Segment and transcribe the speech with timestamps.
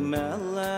[0.00, 0.77] Mella.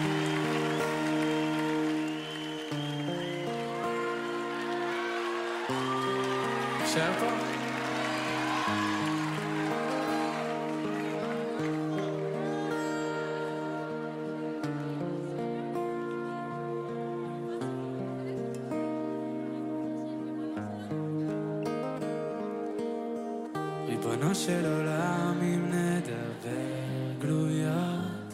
[24.45, 28.33] של עולם, אם נדבר גלויות,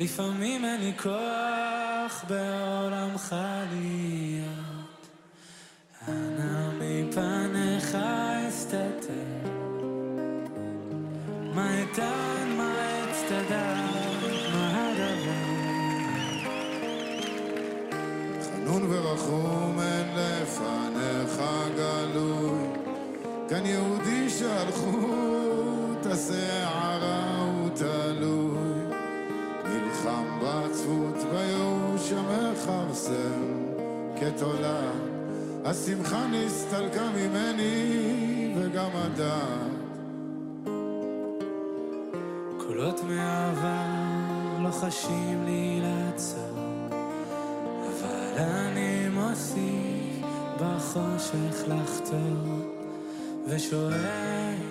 [0.00, 3.36] לפעמים אין לי כוח בעולמך
[3.70, 4.27] להיות.
[35.88, 39.78] השמחה נסתלקה ממני וגם הדעת.
[42.58, 46.58] קולות מהעבר לוחשים לי לעצור,
[47.88, 50.26] אבל אני מוסיף
[50.60, 52.72] בחושך לחתור,
[53.46, 54.67] ושואל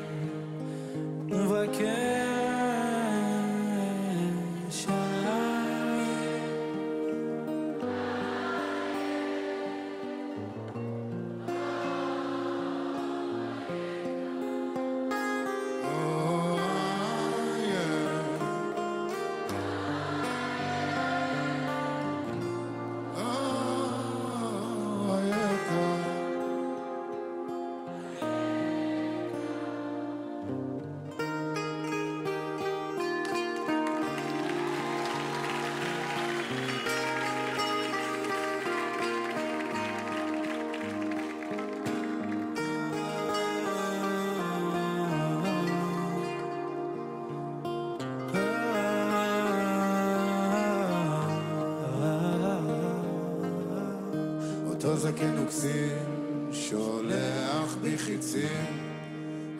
[55.08, 58.88] זקן וכסין שולח בי חיצים.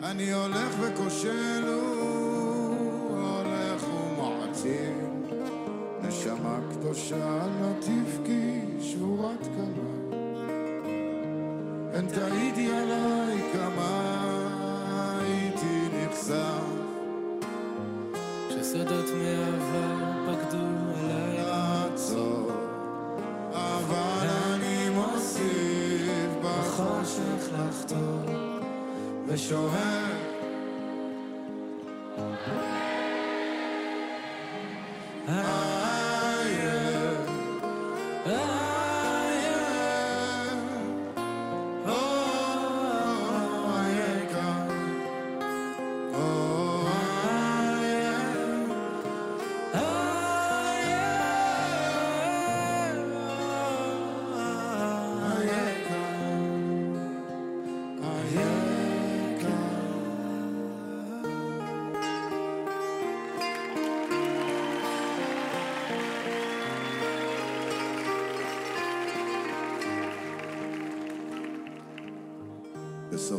[0.02, 4.97] אני הולך וכושל הוא הולך ומעצים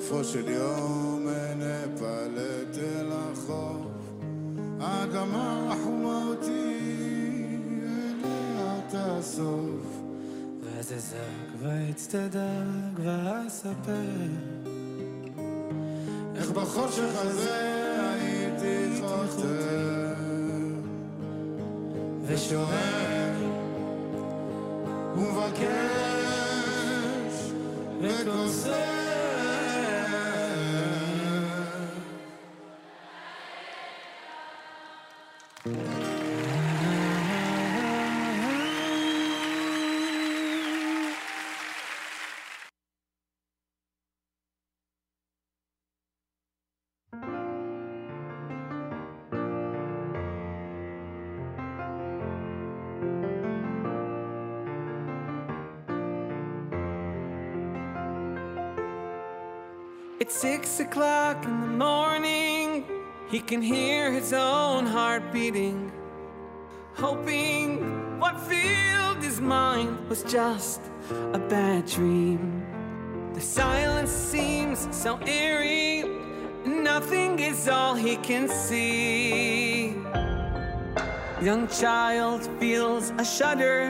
[0.09, 3.87] בסופו של יום נפלט אל החוף,
[4.79, 6.77] האדמה רחומה אותי,
[8.23, 10.01] אליה תאסוף.
[10.63, 13.91] ואז אזעק ואצטדק ואספר
[16.35, 20.13] איך בחושך הזה הייתי חותר,
[22.25, 23.33] ושואל
[25.15, 25.69] ומבקש
[28.01, 28.98] וכוסף.
[60.19, 62.83] It's six o'clock in the morning.
[63.29, 65.93] He can hear his own heart beating,
[66.93, 72.65] hoping what filled his mind was just a bad dream.
[73.33, 76.03] The silence seems so eerie,
[76.65, 79.95] nothing is all he can see.
[81.41, 83.81] Young child feels a shudder.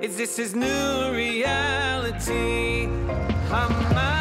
[0.00, 2.86] Is this his new reality?
[3.50, 4.13] Hamaloch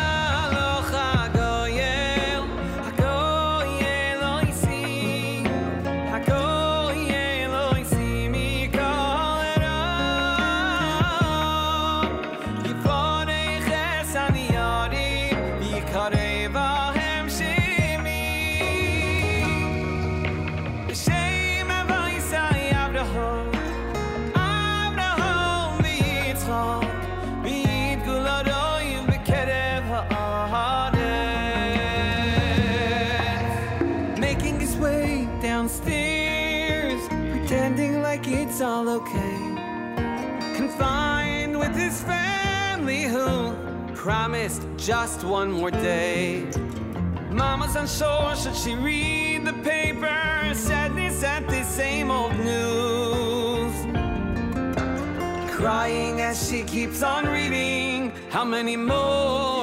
[44.03, 46.45] promised just one more day.
[47.31, 50.51] Mama's unsure, should she read the paper?
[50.53, 53.73] Sadness at the same old news.
[55.49, 58.11] Crying as she keeps on reading.
[58.29, 59.62] How many more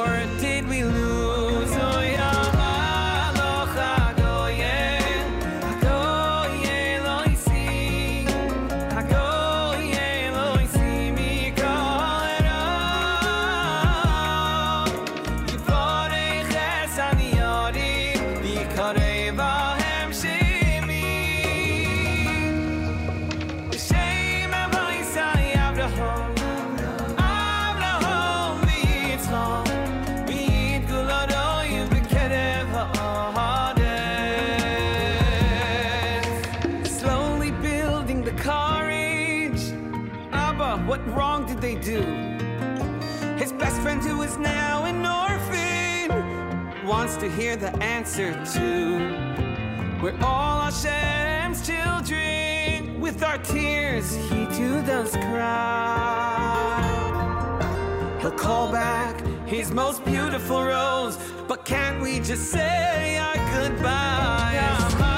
[47.21, 48.99] to hear the answer to.
[50.03, 52.99] We're all Hashem's children.
[52.99, 56.81] With our tears, He too does cry.
[58.23, 65.10] He'll call back his most beautiful rose, but can't we just say our goodbyes?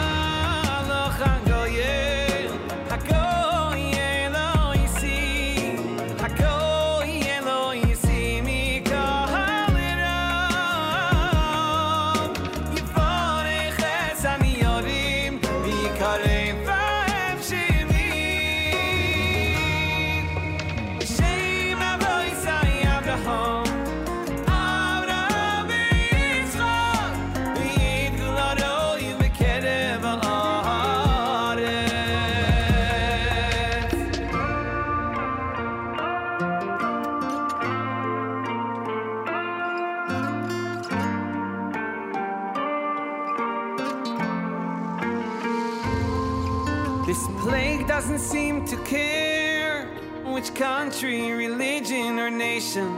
[52.62, 52.92] Nation.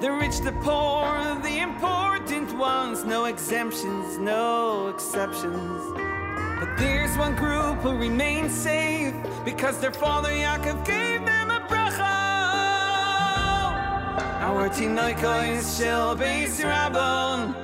[0.00, 5.82] The rich, the poor, the important ones, no exemptions, no exceptions.
[6.60, 9.14] But there's one group who remain safe
[9.44, 12.16] because their father Yaakov gave them a bracha.
[14.48, 17.54] Our tinoikois shel beis rabon,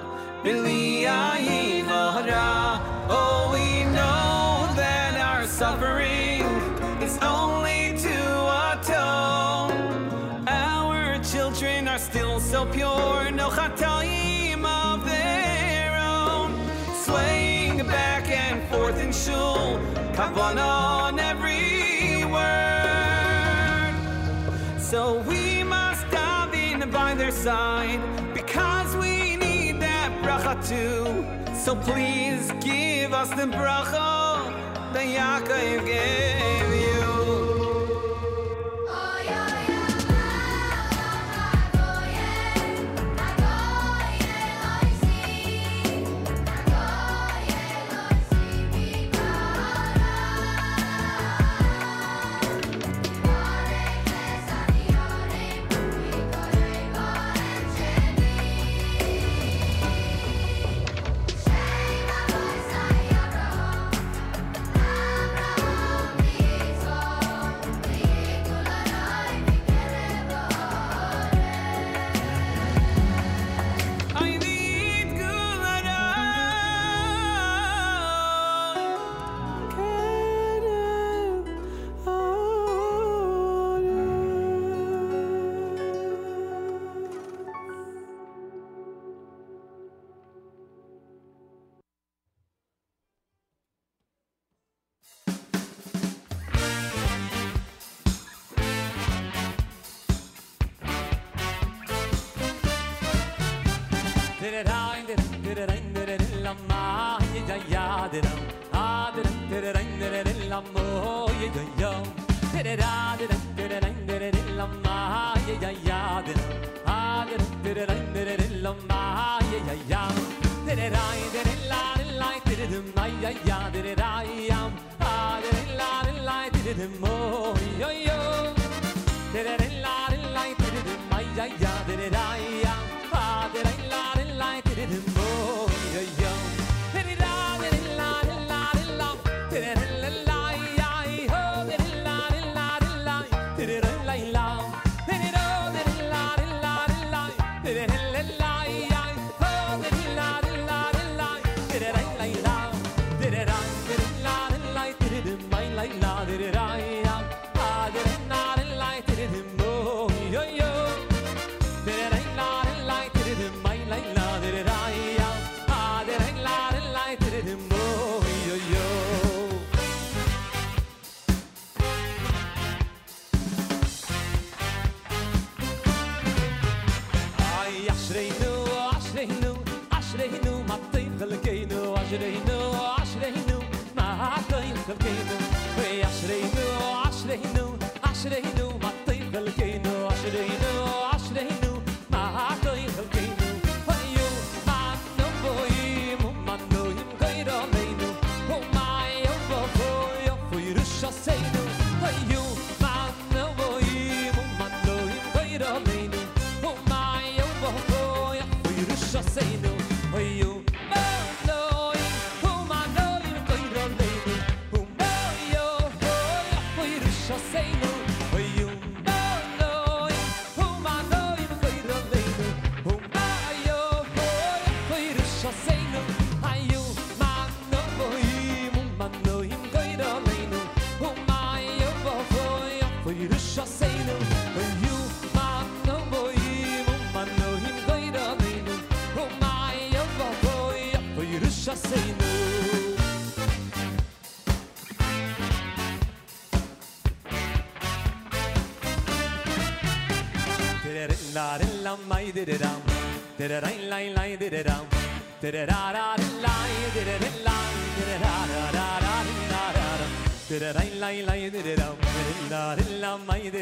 [0.42, 1.84] b'liyayin.
[3.14, 6.42] Oh, we know that our suffering
[7.02, 7.81] is only
[12.12, 16.48] still so pure, no chatoim of their own.
[17.04, 19.80] Swaying back and forth in shul,
[20.12, 23.94] kavanah on every word.
[24.78, 28.00] So we must dive in by their side
[28.34, 31.24] because we need that bracha too.
[31.64, 34.52] So please give us the bracha
[34.92, 37.01] that Yaakov gave you.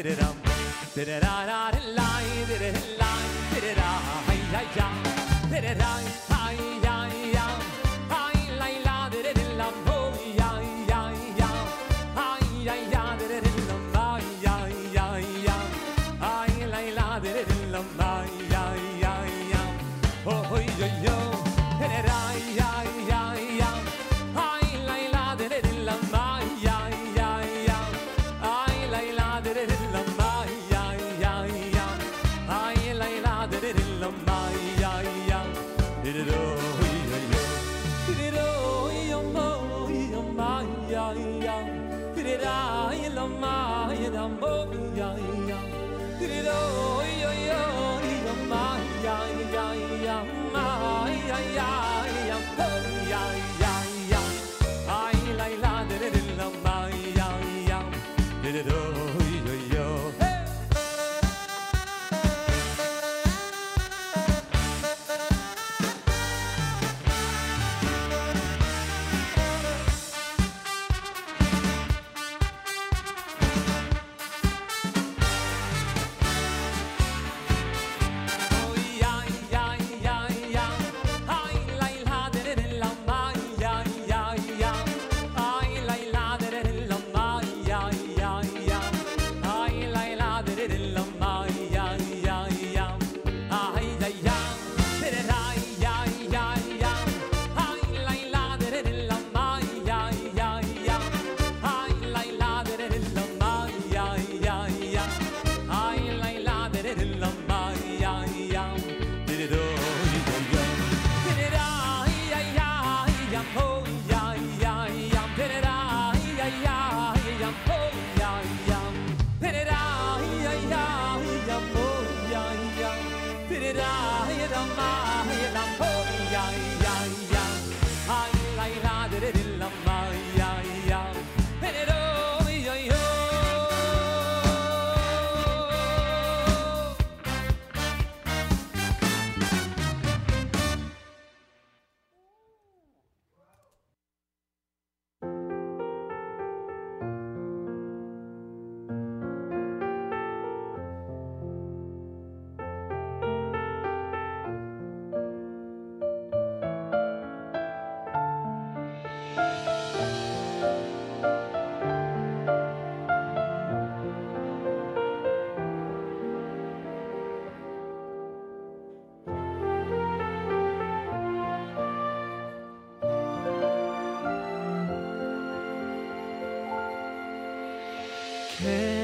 [0.03, 0.30] La mai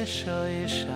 [0.08, 0.88] 舍一身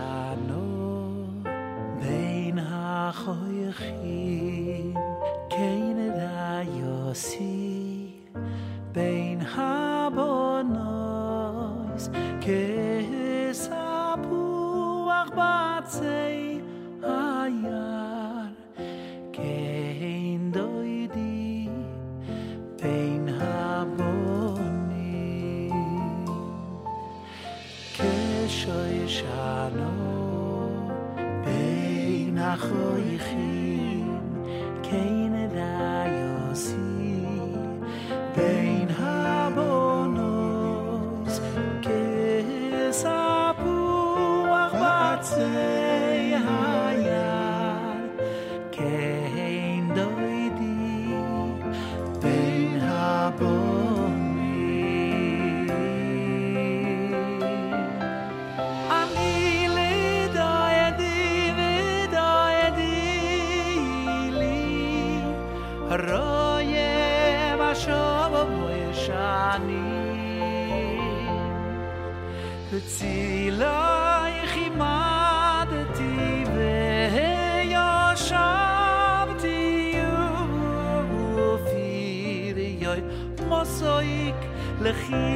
[83.78, 84.40] soik
[84.84, 85.28] lechi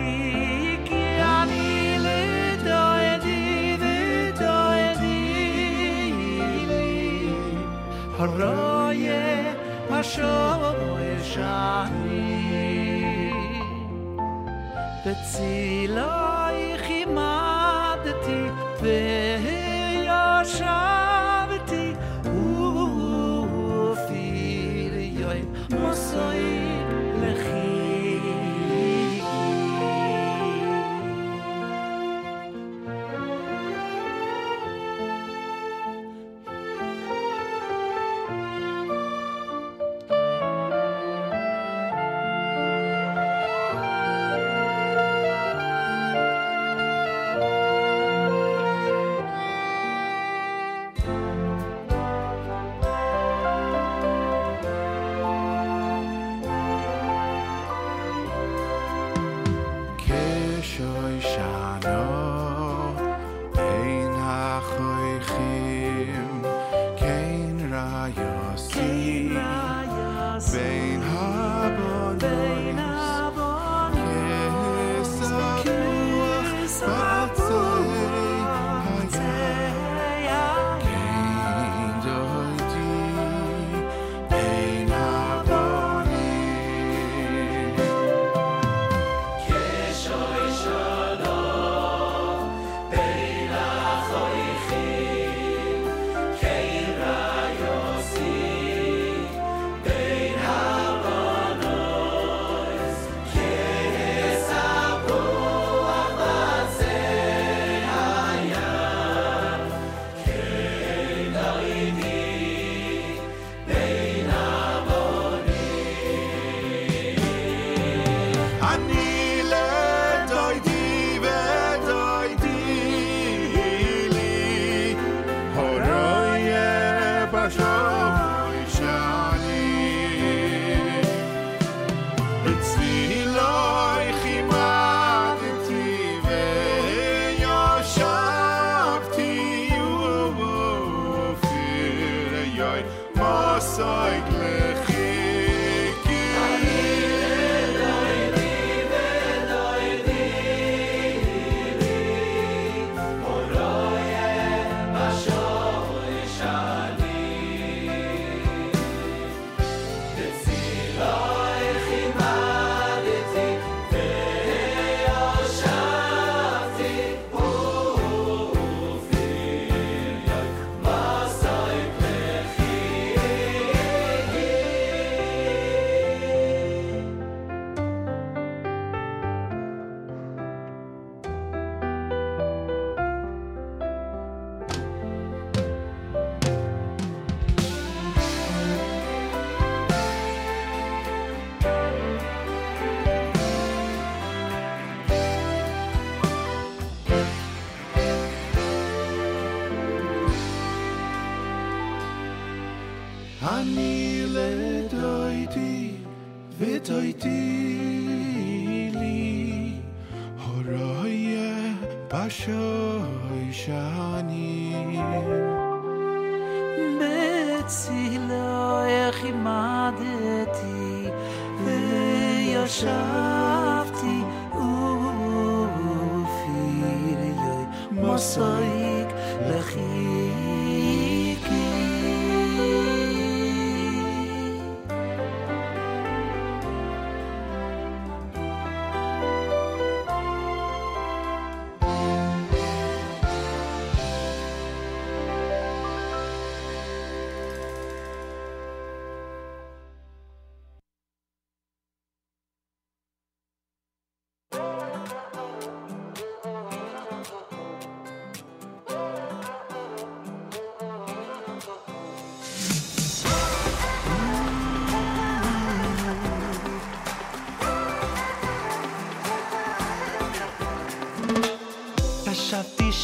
[0.87, 1.03] ki
[1.35, 2.21] ani le
[2.67, 2.81] do
[3.13, 3.43] edi
[3.83, 3.97] de
[4.41, 4.57] do
[4.89, 5.21] edi
[8.17, 9.23] haraye
[9.89, 10.35] ma sho
[11.09, 12.27] e shani.
[15.03, 15.55] De ti
[15.95, 16.11] lo
[16.67, 18.41] ich imadeti
[18.81, 19.01] ve
[20.09, 20.23] yo
[20.55, 21.04] shani.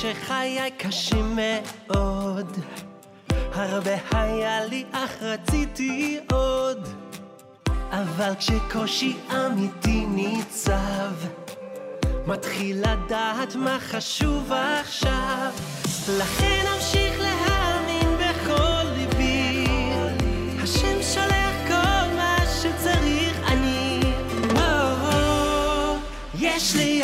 [0.01, 2.57] שחיי קשים מאוד.
[3.53, 6.87] הרבה היה לי אך רציתי עוד.
[7.91, 11.11] אבל כשקושי אמיתי ניצב
[12.27, 15.51] מתחיל לדעת מה חשוב עכשיו.
[16.17, 19.65] לכן אמשיך להאמין בכל ליבי.
[20.63, 23.81] השם שולח כל מה שצריך אני.
[26.41, 27.01] יש לי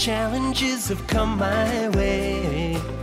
[0.00, 2.99] challenges have come my way.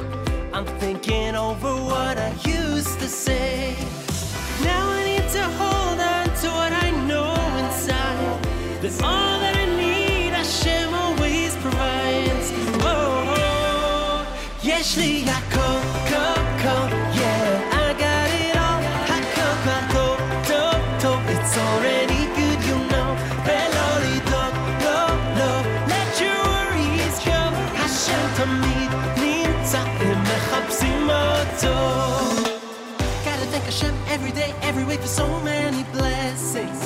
[34.07, 36.81] every day, every week, for so many blessings.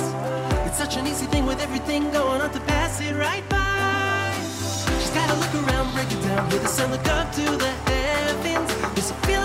[0.66, 4.32] It's such an easy thing with everything going on to pass it right by.
[5.00, 8.74] She's gotta look around, break it down, hear the sun look up to the heavens.
[8.94, 9.41] There's a feeling.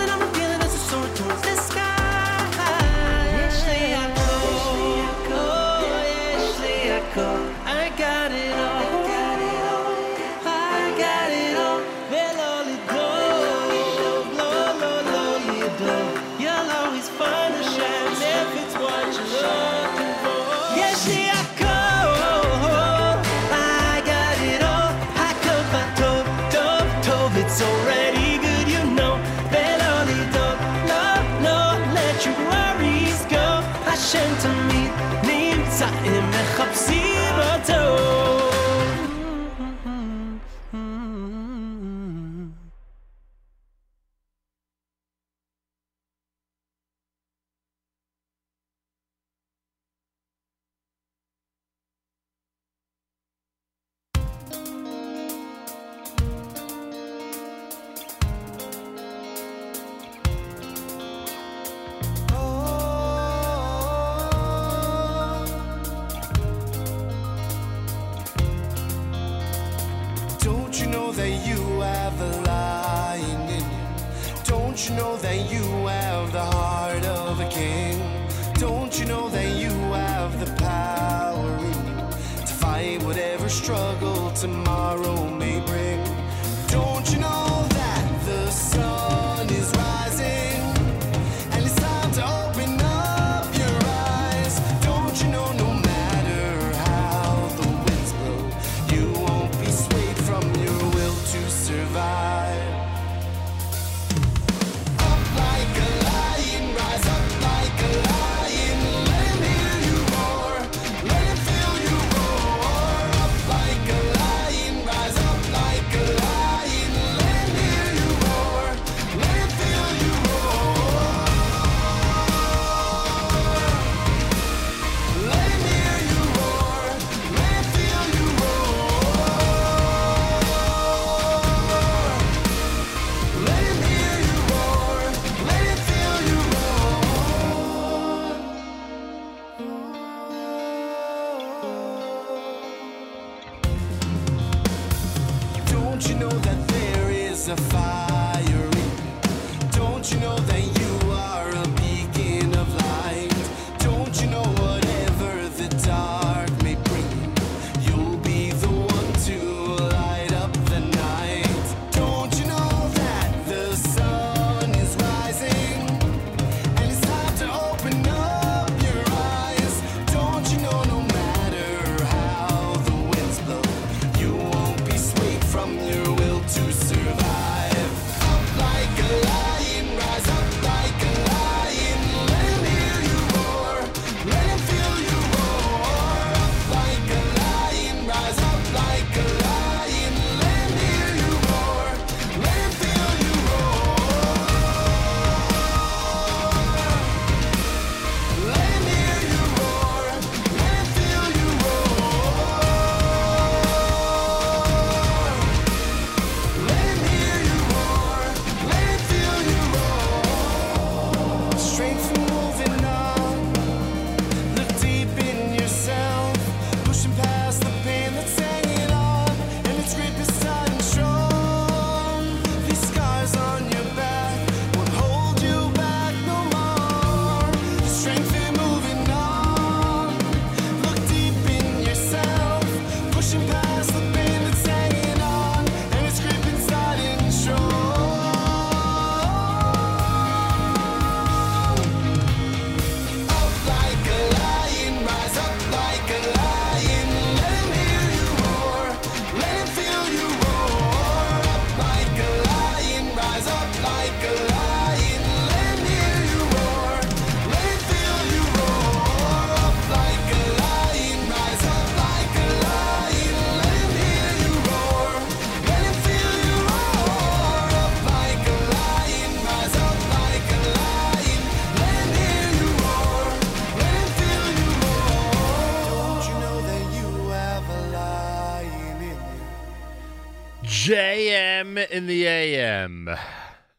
[281.78, 283.08] In the AM.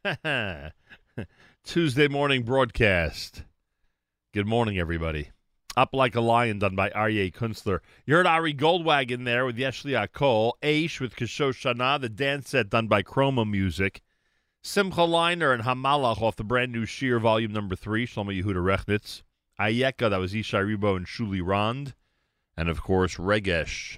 [1.65, 3.43] Tuesday morning broadcast.
[4.33, 5.31] Good morning, everybody.
[5.75, 7.79] Up Like a Lion, done by Aryeh Kunstler.
[8.05, 10.53] You heard Ari Goldwagon there with Yeshli Akol.
[10.63, 14.01] Aish with Kisho Shana, the dance set done by Chroma Music.
[14.61, 19.23] Simcha Leiner and Hamalach off the brand new Sheer Volume Number 3, Shlomo Yehuda Rechnitz.
[19.59, 21.95] Ayeka, that was Ishai Ribo and Shuli Rand.
[22.55, 23.97] And, of course, Regesh.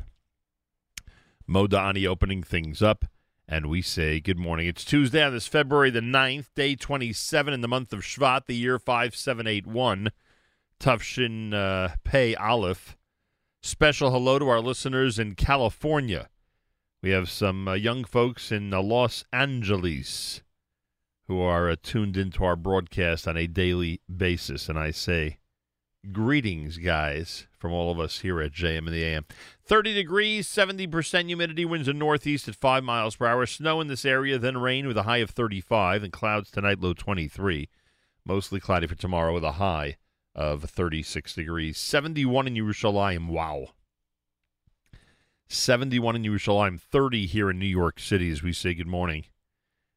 [1.48, 3.06] Modani opening things up.
[3.52, 4.66] And we say good morning.
[4.66, 8.56] It's Tuesday on this February the 9th, day 27 in the month of Shvat, the
[8.56, 10.12] year 5781.
[10.80, 12.96] Tufshin uh, Pei Aleph.
[13.62, 16.30] Special hello to our listeners in California.
[17.04, 20.44] We have some uh, young folks in uh, Los Angeles
[21.28, 24.70] who are uh, tuned into our broadcast on a daily basis.
[24.70, 25.40] And I say,
[26.12, 29.26] greetings, guys, from all of us here at JM in the AM.
[29.66, 33.46] 30 degrees, 70% humidity, winds in northeast at 5 miles per hour.
[33.46, 36.94] Snow in this area, then rain with a high of 35, and clouds tonight, low
[36.94, 37.70] 23.
[38.26, 39.98] Mostly cloudy for tomorrow with a high
[40.34, 41.78] of 36 degrees.
[41.78, 43.28] 71 in Yerushalayim.
[43.28, 43.70] Wow.
[45.48, 49.26] 71 in Yerushalayim, 30 here in New York City as we say good morning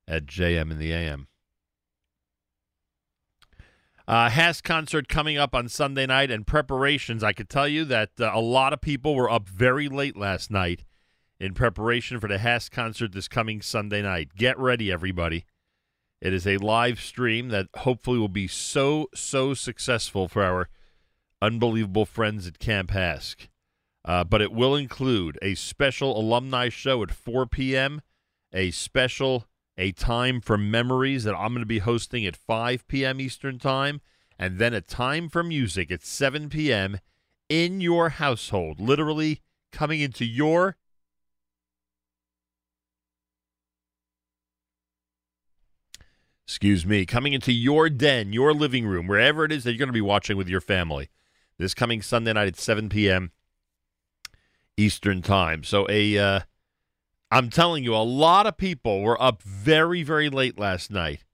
[0.09, 1.29] at JM in the AM.
[4.07, 7.25] Uh, HASC concert coming up on Sunday night and preparations.
[7.25, 10.51] I could tell you that uh, a lot of people were up very late last
[10.51, 10.85] night
[11.41, 14.35] in preparation for the HASC concert this coming Sunday night.
[14.37, 15.45] Get ready, everybody.
[16.21, 20.69] It is a live stream that hopefully will be so, so successful for our
[21.41, 23.49] unbelievable friends at Camp HASC.
[24.05, 28.03] Uh, but it will include a special alumni show at 4 p.m.,
[28.53, 29.47] a special
[29.77, 33.21] a time for memories that I'm going to be hosting at 5 p.m.
[33.21, 34.01] Eastern Time,
[34.39, 36.99] and then a time for music at 7 p.m.
[37.49, 39.41] in your household, literally
[39.73, 40.77] coming into your
[46.47, 49.89] excuse me, coming into your den, your living room, wherever it is that you're going
[49.89, 51.09] to be watching with your family.
[51.59, 53.33] This coming Sunday night at 7 p.m.
[54.77, 55.65] Eastern Time.
[55.65, 56.41] So a uh,
[57.31, 61.25] I'm telling you, a lot of people were up very, very late last night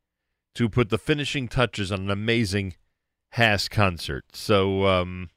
[0.54, 2.74] to put the finishing touches on an amazing
[3.36, 4.24] HASC concert.
[4.32, 5.30] So um,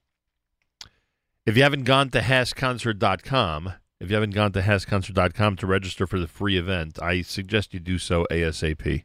[1.45, 6.19] if you haven't gone to HassConcert.com, if you haven't gone to HassConcert.com to register for
[6.19, 9.03] the free event, I suggest you do so ASAP.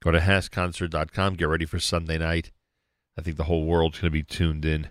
[0.00, 2.52] Go to HassConcert.com, get ready for Sunday night.
[3.16, 4.88] I think the whole world's going to be tuned in.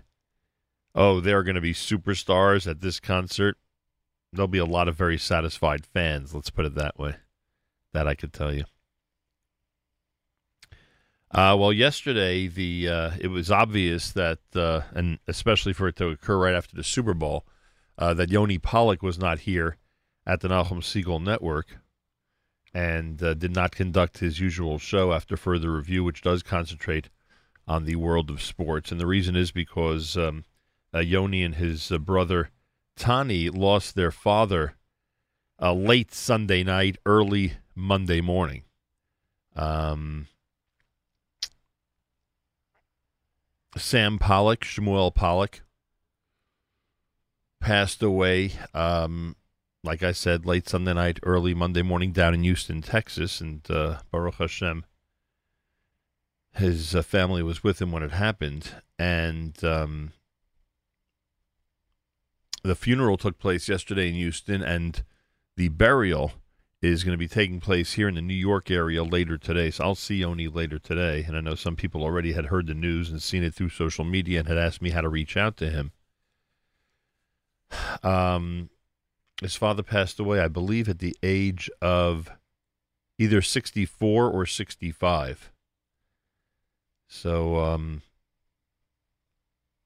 [0.94, 3.56] Oh, there are going to be superstars at this concert
[4.32, 6.34] there'll be a lot of very satisfied fans.
[6.34, 7.16] Let's put it that way.
[7.92, 8.64] That I could tell you.
[11.30, 16.08] Uh, well, yesterday the uh, it was obvious that, uh, and especially for it to
[16.08, 17.44] occur right after the Super Bowl,
[17.98, 19.76] uh, that Yoni Pollock was not here
[20.26, 21.78] at the Nachum Segal Network,
[22.72, 27.10] and uh, did not conduct his usual show after further review, which does concentrate
[27.66, 28.90] on the world of sports.
[28.90, 30.44] And the reason is because um,
[30.94, 32.50] uh, Yoni and his brother
[32.98, 34.74] Tani lost their father
[35.60, 38.64] uh, late Sunday night, early Monday morning.
[39.56, 40.26] Um,
[43.76, 45.62] Sam Pollock, Shmuel Pollock,
[47.60, 49.36] passed away, um,
[49.84, 53.40] like I said, late Sunday night, early Monday morning down in Houston, Texas.
[53.40, 54.84] And uh, Baruch Hashem,
[56.54, 58.70] his uh, family was with him when it happened.
[58.98, 60.12] And um,
[62.62, 65.02] the funeral took place yesterday in Houston, and
[65.56, 66.32] the burial
[66.80, 69.70] is going to be taking place here in the New York area later today.
[69.70, 71.24] So I'll see Yoni later today.
[71.26, 74.04] And I know some people already had heard the news and seen it through social
[74.04, 75.92] media and had asked me how to reach out to him.
[78.02, 78.70] Um,
[79.42, 82.30] his father passed away, I believe, at the age of
[83.18, 85.52] either 64 or 65.
[87.08, 88.02] So, um,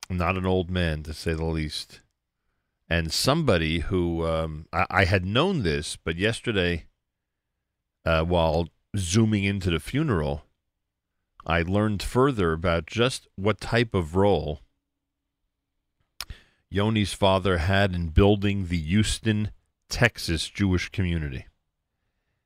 [0.08, 2.01] not an old man, to say the least
[2.88, 6.86] and somebody who um, I, I, had known this, but yesterday,
[8.04, 10.44] uh, while zooming into the funeral,
[11.46, 14.60] I learned further about just what type of role
[16.70, 19.50] Yoni's father had in building the Houston,
[19.88, 21.46] Texas Jewish community.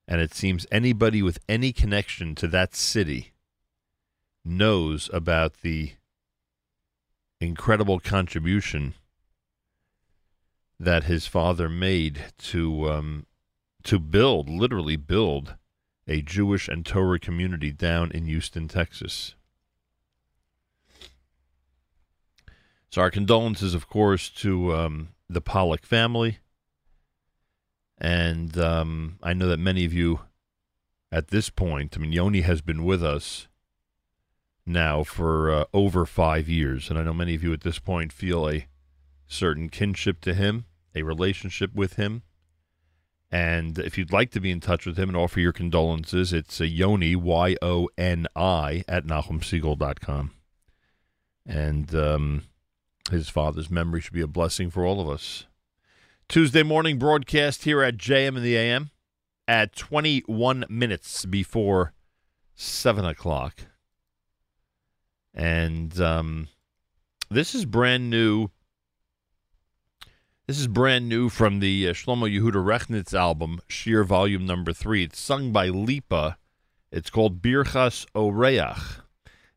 [0.08, 3.32] And it seems anybody with any connection to that city
[4.44, 5.92] knows about the
[7.40, 8.94] incredible contribution
[10.78, 13.26] that his father made to um,
[13.84, 15.54] to build, literally build,
[16.08, 19.34] a Jewish and Torah community down in Houston, Texas.
[22.90, 26.38] So our condolences, of course, to um, the Pollock family,
[27.98, 30.20] And um, I know that many of you
[31.10, 33.48] at this point, I mean, Yoni has been with us
[34.66, 36.90] now for uh, over five years.
[36.90, 38.66] And I know many of you at this point feel a
[39.26, 42.22] certain kinship to him, a relationship with him.
[43.30, 46.60] And if you'd like to be in touch with him and offer your condolences, it's
[46.60, 50.30] a Yoni, Y O N I, at NachumSegal.com.
[51.44, 52.42] And um,
[53.10, 55.46] his father's memory should be a blessing for all of us.
[56.28, 58.90] Tuesday morning broadcast here at JM in the AM
[59.46, 61.92] at 21 minutes before
[62.54, 63.60] 7 o'clock.
[65.32, 66.48] And um,
[67.30, 68.48] this is brand new.
[70.47, 75.03] This is brand new from the uh, Shlomo Yehuda Rechnitz album, Shir Volume Number Three.
[75.03, 76.37] It's sung by Lipa.
[76.91, 79.01] It's called Birchas Oreach,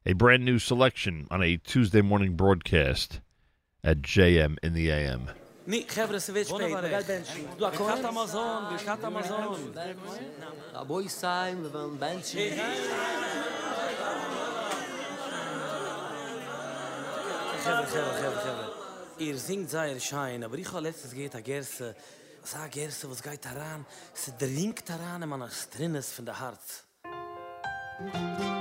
[0.07, 3.21] a brand new selection on a Tuesday morning broadcast
[3.83, 5.31] at JM in the AM.
[5.67, 6.59] Nee, חבר'ה, זה wird spät.
[7.59, 9.57] Du, a Birkat Amazon, Birkat Amazon.
[10.75, 12.39] A boy sein, wir wollen benchen.
[17.65, 18.68] חבר'ה, חבר'ה, חבר'ה, חבר'ה.
[19.20, 21.96] Ihr singt sehr schein, aber ich habe letztes geht a Gerse.
[22.44, 23.86] Sag Gerse, was geht daran?
[24.16, 26.86] Es dringt daran, man es drin ist von der Herz.
[28.02, 28.59] יהי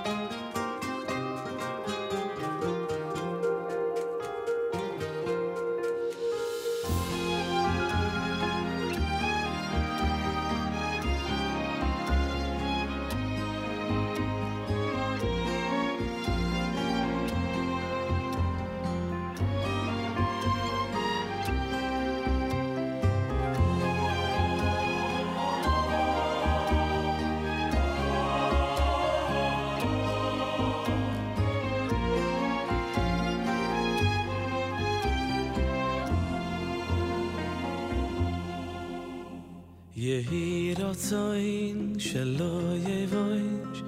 [40.98, 43.82] רצון שלא יבוש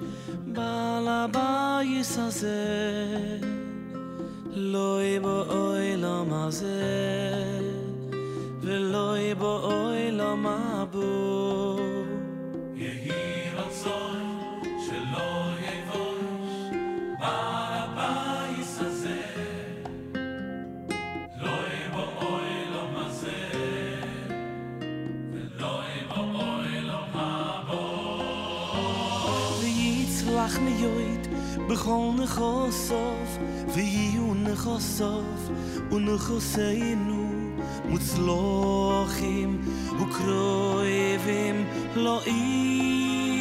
[0.47, 2.65] בעל הבייס הזה
[4.51, 5.30] לא יבוא
[31.71, 33.37] בכל נחוסוף
[33.73, 35.49] ויהיו נחוסוף
[35.91, 37.31] ונחוסינו
[37.85, 39.61] מוצלוחים
[40.01, 41.65] וקרויבים
[41.95, 43.31] לא איר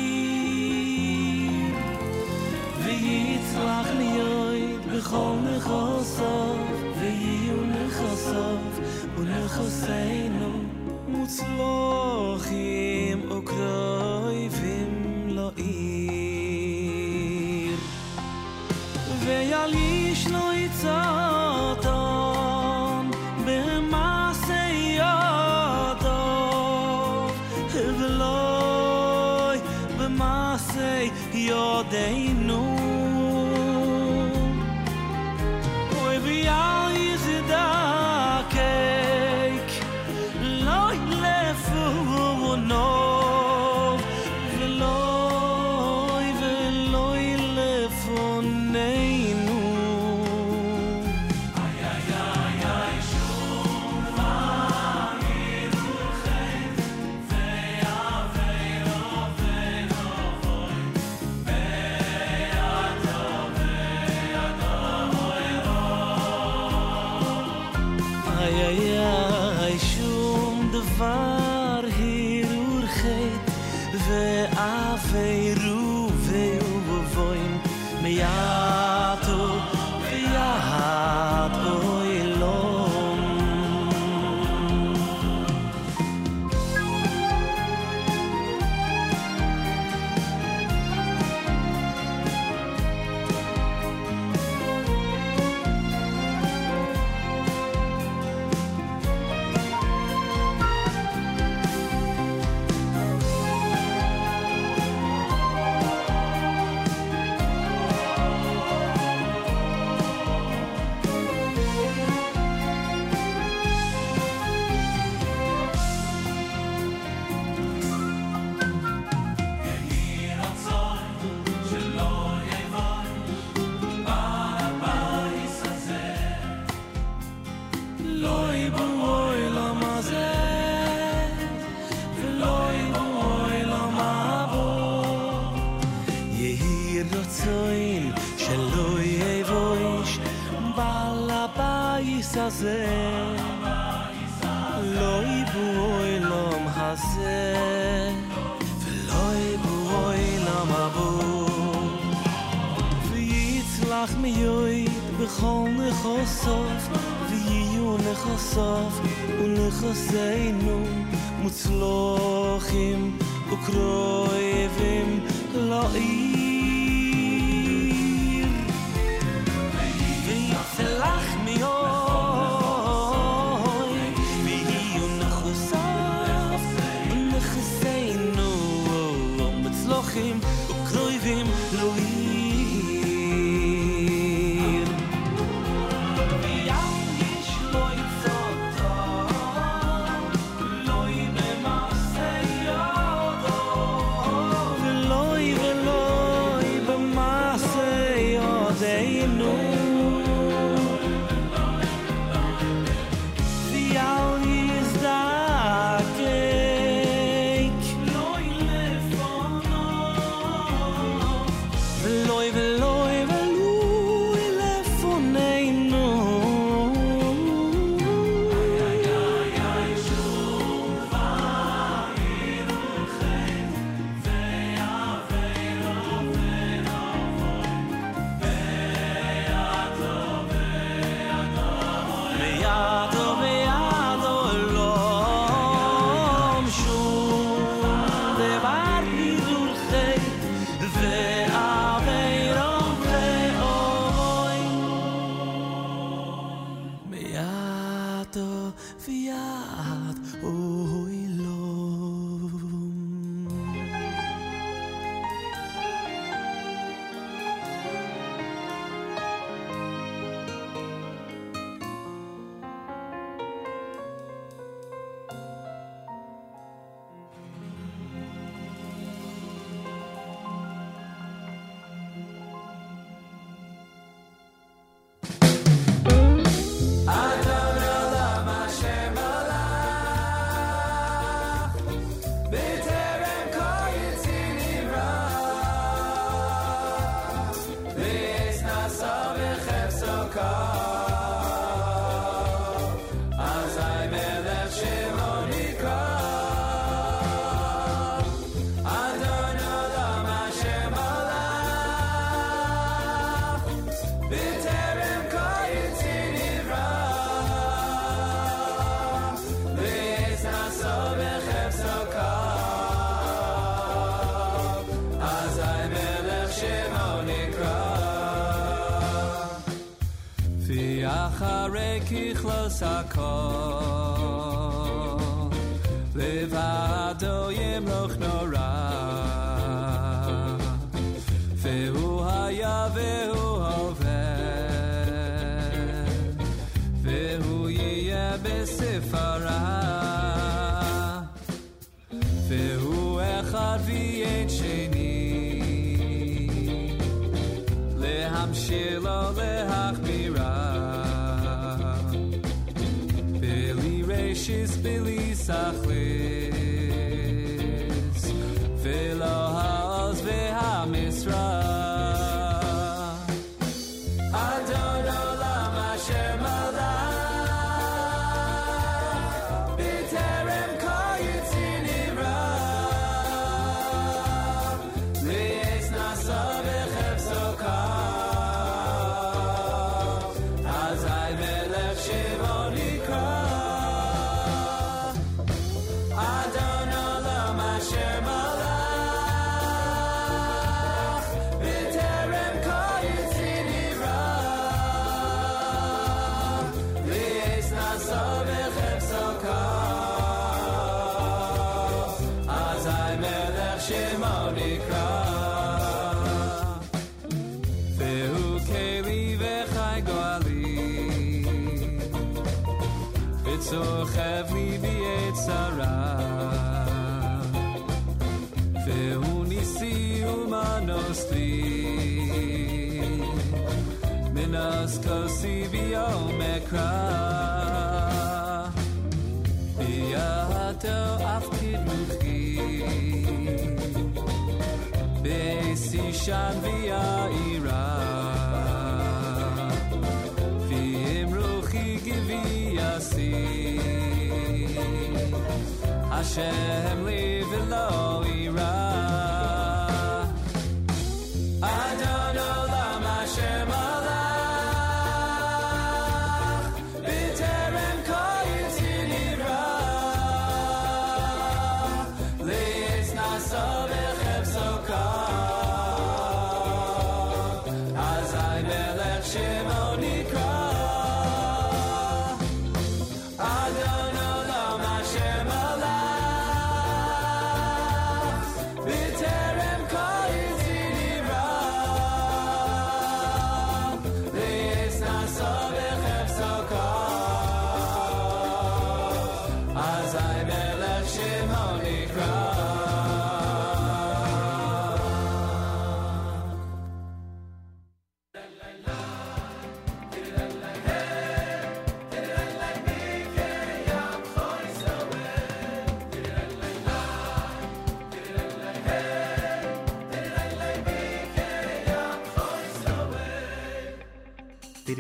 [2.85, 6.59] ויצלח לי בכל נחוסוף
[7.01, 8.81] ויהיו נחוסוף
[9.19, 10.51] ונחוסינו
[11.09, 12.51] מוצלוחים
[13.31, 14.30] וקרויבים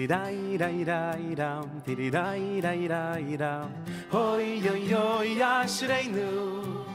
[0.01, 3.69] Tiri dai dai dai da, tiri dai dai dai da.
[4.09, 6.87] Hoi yo yo ya shrei nu.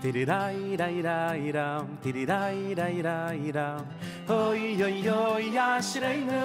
[0.00, 3.84] Tiri dai dai dai da, tiri dai dai dai da.
[4.28, 6.40] Hoi yo yo ya shrei nu.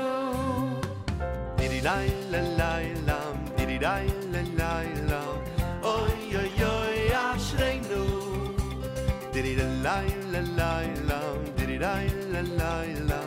[1.55, 2.71] Tiri dai la la
[3.07, 3.19] la,
[3.55, 4.73] tiri dai la la
[5.09, 5.21] la.
[5.87, 6.73] Hoi yo yo
[7.13, 8.03] ya shrei nu.
[9.31, 10.01] Tiri la
[10.33, 10.73] la la
[11.07, 11.21] la,
[11.55, 12.73] tiri dai la la
[13.11, 13.20] la.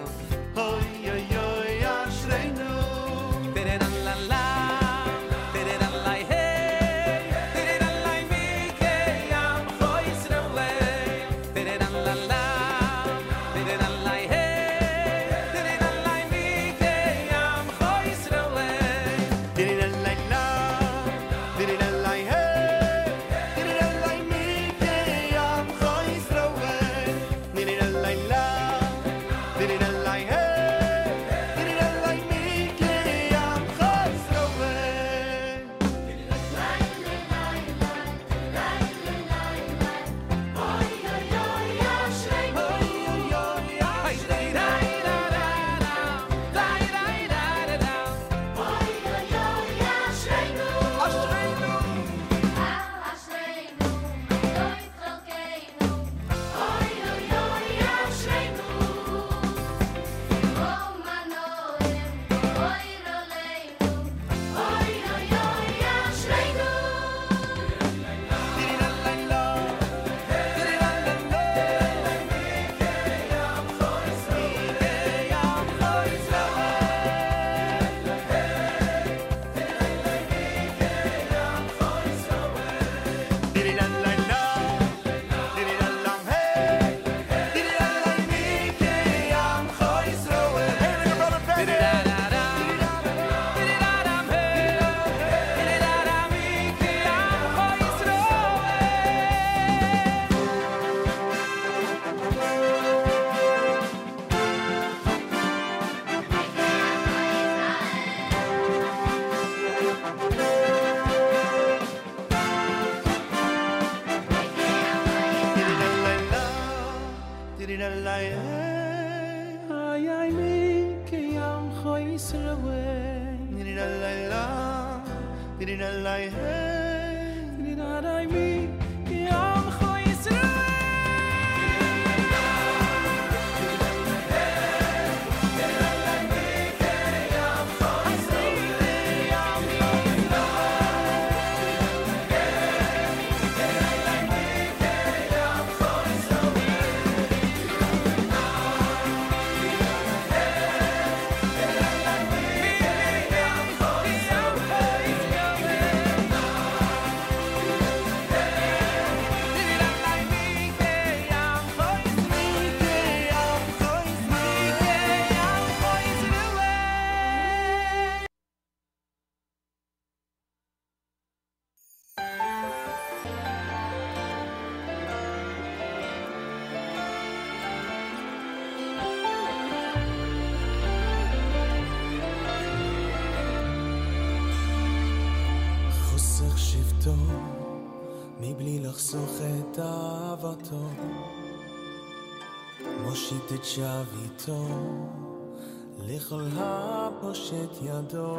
[197.54, 198.36] הפושט ידו.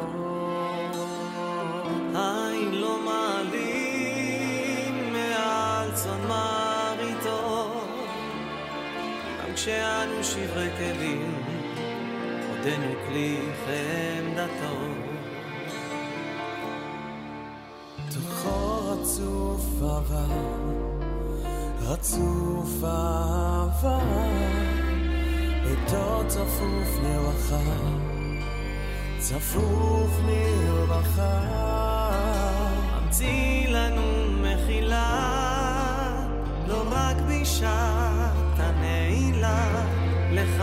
[2.14, 7.70] עין לא מעלים מעל צאן מרעיתו
[9.38, 11.42] גם כשאנו שברי כלים
[12.50, 14.76] עודנו כלי חמדתו.
[18.14, 20.32] תוכו רצוף עבר,
[21.80, 24.00] רצוף עבר,
[25.64, 28.05] ביתו צפוף לרווחה,
[29.28, 31.40] צפוף לרווחה.
[32.92, 34.02] המציא לנו
[34.42, 35.06] מחילה
[36.66, 39.84] לא רק בשעת הנעילה
[40.32, 40.62] לך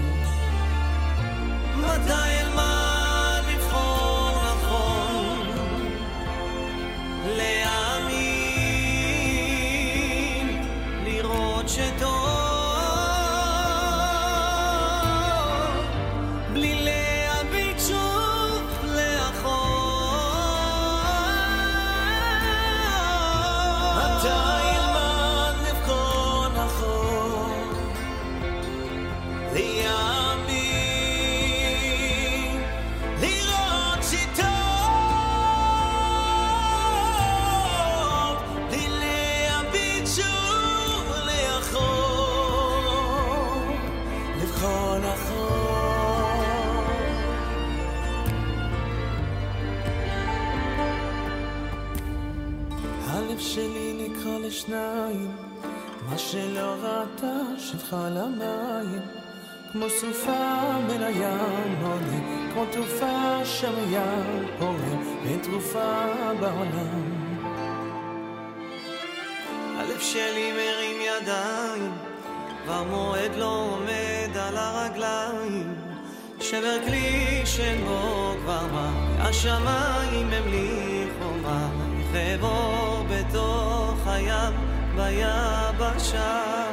[2.07, 2.40] Not
[59.71, 66.05] כמו סופה בין הים עולה, כמו תרופה שם הים פורה, אין תרופה
[66.39, 67.31] בעולם.
[69.77, 71.91] הלב שלי מרים ידיים,
[72.67, 75.75] והמועד לא עומד על הרגליים.
[76.39, 81.69] שבר כלי שאין בו כבר מה, השמיים הם לי חומה,
[82.11, 84.53] חבור בתוך הים,
[84.95, 86.70] ביבשה.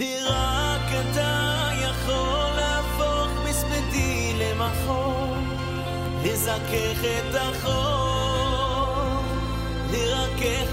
[0.00, 5.36] ורק אתה יכול להפוך מספדי למחור,
[6.24, 9.22] לזכך את החור,
[9.92, 10.72] לרכך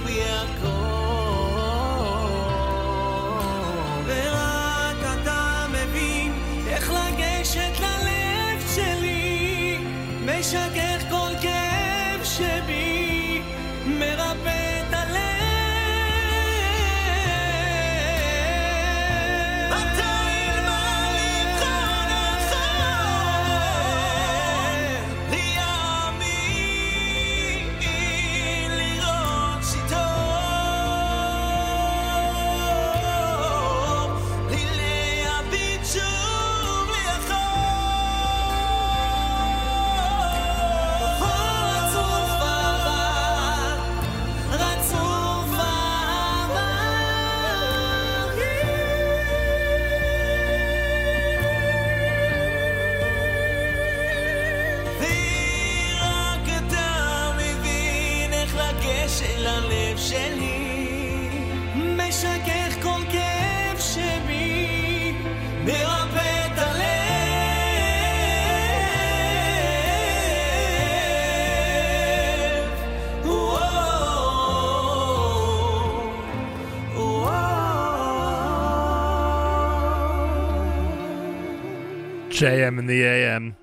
[82.38, 83.58] JM in the AM.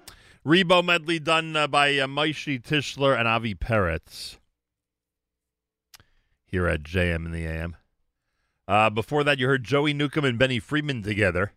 [0.45, 4.39] Ribo medley done uh, by uh, Maishi Tischler and Avi Peretz
[6.45, 7.77] here at JM in the AM.
[8.66, 11.53] Uh, before that, you heard Joey Newcomb and Benny Friedman together.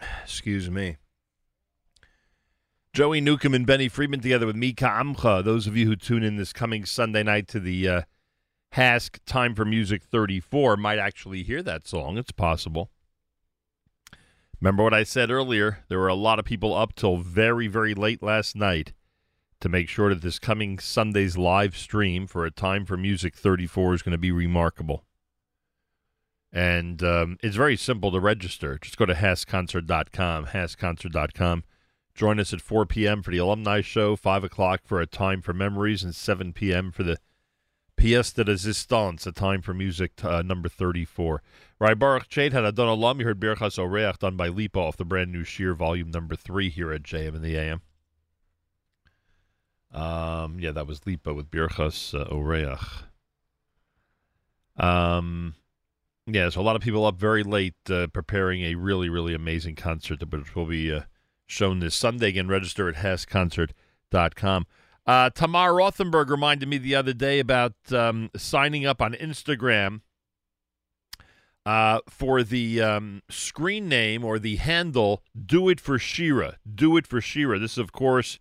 [0.22, 0.96] Excuse me.
[2.94, 5.44] Joey Newcomb and Benny Friedman together with Mika Amcha.
[5.44, 8.00] Those of you who tune in this coming Sunday night to the uh,
[8.74, 12.18] HASC Time for Music 34 might actually hear that song.
[12.18, 12.90] It's possible.
[14.60, 15.84] Remember what I said earlier?
[15.88, 18.92] There were a lot of people up till very, very late last night
[19.60, 23.94] to make sure that this coming Sunday's live stream for a Time for Music 34
[23.94, 25.04] is going to be remarkable.
[26.52, 28.78] And um, it's very simple to register.
[28.80, 31.64] Just go to HaskConcert.com, HaskConcert.com.
[32.14, 33.22] Join us at 4 p.m.
[33.22, 36.90] for the alumni show, 5 o'clock for a time for memories, and 7 p.m.
[36.90, 37.18] for the
[37.98, 41.42] Pièce de Resistance, a time for music uh, number 34.
[41.80, 43.18] Right, Baruch Chait had Adon Olam.
[43.18, 46.70] You heard Birchas Oreach done by Lipa off the brand new Sheer volume number 3
[46.70, 47.82] here at JM in the AM.
[49.92, 53.02] Um, yeah, that was Lipa with Birchas uh, Oreach.
[54.76, 55.56] Um,
[56.26, 59.74] yeah, so a lot of people up very late uh, preparing a really, really amazing
[59.74, 61.02] concert, which will be uh,
[61.46, 62.28] shown this Sunday.
[62.28, 64.66] Again, register at HaskConcert.com.
[65.08, 70.02] Uh, Tamar Rothenberg reminded me the other day about um, signing up on Instagram
[71.64, 76.58] uh, for the um, screen name or the handle Do It for Shira.
[76.70, 77.58] Do It for Shira.
[77.58, 78.38] This is, of course,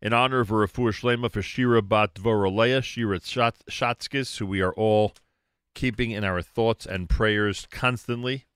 [0.00, 4.74] in honor of a Refuah Shlema for Shira Bat Dvorolea, Shira Shatskis, who we are
[4.74, 5.12] all
[5.74, 8.46] keeping in our thoughts and prayers constantly.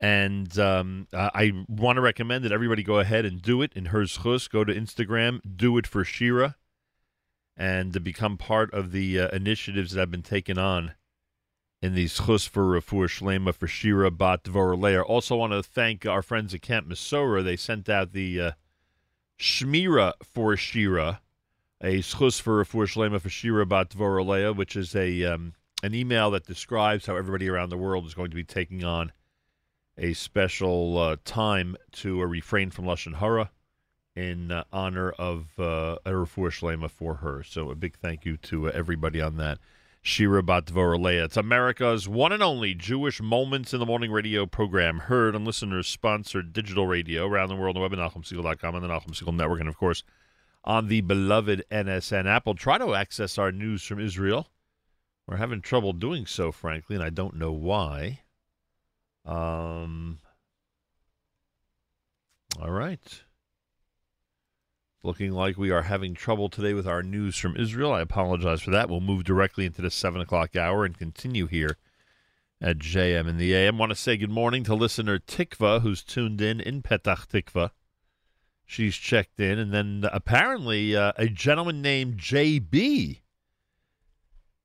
[0.00, 4.04] And um, I want to recommend that everybody go ahead and do it in her
[4.04, 4.48] zchus.
[4.48, 6.56] Go to Instagram, do it for Shira,
[7.54, 10.94] and to become part of the uh, initiatives that have been taken on
[11.82, 15.04] in the zchus for Refuah Shlema for Shira Bat Dvorolea.
[15.06, 17.44] Also want to thank our friends at Camp Mesorah.
[17.44, 18.50] They sent out the uh,
[19.38, 21.20] Shmira for Shira,
[21.82, 26.30] a zchus for Refuah Shlema for Shira Bat Dvorolea, which is a um, an email
[26.30, 29.12] that describes how everybody around the world is going to be taking on
[30.00, 33.50] a special uh, time to uh, refrain from lashon hara
[34.16, 37.44] in uh, honor of uh, a shlema for her.
[37.44, 39.58] So a big thank you to uh, everybody on that.
[40.02, 41.26] Shira Bat Dvorolea.
[41.26, 46.54] It's America's one and only Jewish Moments in the Morning radio program, heard on listeners-sponsored
[46.54, 49.60] digital radio around the world on the web at NachumSegal.com and the Nachum Segal Network,
[49.60, 50.02] and of course
[50.64, 52.54] on the beloved NSN Apple.
[52.54, 54.48] Try to access our news from Israel.
[55.26, 58.20] We're having trouble doing so, frankly, and I don't know why.
[59.24, 60.18] Um.
[62.60, 63.22] All right.
[65.02, 67.92] Looking like we are having trouble today with our news from Israel.
[67.92, 68.90] I apologize for that.
[68.90, 71.78] We'll move directly into the 7 o'clock hour and continue here
[72.60, 73.78] at JM in the AM.
[73.78, 77.70] want to say good morning to listener Tikva, who's tuned in in Petach Tikva.
[78.66, 79.58] She's checked in.
[79.58, 83.20] And then apparently uh, a gentleman named JB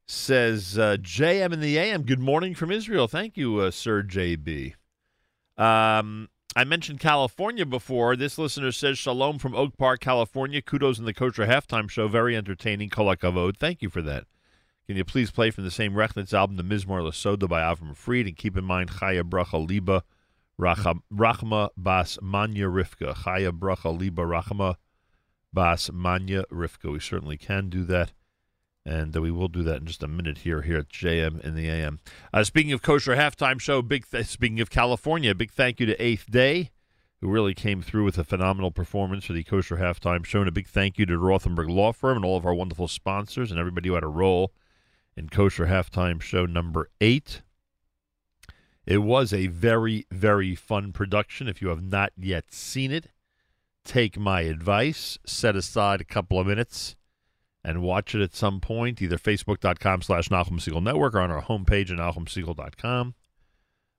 [0.08, 2.04] says uh, JM in the AM.
[2.04, 3.08] Good morning from Israel.
[3.08, 4.74] Thank you, uh, Sir JB.
[5.58, 8.16] Um, I mentioned California before.
[8.16, 10.62] This listener says Shalom from Oak Park, California.
[10.62, 12.08] Kudos in the Kosher Halftime Show.
[12.08, 12.90] Very entertaining.
[12.90, 13.58] Kolakavod.
[13.58, 14.26] Thank you for that.
[14.86, 18.28] Can you please play from the same Rechnitz album, The Mizmor Lasoda by Avram Fried,
[18.28, 20.04] and keep in mind Chaya Bracha Liba
[20.60, 23.16] Rachma Bas Manya Rivka.
[23.16, 24.76] Chaya Bracha Liba Rachma
[25.52, 26.92] Bas Manya Rivka.
[26.92, 28.12] We certainly can do that
[28.86, 31.56] and uh, we will do that in just a minute here here at JM in
[31.56, 32.00] the AM.
[32.34, 36.02] Uh, speaking of kosher halftime show, big th- speaking of California, big thank you to
[36.02, 36.70] Eighth Day,
[37.20, 40.52] who really came through with a phenomenal performance for the kosher halftime show, and a
[40.52, 43.90] big thank you to Rothenberg Law Firm and all of our wonderful sponsors and everybody
[43.90, 44.54] who had a role
[45.18, 47.42] in kosher halftime show number eight.
[48.86, 51.48] It was a very very fun production.
[51.48, 53.08] If you have not yet seen it,
[53.84, 56.96] take my advice, set aside a couple of minutes
[57.66, 61.42] and watch it at some point, either facebook.com slash Nachum Segal Network or on our
[61.42, 63.16] homepage at NachumSegal.com.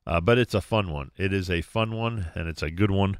[0.07, 1.11] Uh, but it's a fun one.
[1.17, 3.19] It is a fun one, and it's a good one.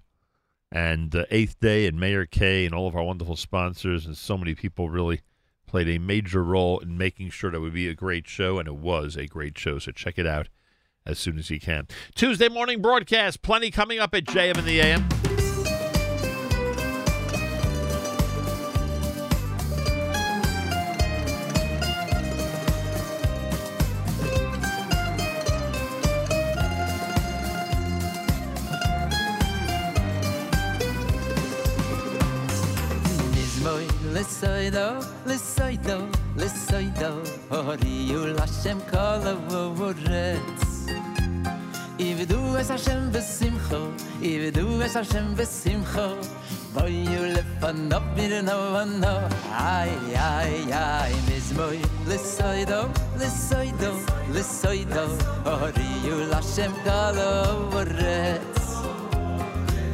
[0.71, 4.39] And uh, Eighth Day and Mayor K and all of our wonderful sponsors and so
[4.39, 5.21] many people really
[5.67, 8.77] played a major role in making sure that would be a great show, and it
[8.77, 9.81] was a great show.
[9.81, 10.49] So check it out
[11.05, 11.89] as soon as you can.
[12.15, 15.46] Tuesday morning broadcast, plenty coming up at JM in the AM.
[34.77, 40.87] soido, le soido, le soido, hori u lashem kala vo vorets.
[41.99, 46.19] I vedu es ashem besimcho, i vedu es ashem besimcho,
[46.75, 47.23] vay u
[48.17, 53.93] mir no ay ay ay mis moy, le soido, le soido,
[54.35, 55.07] le soido,
[55.45, 57.81] hori u lashem kala vo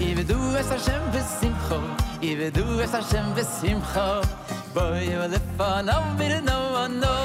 [0.00, 1.80] I vedu es ashem besimcho,
[2.20, 4.22] i vedu es ashem besimcho,
[4.74, 7.16] Boy, live on a bit no one no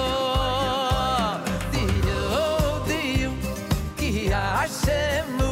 [1.72, 2.20] Diyu,
[2.88, 3.32] diyu
[3.95, 5.47] Ki Hashemu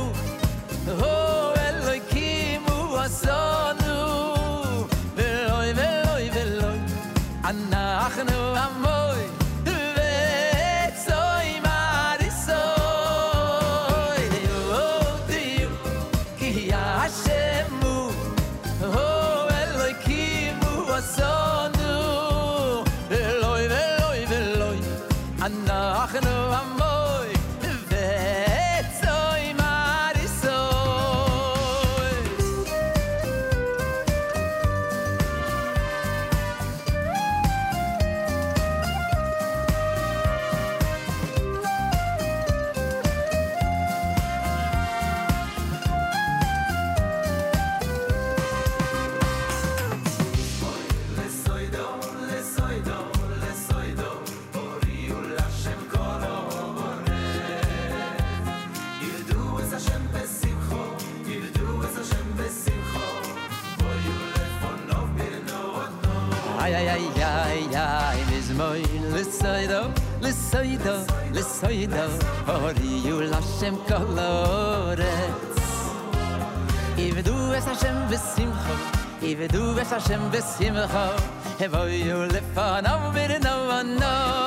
[71.66, 72.06] koido
[72.48, 75.64] hori u lashem kolorets
[76.98, 77.08] i
[77.58, 78.76] es hashem besimcho
[79.22, 81.06] i vedu es hashem besimcho
[81.60, 84.45] he voy u lefan av mir no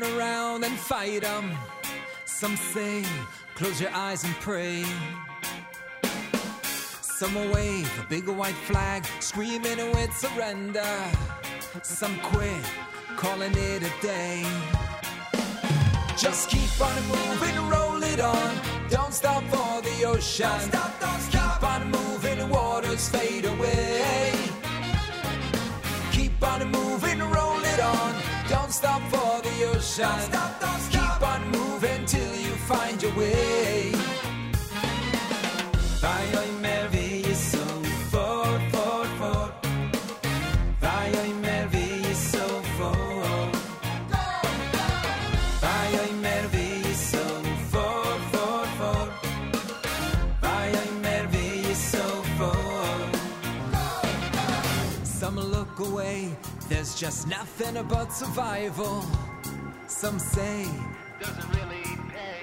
[0.00, 1.56] turn around and fight 'em.
[2.24, 3.04] Some say,
[3.54, 4.84] close your eyes and pray.
[7.02, 10.96] Some will wave a big white flag, screaming with surrender.
[11.82, 12.64] Some quit,
[13.16, 14.44] calling it a day.
[16.16, 18.50] Just keep on moving, roll it on.
[18.88, 20.60] Don't stop for the ocean.
[20.60, 21.60] Stop, don't stop.
[21.60, 24.32] Keep on moving, waters fade away.
[26.12, 28.14] Keep on moving, roll it on.
[28.48, 29.39] Don't stop for
[30.02, 30.20] ocean.
[30.32, 31.18] stop, don't stop.
[31.18, 33.92] Keep on moving till you find your way.
[36.00, 37.64] Vai oi mer vi so
[38.10, 39.52] fort, fort, fort.
[40.80, 42.46] Vai oi mer vi so
[42.76, 43.56] fort.
[45.60, 47.24] Vai oi mer vi so
[47.70, 49.10] fort, fort, fort.
[50.40, 53.16] Vai oi mer vi so fort.
[55.04, 56.36] Some look away.
[56.68, 59.04] There's just nothing about survival.
[60.00, 60.66] Some say
[61.20, 62.40] doesn't really pay.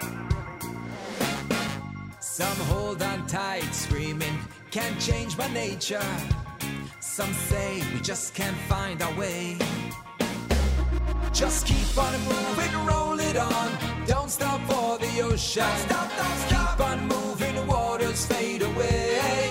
[2.20, 4.38] Some hold on tight, screaming,
[4.70, 6.08] can't change my nature.
[7.00, 9.58] Some say we just can't find our way.
[11.34, 13.72] Just keep on moving, roll it on.
[14.06, 15.64] Don't stop for the ocean.
[15.64, 16.78] Don't stop, stop.
[16.78, 19.50] Keep on moving, waters fade away.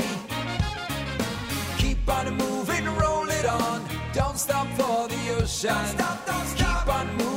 [1.77, 3.85] Keep on moving, roll it on.
[4.13, 5.75] Don't stop for the ocean.
[5.75, 6.85] Don't stop, stop.
[6.87, 7.36] Keep on moving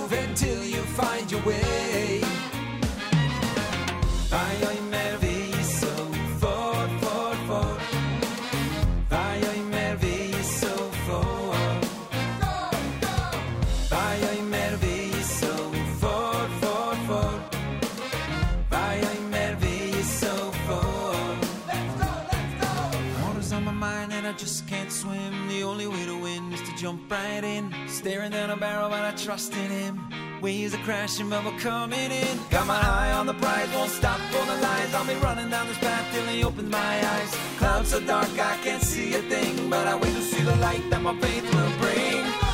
[1.50, 2.22] find your way.
[4.30, 4.56] Vai
[16.60, 17.42] fort, fort.
[18.70, 19.80] Vai oi mervi.
[23.24, 25.48] Water's on my mind and I just can't swim.
[25.48, 27.74] The only way to win is to jump right in.
[27.88, 30.09] Staring down a barrel, but I trust in him.
[30.42, 32.40] Waves are crashing, but we're coming in.
[32.50, 34.94] Got my eye on the prize, won't stop for the lies.
[34.94, 37.36] I'll be running down this path till he opens my eyes.
[37.58, 40.90] Clouds so dark, I can't see a thing, but I wait to see the light
[40.92, 42.49] that my faith will bring.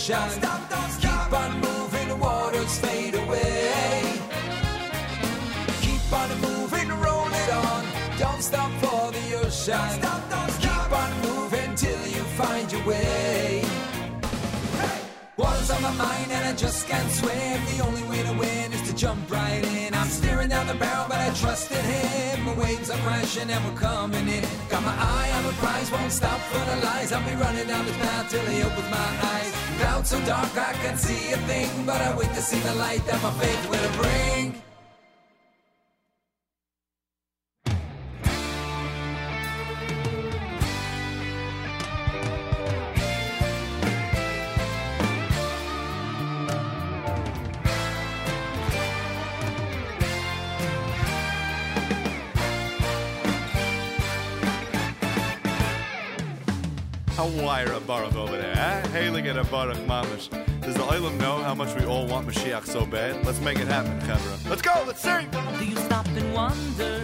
[0.00, 0.16] Ocean.
[0.16, 1.28] Don't stop, don't stop.
[1.28, 4.02] Keep on moving, the waters fade away.
[5.82, 7.84] Keep on moving, roll it on.
[8.18, 9.78] Don't stop for the ocean.
[9.78, 10.88] Don't stop, don't stop.
[10.88, 13.64] Keep on moving till you find your way.
[15.36, 17.64] Water's on my mind and I just can't swim.
[17.72, 19.94] The only way to win is jump right in.
[19.94, 22.44] I'm staring down the barrel, but I trust in him.
[22.44, 24.44] The waves are crashing and we're coming in.
[24.68, 27.10] Got my eye on the prize, won't stop for the lies.
[27.10, 29.52] I'll be running down this path till he opens my eyes.
[29.78, 33.02] Clouds so dark I can't see a thing, but I wait to see the light
[33.06, 34.69] that my faith will bring.
[57.42, 58.88] Wire a baruch over there, eh?
[58.88, 60.28] Hailing at a baruch mamish.
[60.60, 63.24] Does the Olam know how much we all want Mashiach so bad?
[63.24, 64.48] Let's make it happen, Chevra.
[64.48, 65.28] Let's go, let's sing!
[65.58, 67.00] Do you stop and wonder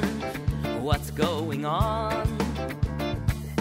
[0.80, 2.26] what's going on?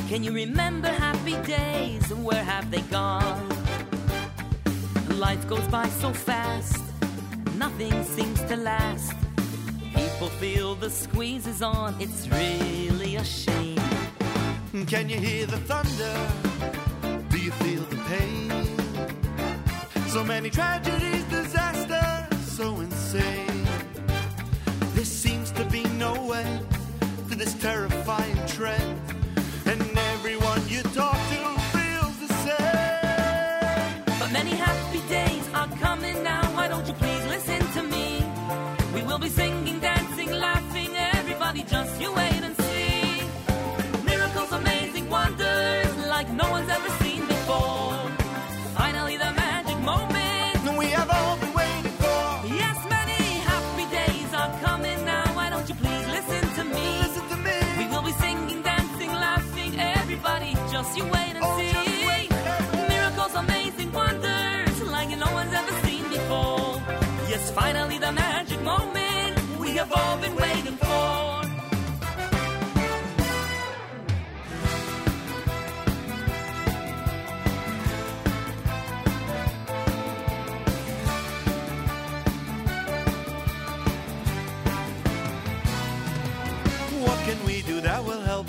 [0.09, 3.49] Can you remember happy days and where have they gone?
[5.09, 6.83] Life goes by so fast,
[7.55, 9.13] nothing seems to last.
[9.95, 13.94] People feel the squeeze is on, it's really a shame.
[14.83, 16.13] Can you hear the thunder?
[17.29, 18.51] Do you feel the pain?
[20.09, 23.65] So many tragedies, disasters, so insane.
[24.93, 26.67] There seems to be no end
[27.29, 29.04] to this terrifying trend.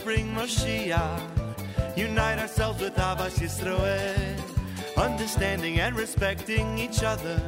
[0.07, 1.97] Bring Mashiach?
[1.97, 4.39] Unite ourselves with Ahavas Yisroel,
[4.97, 7.43] understanding and respecting each other.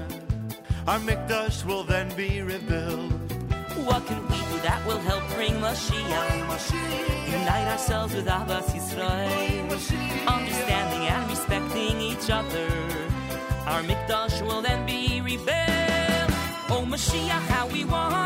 [0.88, 3.12] Our Mikdash will then be rebuilt.
[3.86, 7.30] What can we do that will help bring Mashiach?
[7.30, 12.68] Unite ourselves with Ahavas Yisrael, understanding and respecting each other.
[13.66, 16.32] Our Mikdash will then be rebuilt.
[16.74, 18.17] Oh Mashiach, how we want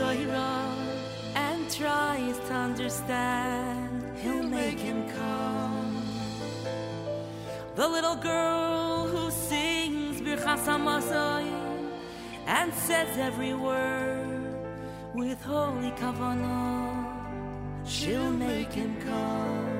[0.00, 4.04] and tries to understand.
[4.22, 6.02] He'll make him come.
[7.74, 10.68] The little girl who sings Birchas
[12.46, 14.54] and says every word
[15.14, 17.86] with holy kavanah.
[17.86, 19.77] She'll make him come.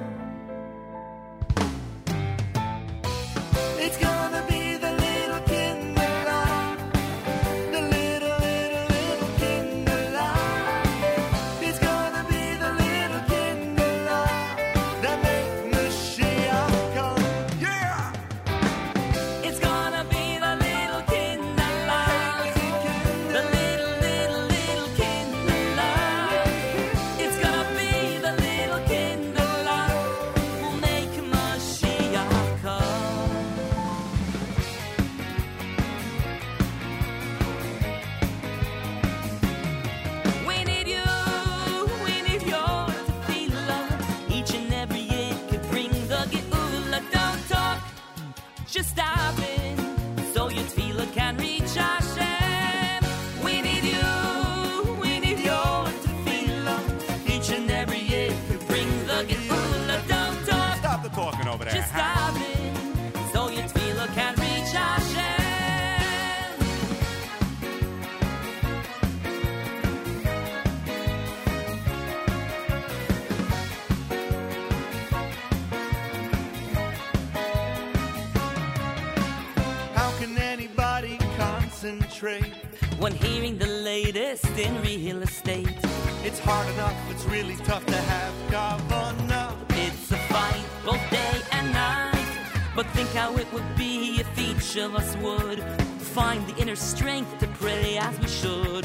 [82.19, 82.53] trade
[82.99, 85.79] when hearing the latest in real estate.
[86.25, 89.55] It's hard enough, it's really tough to have governor.
[89.71, 92.27] It's a fight both day and night.
[92.75, 95.63] But think how it would be if each of us would
[96.01, 98.85] find the inner strength to pray as we should.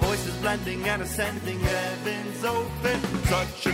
[0.00, 3.00] Voices blending and ascending, heavens open.
[3.24, 3.65] Such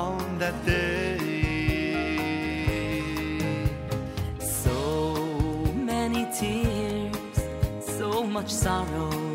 [0.00, 1.18] on that day.
[4.40, 4.78] So
[5.74, 7.36] many tears,
[7.98, 9.29] so much sorrow.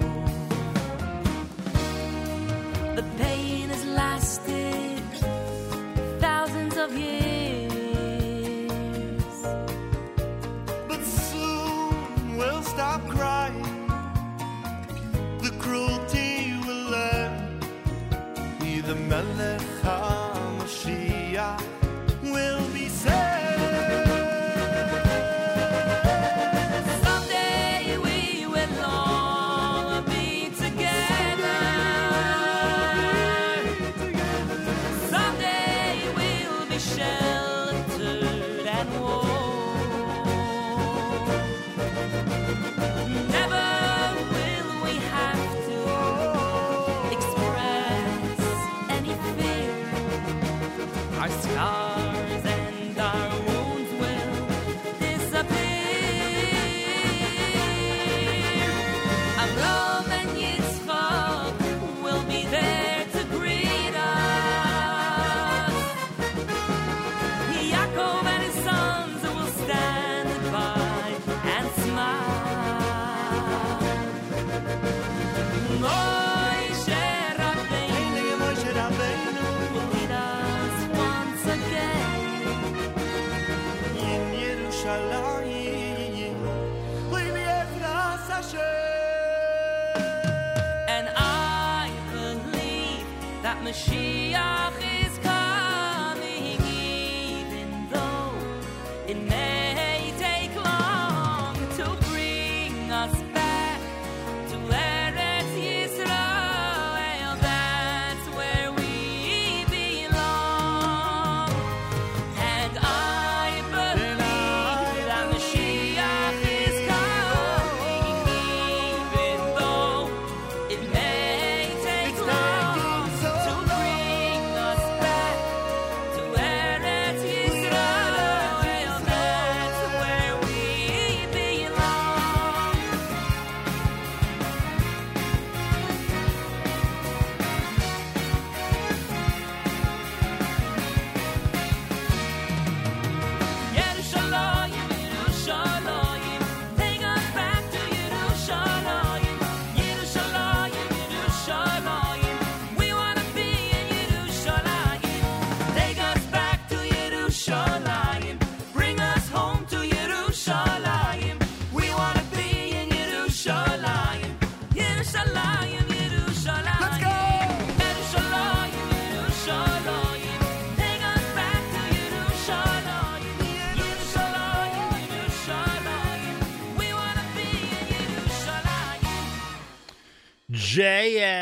[93.66, 94.75] Mashiach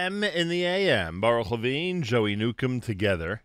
[0.04, 1.22] JM in the AM.
[1.22, 3.42] Baruch Levine, Joey Newcomb together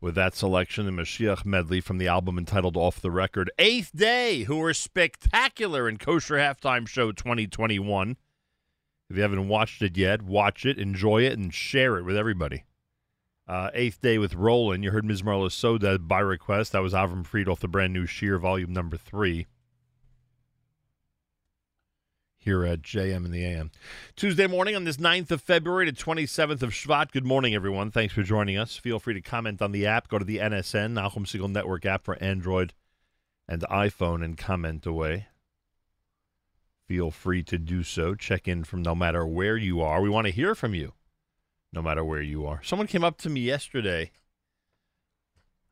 [0.00, 3.50] with that selection, the Mashiach medley from the album entitled Off the Record.
[3.58, 8.16] Eighth Day, who were spectacular in Kosher Halftime Show 2021.
[9.08, 12.64] If you haven't watched it yet, watch it, enjoy it, and share it with everybody.
[13.46, 14.82] Uh, eighth Day with Roland.
[14.82, 16.72] You heard Mizmor Lasoda by request.
[16.72, 19.46] That was Avram Fried off the brand new Sheer, volume number three
[22.44, 23.70] here at JM in the AM.
[24.16, 27.10] Tuesday morning on this 9th of February to 27th of Shvat.
[27.10, 27.90] Good morning, everyone.
[27.90, 28.76] Thanks for joining us.
[28.76, 30.08] Feel free to comment on the app.
[30.08, 32.74] Go to the NSN, Nachum Network app for Android
[33.48, 35.28] and iPhone and comment away.
[36.86, 38.14] Feel free to do so.
[38.14, 40.02] Check in from no matter where you are.
[40.02, 40.92] We want to hear from you,
[41.72, 42.62] no matter where you are.
[42.62, 44.10] Someone came up to me yesterday.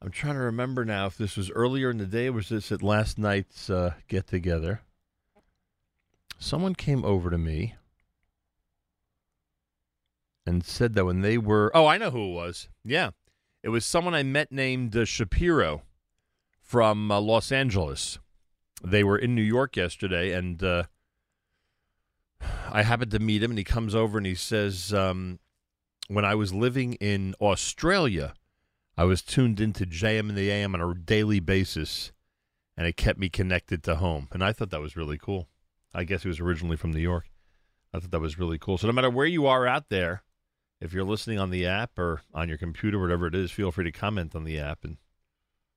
[0.01, 2.73] I'm trying to remember now if this was earlier in the day or was this
[2.73, 4.81] at last night's uh, get together
[6.43, 7.77] someone came over to me
[10.44, 12.69] and said that when they were oh i know who it was.
[12.85, 13.10] Yeah.
[13.62, 15.82] It was someone i met named uh, shapiro
[16.60, 18.19] from uh, los angeles.
[18.82, 20.85] They were in new york yesterday and uh,
[22.70, 25.39] i happened to meet him and he comes over and he says um,
[26.09, 28.35] when i was living in australia
[28.98, 32.10] i was tuned into jm and the am on a daily basis
[32.77, 34.27] and it kept me connected to home.
[34.32, 35.48] And i thought that was really cool
[35.94, 37.31] I guess he was originally from New York.
[37.93, 38.78] I thought that was really cool.
[38.78, 40.23] So no matter where you are out there,
[40.81, 43.85] if you're listening on the app or on your computer, whatever it is, feel free
[43.85, 44.97] to comment on the app and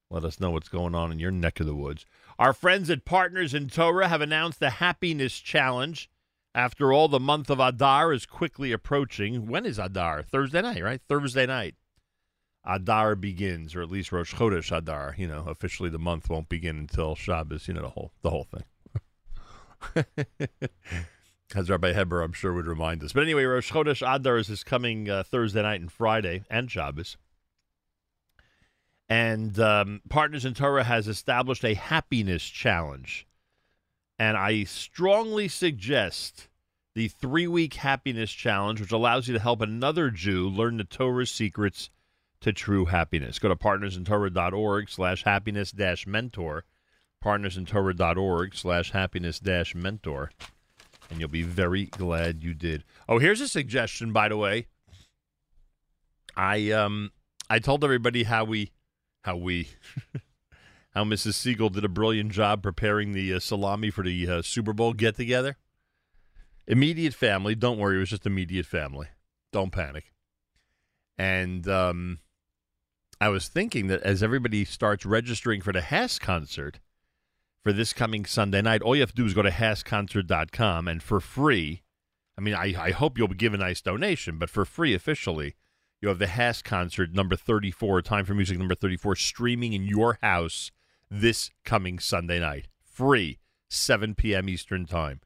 [0.09, 2.05] let us know what's going on in your neck of the woods.
[2.39, 6.09] Our friends at Partners in Torah have announced the Happiness Challenge.
[6.53, 9.47] After all, the month of Adar is quickly approaching.
[9.47, 10.23] When is Adar?
[10.23, 11.01] Thursday night, right?
[11.09, 11.75] Thursday night.
[12.65, 15.15] Adar begins, or at least Rosh Chodesh Adar.
[15.17, 17.67] You know, officially the month won't begin until Shabbos.
[17.67, 18.63] You know, the whole the whole thing.
[21.55, 23.13] As Rabbi Heber, I'm sure, would remind us.
[23.13, 27.17] But anyway, Rosh Chodesh Adar is this coming uh, Thursday night and Friday and Shabbos.
[29.07, 33.27] And um, Partners in Torah has established a happiness challenge.
[34.17, 36.49] And I strongly suggest
[36.95, 41.31] the three week happiness challenge, which allows you to help another Jew learn the Torah's
[41.31, 41.89] secrets
[42.41, 43.39] to true happiness.
[43.39, 46.63] Go to partnersintorah.org slash happiness dash mentor
[47.25, 50.31] partnersintorah.org slash happiness dash mentor.
[51.09, 52.83] And you'll be very glad you did.
[53.09, 54.67] Oh here's a suggestion by the way.
[56.37, 57.11] I um
[57.49, 58.71] i told everybody how we
[59.23, 59.69] how we
[60.93, 64.73] how mrs segal did a brilliant job preparing the uh, salami for the uh, super
[64.73, 65.55] bowl get together
[66.67, 69.07] immediate family don't worry it was just immediate family.
[69.53, 70.11] Don't panic.
[71.17, 72.19] And um
[73.21, 76.79] i was thinking that as everybody starts registering for the HASC concert
[77.65, 81.01] for this coming Sunday night, all you have to do is go to HASCConcert.com and
[81.01, 81.81] for free,
[82.37, 85.55] I mean, I, I hope you'll give a nice donation, but for free officially,
[85.99, 90.19] you have the HASC concert number 34, Time for Music number 34, streaming in your
[90.21, 90.69] house
[91.09, 92.67] this coming Sunday night.
[92.83, 94.47] Free, 7 p.m.
[94.47, 95.21] Eastern Time.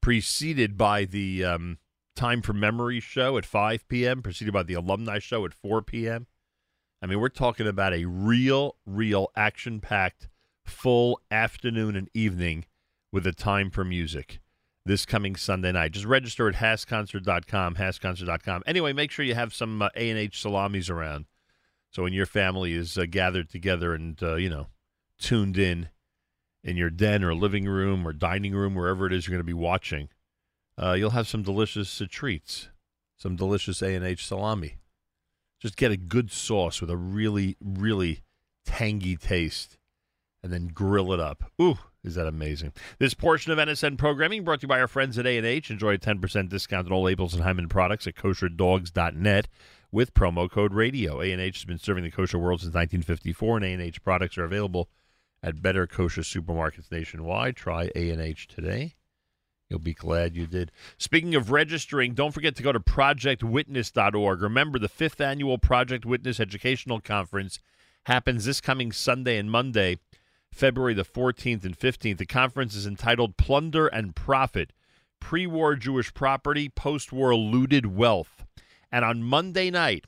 [0.00, 1.78] Preceded by the um,
[2.16, 6.26] Time for Memory show at 5 p.m., preceded by the Alumni show at 4 p.m.
[7.00, 10.28] I mean, we're talking about a real, real action packed
[10.64, 12.64] full afternoon and evening
[13.12, 14.40] with a time for music.
[14.86, 15.92] this coming Sunday night.
[15.92, 18.62] Just register at hascconcert.com, hascconcert.com.
[18.66, 21.24] Anyway, make sure you have some uh, A&H salamis around.
[21.90, 24.66] So when your family is uh, gathered together and, uh, you know,
[25.18, 25.88] tuned in
[26.62, 29.44] in your den or living room or dining room, wherever it is you're going to
[29.44, 30.08] be watching,
[30.76, 32.68] uh, you'll have some delicious uh, treats,
[33.16, 34.76] some delicious A&H salami.
[35.60, 38.22] Just get a good sauce with a really, really
[38.66, 39.78] tangy taste
[40.44, 41.50] and then grill it up.
[41.60, 42.74] Ooh, is that amazing?
[42.98, 45.70] This portion of NSN programming brought to you by our friends at A&H.
[45.70, 49.48] Enjoy a 10% discount on all labels and Hyman products at kosherdogs.net
[49.90, 51.22] with promo code radio.
[51.22, 54.90] A&H has been serving the kosher world since 1954, and A&H products are available
[55.42, 57.56] at better kosher supermarkets nationwide.
[57.56, 58.96] Try A&H today.
[59.70, 60.70] You'll be glad you did.
[60.98, 64.42] Speaking of registering, don't forget to go to projectwitness.org.
[64.42, 67.60] Remember, the fifth annual Project Witness Educational Conference
[68.04, 69.96] happens this coming Sunday and Monday,
[70.54, 72.18] February the 14th and 15th.
[72.18, 74.72] The conference is entitled Plunder and Profit
[75.20, 78.44] Pre War Jewish Property, Post War Looted Wealth.
[78.92, 80.04] And on Monday night,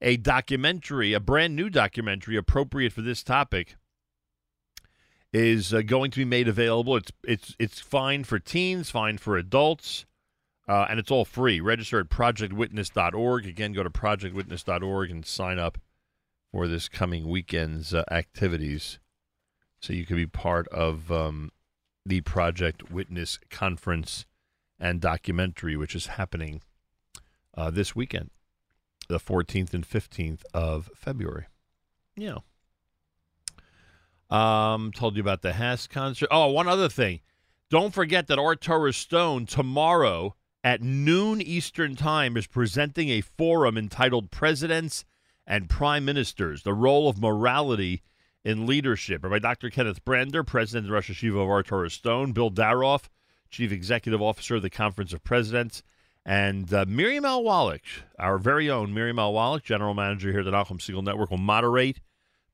[0.00, 3.76] a documentary, a brand new documentary appropriate for this topic,
[5.32, 6.96] is uh, going to be made available.
[6.96, 10.06] It's it's it's fine for teens, fine for adults,
[10.68, 11.60] uh, and it's all free.
[11.60, 13.46] Register at projectwitness.org.
[13.46, 15.78] Again, go to projectwitness.org and sign up
[16.50, 18.98] for this coming weekend's uh, activities,
[19.80, 21.52] so you could be part of um,
[22.04, 24.26] the Project Witness conference
[24.78, 26.62] and documentary, which is happening
[27.56, 28.30] uh, this weekend,
[29.08, 31.46] the 14th and 15th of February.
[32.16, 32.38] Yeah.
[34.28, 36.28] Um, told you about the HASC concert.
[36.30, 37.20] Oh, one other thing.
[37.70, 43.76] Don't forget that Ohr Torah Stone tomorrow at noon Eastern Time is presenting a forum
[43.76, 45.04] entitled Presidents
[45.46, 48.02] and Prime Ministers, the Role of Morality
[48.46, 49.24] in Leadership.
[49.24, 49.70] are By Dr.
[49.70, 53.08] Kenneth Brander, President of Rosh HaYeshiva of Art Stone, Bill Daroff,
[53.50, 55.82] Chief Executive Officer of the Conference of Presidents,
[56.24, 57.42] and uh, Miriam L.
[57.42, 57.82] Wallach,
[58.20, 59.32] our very own Miriam L.
[59.32, 62.00] Wallach, General Manager here at the Nachum Segal Network, will moderate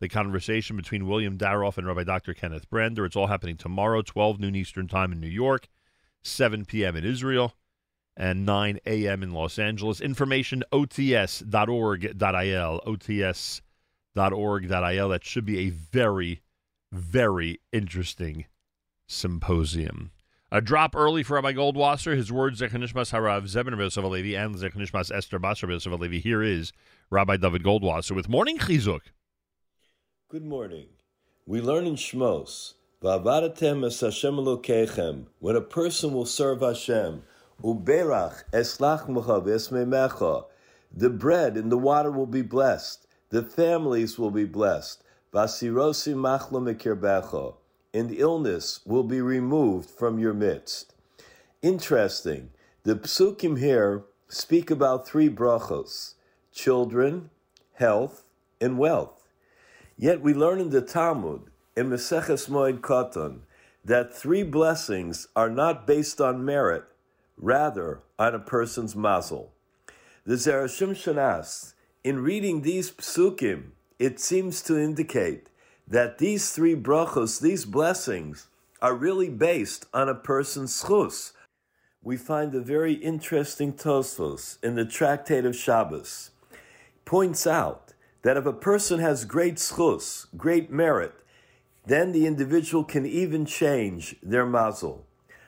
[0.01, 2.33] the conversation between William Daroff and Rabbi Dr.
[2.33, 3.05] Kenneth Brander.
[3.05, 5.69] It's all happening tomorrow, 12 noon Eastern Time in New York,
[6.23, 6.97] 7 p.m.
[6.97, 7.53] in Israel,
[8.17, 9.23] and 9 a.m.
[9.23, 10.01] in Los Angeles.
[10.01, 11.51] Information ots.org.il,
[14.17, 15.09] ots.org.il.
[15.09, 16.43] That should be a very,
[16.91, 18.47] very interesting
[19.07, 20.11] symposium.
[20.51, 22.15] A drop early for Rabbi Goldwasser.
[22.15, 26.21] His words, Zechanishmas Harav Zebin Yosef Alevi and Zechanishmas Esther Basar Yosef Alevi.
[26.21, 26.73] Here is
[27.11, 29.01] Rabbi David Goldwasser with Morning Chizuk.
[30.29, 30.89] Good morning.
[31.47, 37.23] We learn in Shmos, Va'avadatem es Hashem Elokechem, when a person will serve Hashem,
[37.63, 40.45] Uberach eslach mecha
[40.95, 43.02] the bread and the water will be blessed,
[43.33, 45.03] the families will be blessed,
[47.95, 50.95] and illness will be removed from your midst.
[51.63, 52.51] Interesting,
[52.83, 56.13] the psukim here speak about three brachos,
[56.53, 57.31] children,
[57.75, 58.25] health,
[58.61, 59.27] and wealth.
[59.97, 61.45] Yet we learn in the Talmud,
[61.75, 63.41] in Meseches Moed Katan,
[63.83, 66.85] that three blessings are not based on merit,
[67.39, 69.55] rather on a person's mazel.
[70.27, 71.72] The Zerashim asks,
[72.05, 75.49] in reading these psukim, it seems to indicate
[75.87, 78.49] that these three brachos, these blessings,
[78.81, 81.33] are really based on a person's zchus.
[82.03, 86.31] We find a very interesting Tosfos in the Tractate of Shabbos.
[87.05, 91.15] Points out that if a person has great zchus, great merit,
[91.87, 95.07] then the individual can even change their mazel.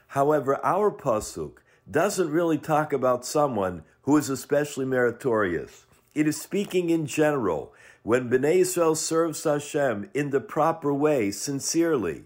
[0.08, 1.54] However, our pasuk
[1.90, 5.83] doesn't really talk about someone who is especially meritorious.
[6.14, 7.74] It is speaking in general.
[8.02, 12.24] When Bnei Israel serves Hashem in the proper way, sincerely.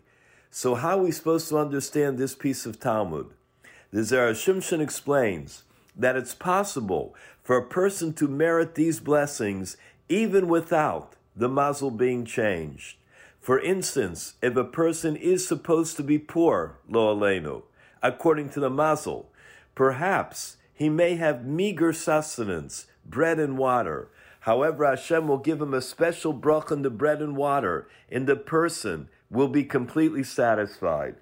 [0.51, 3.31] So how are we supposed to understand this piece of Talmud?
[3.91, 4.37] The Zerah
[4.81, 5.63] explains
[5.97, 9.77] that it's possible for a person to merit these blessings
[10.09, 12.97] even without the mazel being changed.
[13.41, 17.63] For instance, if a person is supposed to be poor, lo aleinu,
[18.03, 19.31] according to the mazel,
[19.75, 24.09] perhaps he may have meager sustenance, bread and water.
[24.41, 28.37] However, Hashem will give him a special brach in the bread and water, and the
[28.37, 31.17] person will be completely satisfied.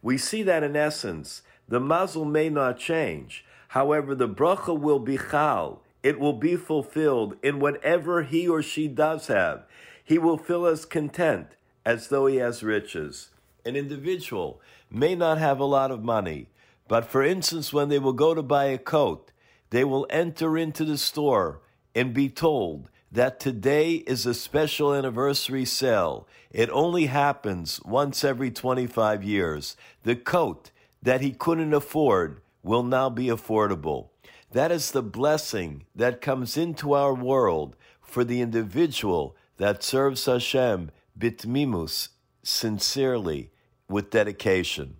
[0.00, 3.44] We see that in essence, the mazel may not change.
[3.68, 8.88] However, the bracha will be chal, it will be fulfilled in whatever he or she
[8.88, 9.64] does have.
[10.04, 11.48] He will feel as content
[11.84, 13.30] as though he has riches.
[13.64, 14.60] An individual
[14.90, 16.48] may not have a lot of money,
[16.88, 19.31] but for instance, when they will go to buy a coat,
[19.72, 21.62] they will enter into the store
[21.94, 26.28] and be told that today is a special anniversary sale.
[26.50, 29.74] It only happens once every 25 years.
[30.02, 30.70] The coat
[31.02, 34.10] that he couldn't afford will now be affordable.
[34.50, 40.90] That is the blessing that comes into our world for the individual that serves Hashem
[41.18, 42.08] bitmimus,
[42.42, 43.50] sincerely,
[43.88, 44.98] with dedication.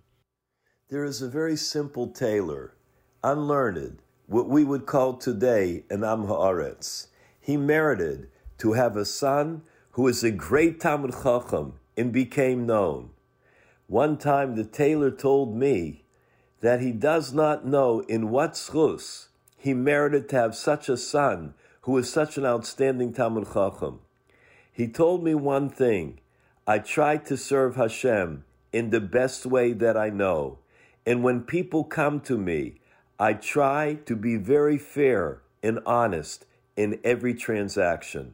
[0.89, 2.73] There is a very simple tailor,
[3.23, 7.07] unlearned, what we would call today an Am Haaretz.
[7.39, 8.29] He merited
[8.59, 13.09] to have a son who is a great Talmud Chacham and became known.
[13.87, 16.05] One time the tailor told me
[16.61, 19.27] that he does not know in what zchus
[19.57, 23.99] he merited to have such a son who is such an outstanding Talmud Chacham.
[24.71, 26.19] He told me one thing
[26.65, 30.59] I try to serve Hashem in the best way that I know.
[31.05, 32.79] And when people come to me,
[33.19, 36.45] I try to be very fair and honest
[36.75, 38.33] in every transaction.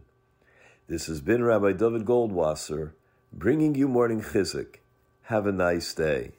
[0.88, 2.94] This has been Rabbi David Goldwasser
[3.32, 4.78] bringing you morning chizuk.
[5.24, 6.32] Have a nice day.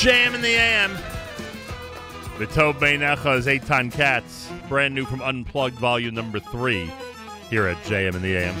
[0.00, 0.94] JM in the AM.
[2.38, 6.90] The Tov Beinecha's Eitan Katz, brand new from Unplugged Volume Number 3,
[7.50, 8.56] here at JM in the AM.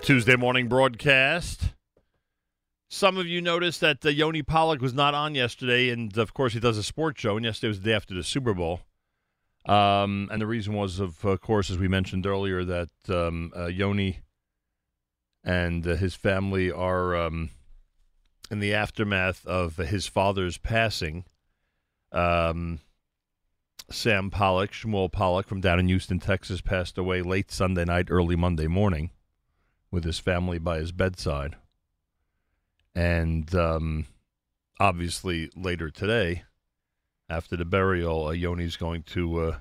[0.00, 1.74] Tuesday morning broadcast.
[2.88, 6.54] Some of you noticed that uh, Yoni Pollock was not on yesterday, and of course
[6.54, 8.80] he does a sports show, and yesterday was the day after the Super Bowl.
[9.66, 14.20] Um, and the reason was, of course, as we mentioned earlier, that um, uh, Yoni
[15.48, 17.48] and uh, his family are um,
[18.50, 21.24] in the aftermath of his father's passing.
[22.12, 22.80] Um,
[23.90, 28.36] Sam Pollock, Shmuel Pollock from down in Houston, Texas, passed away late Sunday night, early
[28.36, 29.10] Monday morning,
[29.90, 31.56] with his family by his bedside.
[32.94, 34.04] And um,
[34.78, 36.42] obviously, later today,
[37.30, 39.56] after the burial, uh, Yoni's going to uh,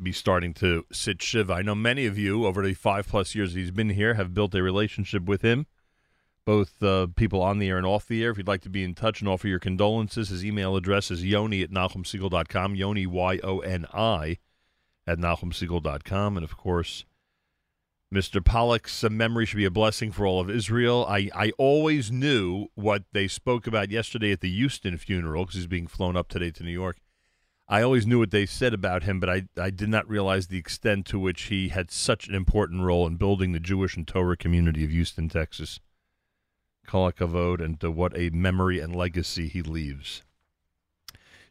[0.00, 1.54] be starting to sit Shiva.
[1.54, 4.54] I know many of you, over the five plus years he's been here, have built
[4.54, 5.66] a relationship with him,
[6.44, 8.30] both uh, people on the air and off the air.
[8.30, 11.24] If you'd like to be in touch and offer your condolences, his email address is
[11.24, 14.38] yoni at nachumsegal.com, yoni, Y O N I,
[15.06, 16.36] at nachumsegal.com.
[16.36, 17.04] And of course,
[18.14, 18.42] Mr.
[18.42, 21.04] Pollock's uh, memory should be a blessing for all of Israel.
[21.08, 25.66] I, I always knew what they spoke about yesterday at the Houston funeral because he's
[25.66, 26.98] being flown up today to New York.
[27.68, 30.56] I always knew what they said about him, but I, I did not realize the
[30.56, 34.38] extent to which he had such an important role in building the Jewish and Torah
[34.38, 35.78] community of Houston, Texas.
[36.86, 37.12] Kol
[37.60, 40.22] and to what a memory and legacy he leaves.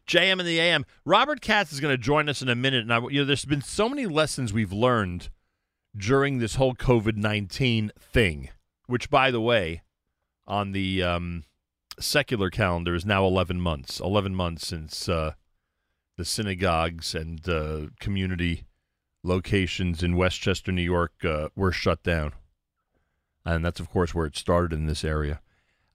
[0.08, 0.84] JM in the AM.
[1.04, 3.44] Robert Katz is going to join us in a minute, and I, you know, there's
[3.44, 5.28] been so many lessons we've learned
[5.96, 8.48] during this whole COVID nineteen thing.
[8.86, 9.82] Which, by the way,
[10.46, 11.44] on the um,
[12.00, 14.00] secular calendar is now eleven months.
[14.00, 15.34] Eleven months since uh,
[16.18, 18.64] the synagogues and uh, community
[19.22, 22.32] locations in Westchester, New York, uh, were shut down,
[23.46, 25.40] and that's of course where it started in this area.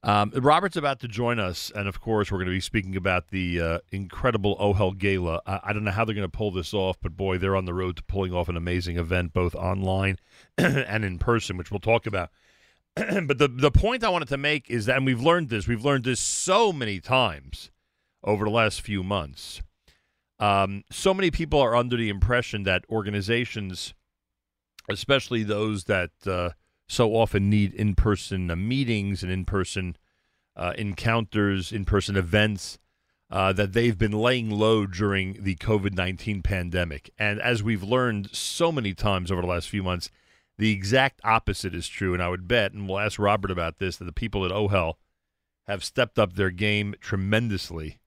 [0.02, 3.28] Um, Robert's about to join us, and of course, we're going to be speaking about
[3.28, 5.40] the uh, incredible Ohel Gala.
[5.46, 7.64] I, I don't know how they're going to pull this off, but boy, they're on
[7.66, 10.18] the road to pulling off an amazing event, both online
[10.58, 12.30] and in person, which we'll talk about.
[12.96, 15.84] but the the point I wanted to make is that, and we've learned this, we've
[15.84, 17.70] learned this so many times
[18.22, 19.62] over the last few months.
[20.38, 23.94] Um, so many people are under the impression that organizations,
[24.88, 26.50] especially those that uh,
[26.88, 29.96] so often need in person uh, meetings and in person
[30.56, 32.78] uh, encounters, in person events,
[33.30, 37.10] uh, that they've been laying low during the COVID 19 pandemic.
[37.18, 40.10] And as we've learned so many times over the last few months,
[40.58, 42.14] the exact opposite is true.
[42.14, 44.94] And I would bet, and we'll ask Robert about this, that the people at OHEL
[45.66, 47.98] have stepped up their game tremendously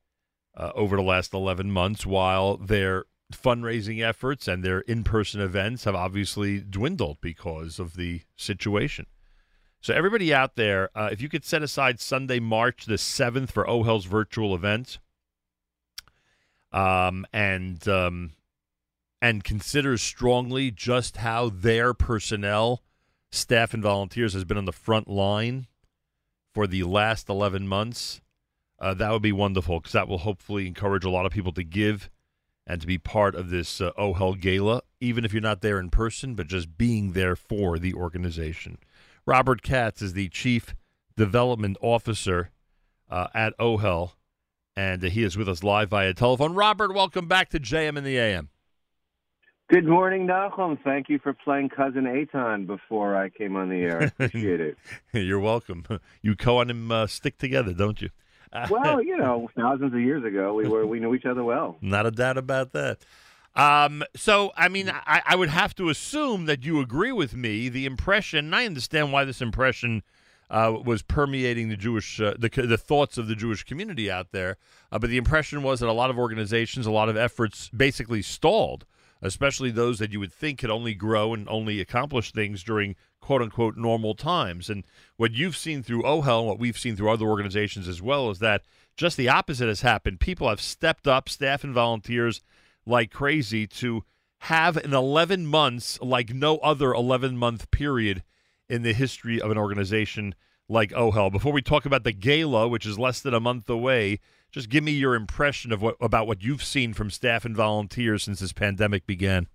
[0.58, 5.84] uh, over the last 11 months, while their fundraising efforts and their in person events
[5.84, 9.06] have obviously dwindled because of the situation.
[9.80, 13.70] So, everybody out there, uh, if you could set aside Sunday, March the 7th for
[13.70, 14.98] OHEL's virtual event
[16.72, 18.32] um, and, um,
[19.22, 22.82] and consider strongly just how their personnel,
[23.32, 25.68] staff, and volunteers has been on the front line
[26.54, 28.22] for the last 11 months
[28.80, 31.64] uh, that would be wonderful because that will hopefully encourage a lot of people to
[31.64, 32.10] give
[32.66, 35.90] and to be part of this uh, OHEL Gala, even if you're not there in
[35.90, 38.78] person, but just being there for the organization.
[39.26, 40.76] Robert Katz is the Chief
[41.16, 42.52] Development Officer
[43.10, 44.12] uh, at OHEL,
[44.76, 46.54] and uh, he is with us live via telephone.
[46.54, 48.50] Robert, welcome back to JM in the AM.
[49.70, 50.82] Good morning, Nachum.
[50.82, 54.02] Thank you for playing Cousin Eitan before I came on the air.
[54.02, 54.78] I appreciate it.
[55.12, 55.84] You're welcome.
[56.22, 58.10] You co and him uh, stick together, don't you?
[58.70, 61.78] well, you know, thousands of years ago, we were we knew each other well.
[61.82, 63.00] Not a doubt about that.
[63.56, 67.70] Um, so, I mean, I, I would have to assume that you agree with me.
[67.70, 70.04] The impression, and I understand why this impression
[70.50, 74.58] uh, was permeating the Jewish, uh, the the thoughts of the Jewish community out there.
[74.92, 78.22] Uh, but the impression was that a lot of organizations, a lot of efforts, basically
[78.22, 78.86] stalled,
[79.22, 83.42] especially those that you would think could only grow and only accomplish things during quote
[83.42, 84.70] unquote normal times.
[84.70, 84.86] And
[85.18, 88.40] what you've seen through OHEL, and what we've seen through other organizations as well, is
[88.40, 88.64] that
[88.96, 90.20] just the opposite has happened.
[90.20, 92.42] People have stepped up, staff and volunteers,
[92.86, 94.04] like crazy to
[94.40, 98.24] have an 11 months like no other 11 month period
[98.70, 100.36] in the history of an organization
[100.70, 101.32] like OHEL.
[101.32, 104.20] Before we talk about the gala, which is less than a month away,
[104.52, 108.24] just give me your impression of what about what you've seen from staff and volunteers
[108.24, 109.48] since this pandemic began.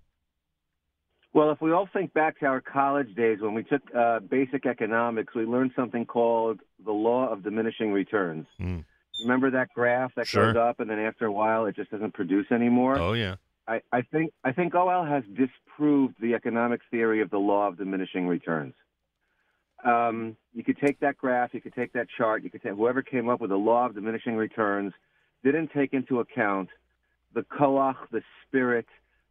[1.33, 4.67] Well, if we all think back to our college days when we took uh, basic
[4.67, 8.45] economics, we learned something called the law of diminishing returns.
[8.61, 8.85] Mm.
[9.23, 10.53] Remember that graph that Sure.
[10.53, 12.99] goes up and then after a while it just doesn't produce anymore?
[12.99, 13.35] Oh yeah.
[13.67, 17.77] I, I think I think OHEL has disproved the economics theory of the law of
[17.77, 18.73] diminishing returns.
[19.83, 23.01] Um, you could take that graph, you could take that chart, you could take whoever
[23.01, 24.93] came up with the law of diminishing returns
[25.43, 26.69] didn't take into account
[27.33, 28.85] the koach, the spirit,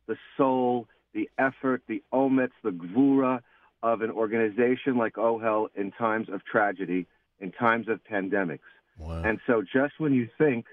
[0.06, 3.40] the soul, the effort, the omets, the gvura
[3.82, 7.06] of an organization like OHEL in times of tragedy,
[7.40, 8.60] in times of pandemics.
[9.24, 10.66] And so just when you think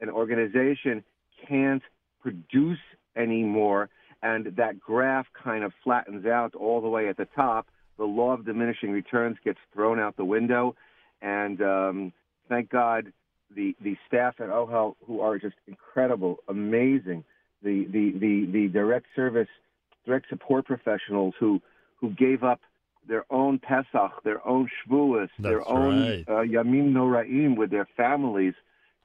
[0.00, 1.04] an organization
[1.46, 1.82] can't
[2.22, 2.78] produce
[3.16, 3.90] anymore
[4.22, 7.66] and that graph kind of flattens out all the way at the top,
[7.96, 10.74] the law of diminishing returns gets thrown out the window.
[11.22, 12.12] And um,
[12.48, 13.12] thank God
[13.54, 17.24] the, the staff at OHEL who are just incredible, amazing,
[17.62, 19.48] the, the, the, the direct service,
[20.04, 21.60] direct support professionals who,
[21.96, 22.60] who gave up
[23.06, 26.24] their own Pesach, their own Shavuos, their own right.
[26.28, 28.54] uh, Yamim Noraim with their families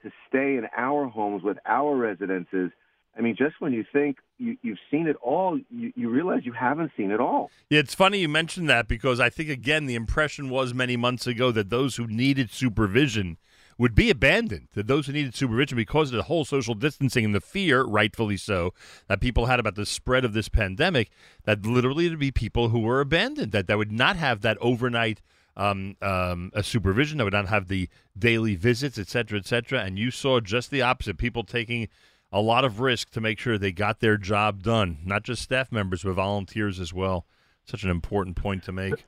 [0.02, 2.70] to stay in our homes with our residences.
[3.16, 6.52] I mean, just when you think you, you've seen it all, you, you realize you
[6.52, 7.50] haven't seen it all.
[7.68, 11.26] Yeah, it's funny you mentioned that because I think again the impression was many months
[11.26, 13.36] ago that those who needed supervision
[13.78, 14.68] would be abandoned.
[14.74, 18.36] That those who needed supervision because of the whole social distancing and the fear, rightfully
[18.36, 18.74] so,
[19.08, 21.10] that people had about the spread of this pandemic,
[21.44, 25.20] that literally to be people who were abandoned, that that would not have that overnight
[25.56, 27.88] um, um, a supervision, that would not have the
[28.18, 29.80] daily visits, et cetera, et cetera.
[29.80, 31.88] And you saw just the opposite: people taking
[32.32, 35.72] a lot of risk to make sure they got their job done, not just staff
[35.72, 37.26] members, but volunteers as well.
[37.64, 39.04] Such an important point to make.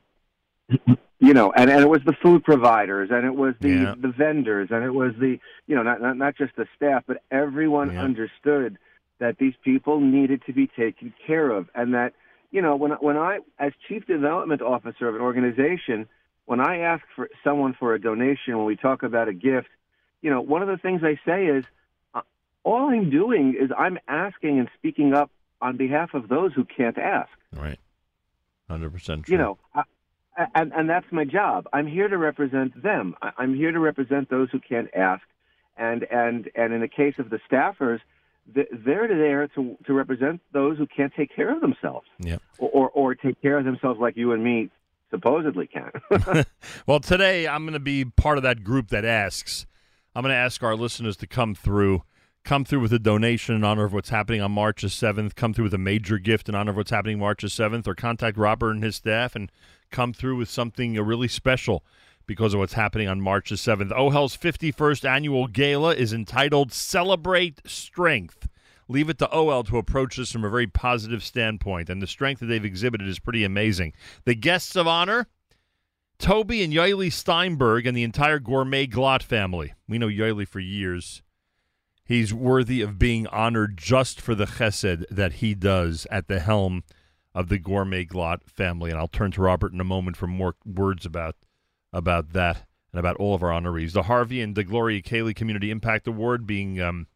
[1.18, 3.94] you know, and, and it was the food providers, and it was the Yeah.
[3.98, 7.22] the vendors, and it was the you know not not, not just the staff, but
[7.30, 8.02] everyone Yeah.
[8.02, 8.78] understood
[9.18, 12.14] that these people needed to be taken care of, and that
[12.50, 16.08] you know when when I as chief development officer of an organization,
[16.46, 19.68] when I ask for someone for a donation, when we talk about a gift,
[20.22, 21.64] you know, one of the things I say is,
[22.64, 25.30] all I'm doing is I'm asking and speaking up
[25.60, 27.78] on behalf of those who can't ask Right.
[28.70, 29.32] Hundred percent true.
[29.32, 29.82] you know, I,
[30.55, 31.66] and and that's my job.
[31.72, 33.14] I'm here to represent them.
[33.36, 35.22] I'm here to represent those who can't ask,
[35.76, 38.01] and and and in the case of the staffers,
[38.47, 42.39] they're there to to represent those who can't take care of themselves, Yeah.
[42.59, 44.70] or or, or take care of themselves like you and me
[45.10, 45.90] supposedly can.
[46.86, 49.66] well, today I'm going to be part of that group that asks.
[50.14, 52.02] I'm going to ask our listeners to come through,
[52.44, 55.55] come through with a donation in honor of what's happening on March the 7th, come
[55.55, 58.36] through with a major gift in honor of what's happening March the 7th, or contact
[58.36, 59.51] Robert and his staff and
[59.90, 61.85] come through with something really special
[62.27, 63.93] because of what's happening on March the 7th.
[63.93, 68.48] OHEL's 51st annual gala is entitled Celebrate Strength.
[68.89, 72.40] Leave it to OHEL to approach this from a very positive standpoint, and the strength
[72.40, 73.93] that they've exhibited is pretty amazing.
[74.24, 75.28] The guests of honor
[76.19, 79.74] Toby and Yoili Steinberg and the entire Gourmet Glatt family.
[79.89, 81.23] We know Yoili for years.
[82.04, 86.82] He's worthy of being honored just for the chesed that he does at the helm
[87.34, 88.90] of the Gourmet Glatt family.
[88.90, 91.36] And I'll turn to Robert in a moment for more words about
[91.92, 93.92] about that and about all of our honorees.
[93.92, 97.06] The Harvey and the Gloria Cayley Community Impact Award being um,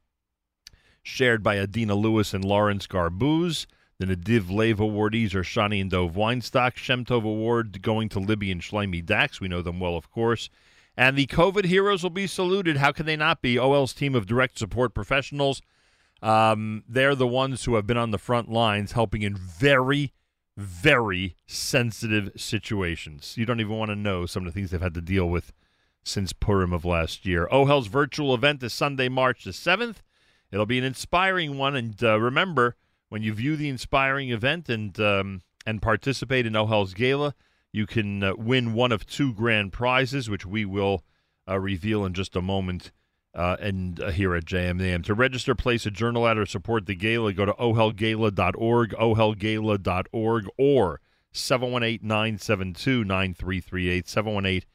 [1.02, 3.66] shared by Adina Lewis and Lawrence Garbuz.
[3.98, 6.74] The Nadiv Lev awardees are Shani and Dov Weinstock.
[6.74, 9.40] Shemtov Award going to Libby and Shlomi Dax.
[9.40, 10.50] We know them well, of course.
[10.96, 12.78] And the COVID heroes will be saluted.
[12.78, 13.56] How can they not be?
[13.56, 15.60] OHEL's team of direct support professionals.
[16.22, 20.14] Um, they're the ones who have been on the front lines helping in very,
[20.56, 23.34] very sensitive situations.
[23.36, 25.52] You don't even want to know some of the things they've had to deal with
[26.02, 27.46] since Purim of last year.
[27.50, 29.96] OHEL's virtual event is Sunday, March the 7th.
[30.50, 31.76] It'll be an inspiring one.
[31.76, 32.76] And uh, remember,
[33.08, 37.34] when you view the inspiring event and um, and participate in OHEL's gala,
[37.72, 41.04] you can uh, win one of two grand prizes, which we will
[41.48, 42.92] uh, reveal in just a moment.
[43.34, 45.04] Uh, and uh, here at JMAM.
[45.04, 51.00] To register, place a journal ad, or support the gala, go to ohelgala.org, ohelgala.org, or
[51.32, 54.08] 718 972 9338.
[54.08, 54.68] 718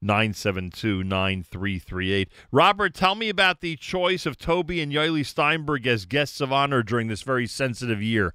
[0.00, 2.28] 972 9338.
[2.50, 6.82] Robert, tell me about the choice of Toby and Yoili Steinberg as guests of honor
[6.82, 8.34] during this very sensitive year.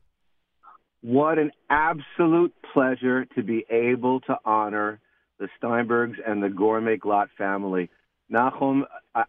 [1.01, 4.99] What an absolute pleasure to be able to honor
[5.39, 7.89] the Steinbergs and the Gourmet Glatt family.
[8.31, 8.83] Nachum,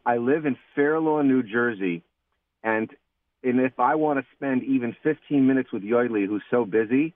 [0.06, 2.04] I, live in Fair Lawn, New Jersey,
[2.62, 2.90] and
[3.42, 7.12] and if I want to spend even 15 minutes with Yoili, who's so busy,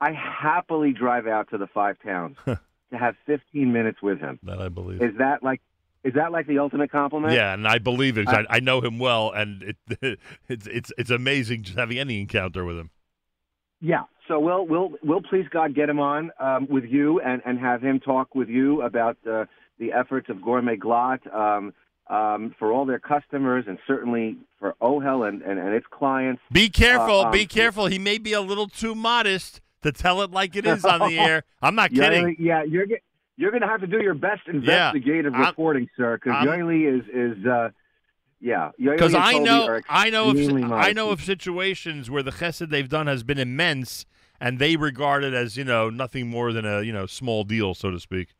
[0.00, 2.58] I happily drive out to the five towns to
[2.92, 4.38] have 15 minutes with him.
[4.44, 5.02] That I believe.
[5.02, 5.60] Is that like
[6.02, 7.34] is that like the ultimate compliment?
[7.34, 8.26] Yeah, and I believe it.
[8.28, 10.18] I, I know him well, and it,
[10.48, 12.90] it's it's it's amazing just having any encounter with him.
[13.80, 14.02] Yeah.
[14.28, 17.82] So we'll we'll we'll please God get him on um, with you and and have
[17.82, 19.46] him talk with you about uh,
[19.78, 21.72] the efforts of Gourmet Glatt um,
[22.08, 26.42] um, for all their customers and certainly for OHEL and, and, and its clients.
[26.52, 27.86] Be careful, Uh, um, be careful.
[27.86, 31.18] He may be a little too modest to tell it like it is on the
[31.18, 31.44] air.
[31.62, 32.36] I'm not kidding.
[32.38, 33.02] Yeah, you're get,
[33.36, 37.04] you're going to have to do your best investigative I'm- reporting, sir, because I'm- is
[37.12, 37.70] is uh,
[38.40, 38.70] yeah.
[38.78, 43.06] Because I know, I know, of, I know of situations where the chesed they've done
[43.06, 44.06] has been immense,
[44.40, 47.74] and they regard it as you know nothing more than a you know small deal,
[47.74, 48.34] so to speak.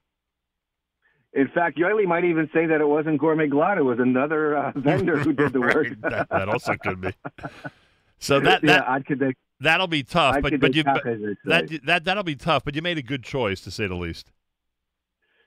[1.32, 4.72] In fact, Yoily might even say that it wasn't Gourmet Glatt; it was another uh,
[4.76, 5.88] vendor who did the work.
[6.00, 7.14] that, that also could be.
[8.22, 11.02] So that yeah, that I could make that'll be tough, I but but you but
[11.02, 12.64] tacos, as they that that that'll be tough.
[12.64, 14.30] But you made a good choice to say the least.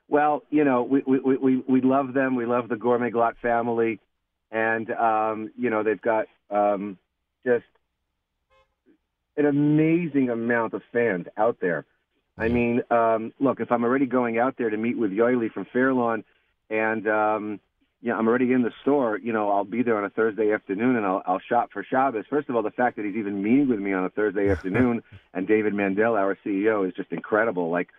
[0.08, 2.36] Well, you know, we we we we we love them.
[2.36, 4.00] We love the Gourmet Glatt family,
[4.54, 6.98] and um, you know they've got um,
[7.46, 7.66] just
[9.36, 11.86] an amazing amount of fans out there.
[12.38, 15.66] I mean, um, look, if I'm already going out there to meet with Yoily from
[15.72, 16.24] Fairlawn,
[16.70, 17.60] and um,
[18.02, 20.52] you know, I'm already in the store, you know, I'll be there on a Thursday
[20.52, 22.26] afternoon, and I'll I'll shop for Shabbos.
[22.30, 25.04] First of all, the fact that he's even meeting with me on a Thursday afternoon,
[25.34, 27.70] and David Mandel, our CEO, is just incredible.
[27.70, 27.90] Like,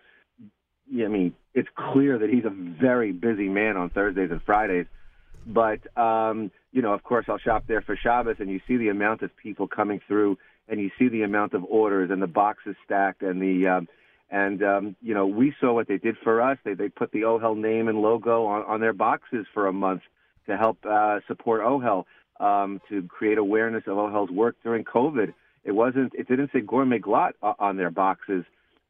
[0.89, 4.85] yeah, I mean, it's clear that he's a very busy man on Thursdays and Fridays.
[5.45, 8.89] But um, you know, of course, I'll shop there for Shabbos, and you see the
[8.89, 12.75] amount of people coming through, and you see the amount of orders and the boxes
[12.83, 13.87] stacked, and the um,
[14.29, 16.57] and um, you know, we saw what they did for us.
[16.63, 20.01] They they put the OHEL name and logo on, on their boxes for a month
[20.47, 22.05] to help uh, support OHEL
[22.39, 25.33] um, to create awareness of OHEL's work during COVID.
[25.63, 26.13] It wasn't.
[26.15, 28.45] It didn't say Gourmet Glatt on their boxes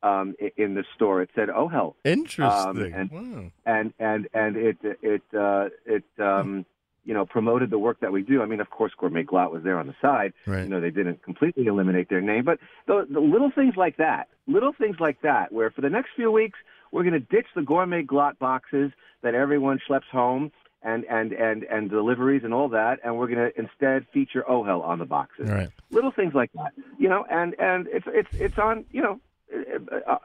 [0.05, 1.21] um, in the store.
[1.21, 1.95] It said "Oh OHEL.
[2.03, 2.43] Interesting.
[2.47, 3.51] Um, and, wow.
[3.65, 6.65] and and and it it uh, it um,
[7.05, 8.41] you know promoted the work that we do.
[8.41, 10.33] I mean, of course, Gourmet Glatt was there on the side.
[10.45, 10.63] Right.
[10.63, 14.27] You know, they didn't completely eliminate their name, but the, the little things like that,
[14.47, 16.59] little things like that, where for the next few weeks
[16.91, 18.91] we're going to ditch the Gourmet Glatt boxes
[19.23, 20.51] that everyone schleps home.
[20.87, 24.83] And, and, and, and deliveries and all that, and we're going to instead feature OHEL
[24.83, 25.69] on the boxes right.
[25.89, 29.19] little things like that, you know, and and it's it's it's on, you know,
[29.51, 30.17] uh,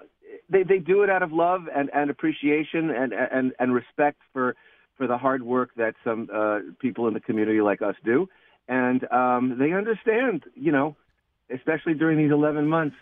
[0.49, 4.57] they they do it out of love and and appreciation and and and respect for
[4.97, 8.29] for the hard work that some uh, people in the community like us do,
[8.69, 10.95] and um, they understand, you know,
[11.55, 12.97] especially during these 11 months.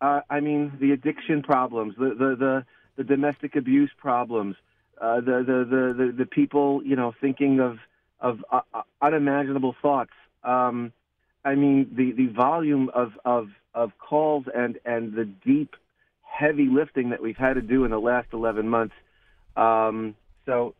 [0.00, 2.64] Uh, I mean, the addiction problems, the the the,
[2.96, 4.56] the domestic abuse problems,
[5.00, 7.78] uh, the, the the the the people, you know, thinking of
[8.20, 10.12] of uh, uh, unimaginable thoughts.
[10.42, 10.92] Um,
[11.46, 15.76] I mean, the, the volume of, of, of calls and, and the deep,
[16.22, 18.94] heavy lifting that we've had to do in the last 11 months.
[19.56, 20.74] Um, so,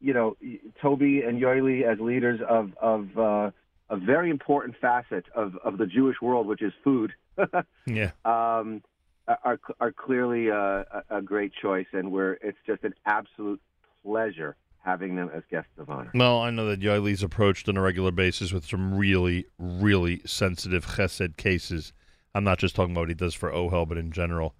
[0.00, 0.36] you know,
[0.82, 3.50] Toby and Yoili as leaders of, of uh,
[3.88, 7.12] a very important facet of, of the Jewish world, which is food,
[7.86, 8.10] Yeah.
[8.26, 8.82] um,
[9.26, 11.86] are, are clearly a, a a great choice.
[11.92, 13.60] And we're, it's just an absolute
[14.04, 16.10] pleasure having them as guests of honor.
[16.14, 20.86] Well, I know that Yoili's approached on a regular basis with some really, really sensitive
[20.86, 21.92] chesed cases.
[22.34, 24.54] I'm not just talking about what he does for OHEL, but in general.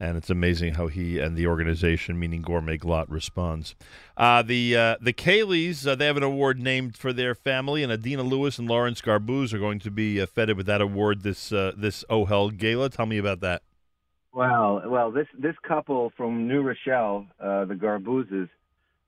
[0.00, 3.76] And it's amazing how he and the organization, meaning Gourmet Glatt, responds.
[4.16, 7.92] Uh, the uh, the Kayleys, uh, they have an award named for their family, and
[7.92, 11.52] Adina Lewis and Lawrence Garbuz are going to be uh, feted with that award this
[11.52, 12.90] uh, this OHEL gala.
[12.90, 13.62] Tell me about that.
[14.32, 18.48] Well, well, this this couple from New Rochelle, uh, the Garbuzes,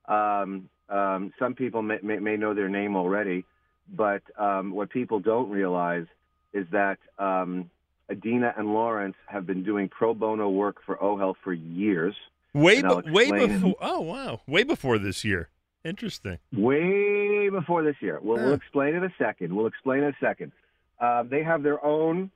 [0.07, 3.45] um, um, some people may, may, may know their name already,
[3.93, 6.05] but um, what people don't realize
[6.53, 7.69] is that um,
[8.09, 12.15] Adina and Lawrence have been doing pro bono work for OHEL for years.
[12.53, 13.75] Way, be- way before.
[13.81, 15.49] Oh wow, way before this year.
[15.83, 16.39] Interesting.
[16.51, 18.19] way before this year.
[18.19, 19.55] We'll, we'll explain in a second.
[19.55, 20.51] We'll explain in a second.
[20.99, 22.31] Um, they have their own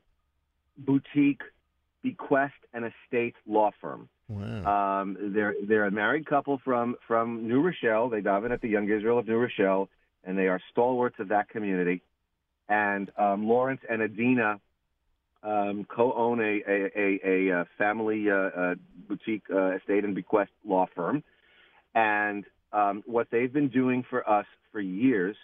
[0.78, 1.42] boutique
[2.04, 4.08] bequest and estate law firm.
[4.30, 5.02] Wow.
[5.02, 8.10] Um, they're they're a married couple from from New Rochelle.
[8.10, 9.90] They daven at the Young Israel of New Rochelle,
[10.24, 12.04] and they are stalwarts of that community.
[12.70, 14.60] And um, Lawrence and Adina
[15.42, 18.76] um, co-own a a, a, a, uh family uh, uh,
[19.08, 21.24] boutique uh, estate and bequest law firm.
[21.96, 25.36] And um, what they've been doing for us for years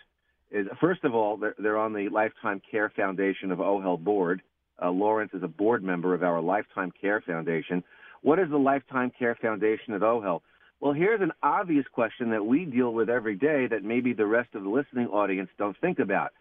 [0.51, 4.43] is, first of all, they're, they're on the Lifetime Care Foundation of OHEL board.
[4.79, 7.83] Uh, Lawrence is a board member of our Lifetime Care Foundation.
[8.25, 10.41] What is the Lifetime Care Foundation of OHEL?
[10.79, 14.55] Well, here's an obvious question that we deal with every day that maybe the rest
[14.55, 16.31] of the listening audience don't think about.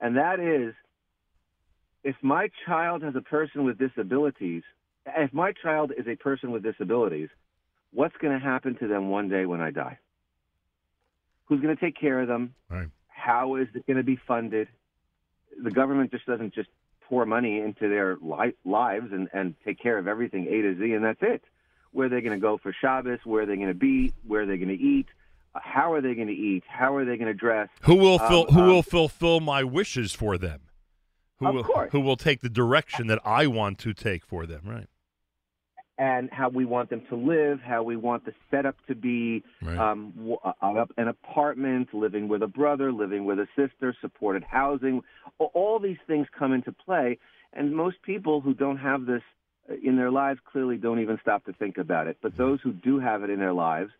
[0.00, 0.72] And that is
[2.02, 4.62] if my child has a person with disabilities,
[5.04, 7.28] if my child is a person with disabilities,
[7.92, 9.98] what's going to happen to them one day when I die?
[11.44, 12.54] Who's going to take care of them?
[12.70, 12.88] Right.
[13.08, 14.68] How is it going to be funded?
[15.62, 16.70] The government just doesn't just
[17.08, 20.92] pour money into their li- lives and, and take care of everything A to Z,
[20.92, 21.42] and that's it.
[21.92, 23.20] Where they're they going to go for Shabbos?
[23.24, 24.12] Where they're they going to be?
[24.26, 25.06] Where they're they going to eat?
[25.54, 26.64] How are they going to eat?
[26.66, 27.68] How are they going to dress?
[27.82, 30.62] Who will Um, fill, who um, will fulfill my wishes for them?
[31.38, 31.92] Who Of will course.
[31.92, 34.62] who will take the direction that I want to take for them?
[34.64, 34.86] Right.
[35.98, 39.78] And how we want them to live, how we want the setup to be, Right.
[39.78, 45.02] um, uh, an apartment, living with a brother, living with a sister, supported housing.
[45.38, 47.18] All these things come into play,
[47.52, 49.22] and most people who don't have this
[49.70, 52.18] uh, in their lives clearly don't even stop to think about it.
[52.22, 53.90] But those who do have it in their lives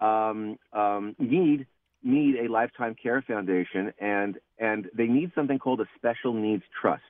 [0.00, 1.66] um, um, need
[2.04, 7.02] need a lifetime care foundation, and and they need something called a special needs trust.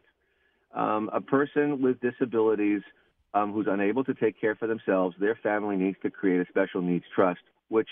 [0.75, 2.81] Um, a person with disabilities
[3.35, 6.83] um, who's unable to take care for themselves, their family needs to create a special
[6.83, 7.89] needs trust, which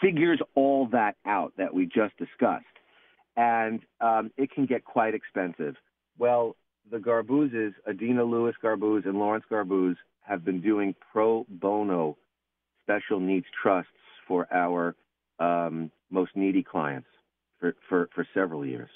[0.00, 2.64] figures all that out that we just discussed.
[3.36, 5.74] And um, it can get quite expensive.
[6.18, 6.56] Well,
[6.90, 12.16] the Garbuzes, Adina Lewis Garbuz and Lawrence Garbuz, have been doing pro bono
[12.82, 13.90] special needs trusts
[14.28, 14.94] for our
[15.38, 17.08] um, most needy clients
[17.58, 18.90] for, for, for several years.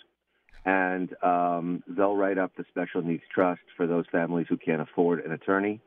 [0.68, 5.24] And um, they'll write up the special needs trust for those families who can't afford
[5.24, 5.80] an attorney.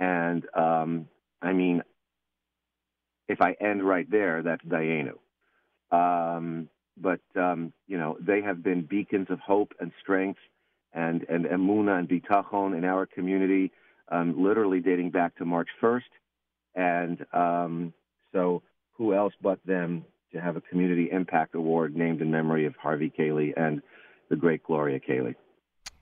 [0.00, 1.08] And um,
[1.42, 1.82] I mean,
[3.28, 5.18] if I end right there, that's Dayenu.
[5.90, 10.40] Um, but um, you know, they have been beacons of hope and strength,
[10.94, 13.72] and and emuna and bitachon in our community,
[14.08, 16.00] um, literally dating back to March 1st.
[16.74, 17.92] And um,
[18.32, 22.74] so, who else but them to have a community impact award named in memory of
[22.76, 23.82] Harvey Cayley and
[24.28, 25.34] the great Gloria Cayley?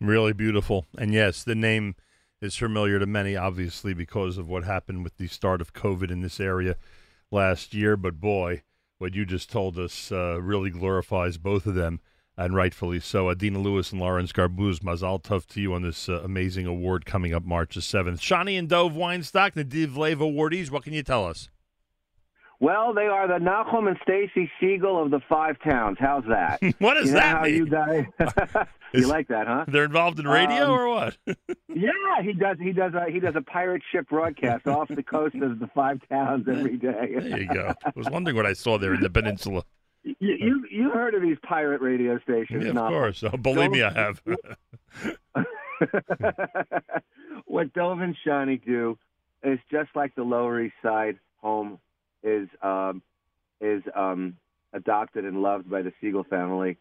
[0.00, 0.86] Really beautiful.
[0.98, 1.94] And yes, the name
[2.40, 6.22] is familiar to many, obviously, because of what happened with the start of COVID in
[6.22, 6.76] this area
[7.30, 7.96] last year.
[7.96, 8.62] But boy,
[8.98, 12.00] what you just told us uh, really glorifies both of them,
[12.36, 13.30] and rightfully so.
[13.30, 17.32] Adina Lewis and Lawrence Garbuz, Mazal Tov to you on this uh, amazing award coming
[17.32, 18.18] up March the 7th.
[18.18, 21.48] Shani and Dov Weinstock, Nadiv Lev awardees, what can you tell us?
[22.62, 25.96] Well, they are the Nachum and Stacy Segal of the Five Towns.
[25.98, 26.60] How's that?
[26.78, 27.54] What does you know that mean?
[27.56, 28.06] You guys,
[28.94, 29.64] you like that, huh?
[29.66, 31.16] They're involved in radio Um, or what?
[31.74, 31.90] Yeah,
[32.22, 32.58] he does.
[32.60, 32.92] He does.
[32.94, 36.76] A, he does a pirate ship broadcast off the coast of the Five Towns every
[36.76, 37.14] day.
[37.18, 37.74] There you go.
[37.84, 39.64] I was wondering what I saw there in the peninsula.
[40.04, 42.62] You you, you heard of these pirate radio stations?
[42.62, 42.88] Yeah, of Nachum.
[42.90, 43.24] course.
[43.24, 44.22] Oh, believe me, I have.
[47.46, 48.96] what Dov and Shani do
[49.42, 51.78] is just like the Lower East Side home
[52.22, 53.02] is um,
[53.60, 54.36] is um,
[54.72, 56.76] adopted and loved by the Segal family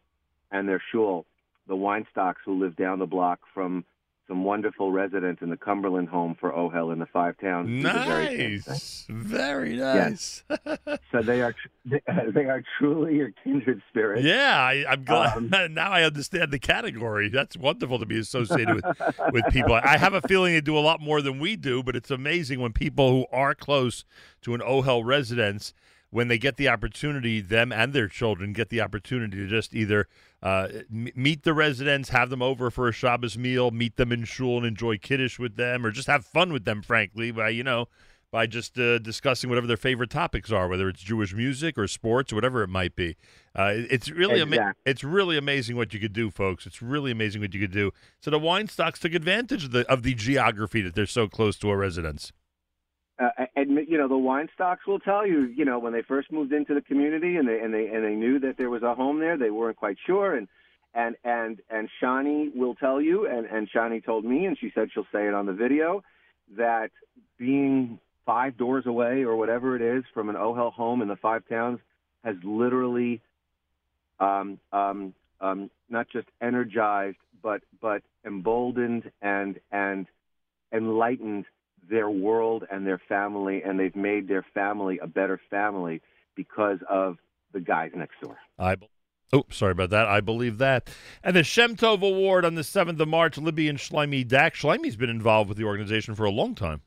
[0.52, 1.26] and their shul,
[1.68, 3.86] the Weinstocks who live down the block from
[4.32, 7.84] some wonderful residents in the Cumberland home for Ohel in the Five Towns.
[7.84, 8.62] very.
[8.66, 9.06] Nice.
[9.10, 10.44] Very Yes.
[10.50, 10.78] nice.
[11.12, 11.54] So they are
[11.86, 14.24] they are truly your kindred spirits.
[14.24, 15.36] Yeah, I, I'm glad.
[15.36, 17.28] Um, now I understand the category.
[17.28, 18.86] That's wonderful to be associated with
[19.34, 19.74] with people.
[19.74, 22.62] I have a feeling they do a lot more than we do, but it's amazing
[22.62, 24.06] when people who are close
[24.44, 25.74] to an OHEL residence,
[26.12, 30.08] when they get the opportunity, them and their children get the opportunity to just either
[30.44, 34.26] uh, m- meet the residents, have them over for a Shabbos meal, meet them in
[34.26, 36.82] shul and enjoy kiddush with them, or just have fun with them.
[36.82, 37.88] Frankly, by you know
[38.32, 42.32] by just uh, discussing whatever their favorite topics are, whether it's Jewish music or sports,
[42.32, 43.18] or whatever it might be.
[43.54, 46.66] Uh, it's really ama- it's really amazing what you could do, folks.
[46.66, 47.92] It's really amazing what you could do.
[48.22, 51.70] So the Weinstocks took advantage of the of the geography that they're so close to
[51.70, 52.32] a residence.
[53.20, 53.46] uh,
[53.92, 56.80] you know the Weinstocks will tell you, you know, when they first moved into the
[56.80, 59.50] community and they and they and they knew that there was a home there, they
[59.50, 60.48] weren't quite sure, and
[60.94, 64.92] and and and Shani will tell you, and and Shani told me, and she said
[64.94, 66.04] she'll say it on the video,
[66.56, 66.92] that
[67.38, 71.44] being five doors away or whatever it is from an OHEL home in the five
[71.50, 71.80] towns
[72.24, 73.20] has literally
[74.22, 80.08] um, um, um, not just energized, but but emboldened and and
[80.72, 81.44] enlightened
[81.90, 86.02] their world and their family, and they've made their family a better family
[86.36, 87.18] because of
[87.54, 88.38] the guys next door.
[88.58, 88.76] I.
[88.76, 88.88] be-
[89.34, 90.08] Oh, sorry about that.
[90.08, 90.90] I believe that.
[91.24, 94.56] And the Shemtov Award on the 7th of March, Libby and Shlomi Dak.
[94.56, 96.82] Shlomi's been involved with the organization for a long time.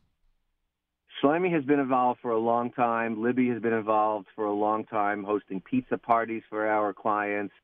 [1.22, 3.22] Shlomi has been involved for a long time.
[3.22, 7.54] Libby has been involved for a long time, hosting pizza parties for our clients,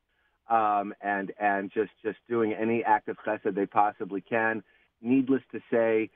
[0.49, 4.63] um, and and just just doing any act of chesed they possibly can.
[5.03, 6.09] Needless to say,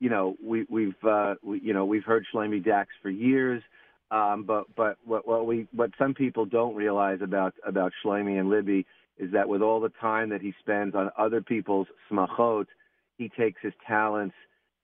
[0.00, 3.62] you know we, we've uh, we, you know we've heard Shlomi Dachs for years,
[4.10, 8.50] um, but but what, what we what some people don't realize about about Shlomi and
[8.50, 8.86] Libby
[9.18, 12.66] is that with all the time that he spends on other people's smachot,
[13.18, 14.34] he takes his talents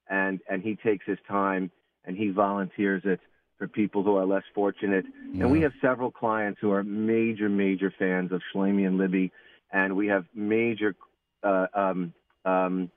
[0.08, 1.70] and and he takes his time
[2.04, 3.20] and he volunteers it
[3.58, 5.06] for people who are less fortunate.
[5.40, 9.32] And we have several clients who are major, major fans of Shlomi and Libby,
[9.72, 10.94] and we have major
[11.42, 12.12] uh, um,
[12.44, 12.90] um,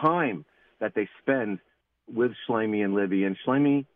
[0.00, 0.46] time
[0.82, 1.60] that they spend
[2.12, 3.24] with Shlomi and Libby.
[3.24, 3.86] And Shlomi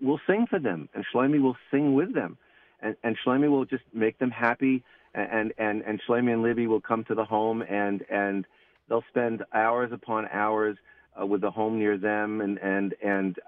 [0.00, 2.36] will sing for them, and Shlomi will sing with them,
[2.80, 3.16] and, and
[3.50, 4.84] will just make them happy.
[5.14, 8.46] And and and Shlomi and Libby will come to the home, and and
[8.86, 10.76] they'll spend hours upon hours
[11.20, 13.38] uh, with the home near them, and and and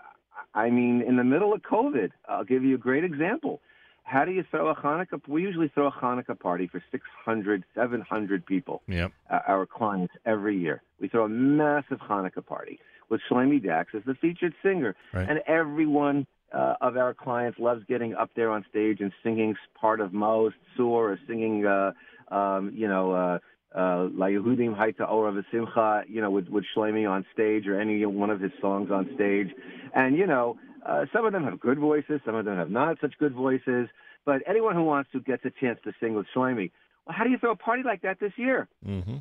[0.54, 3.60] I mean, in the middle of COVID, I'll give you a great example.
[4.08, 5.20] How do you throw a Hanukkah?
[5.28, 9.12] We usually throw a Hanukkah party for 600, 700 people Yep.
[9.30, 10.82] uh, our clients every year.
[10.98, 12.80] We throw a massive Hanukkah party
[13.10, 15.28] with Shlomi Dachs as the featured singer, Right.
[15.28, 20.00] and everyone uh, of our clients loves getting up there on stage and singing part
[20.00, 21.92] of Maoz Tzur or singing, uh,
[22.34, 23.38] um, you know, uh,
[23.78, 28.04] uh, La Yehudim Haita Ora V'Simcha, you know, with, with Shlomi on stage or any
[28.06, 29.48] one of his songs on stage.
[29.94, 30.56] And, you know,
[30.86, 33.88] uh, some of them have good voices, some of them have not such good voices.
[34.24, 36.70] But anyone who wants to gets a chance to sing with Shlomi.
[37.06, 38.68] Well, how do you throw a party like that this year?
[38.86, 39.18] Mm-hmm.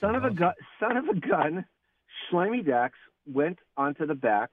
[0.00, 1.64] Son of a gun, son of a gun,
[2.30, 4.50] Shlomi Dachs went onto the back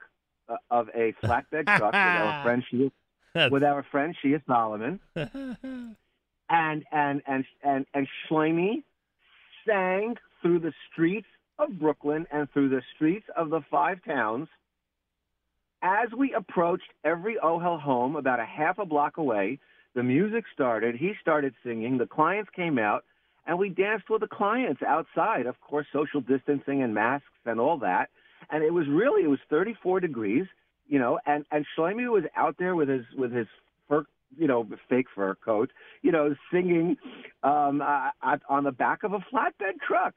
[0.48, 5.96] uh, of a flatbed truck with our friend Shia, with our friend Shia Solomon, and
[6.48, 8.82] and and and and Shlomi
[9.66, 11.28] sang through the streets
[11.58, 14.48] of Brooklyn and through the streets of the five towns.
[15.82, 19.58] As we approached every Ohel home about a half a block away,
[19.94, 20.94] the music started.
[20.94, 21.98] He started singing.
[21.98, 23.04] The clients came out,
[23.46, 25.46] and we danced with the clients outside.
[25.46, 28.10] Of course, social distancing and masks and all that.
[28.50, 30.46] And it was really it was 34 degrees,
[30.88, 31.18] you know.
[31.26, 33.48] And and Shlomi was out there with his with his
[33.88, 34.04] fur,
[34.38, 35.70] you know, fake fur coat,
[36.02, 36.96] you know, singing
[37.42, 38.10] um, uh,
[38.48, 40.14] on the back of a flatbed truck.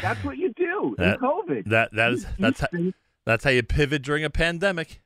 [0.00, 1.64] That's what you do That- in COVID.
[1.66, 2.64] That that is You- that's
[3.26, 5.00] that's how you pivot during a pandemic.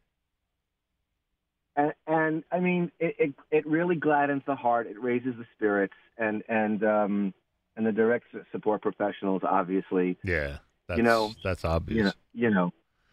[1.77, 4.87] and, and I mean, it, it it really gladdens the heart.
[4.87, 7.35] It raises the spirits, and and um
[7.77, 10.19] and the direct support professionals, obviously.
[10.25, 10.59] Yeah,
[10.89, 11.97] that's, you know, that's obvious.
[11.99, 12.73] You know, you know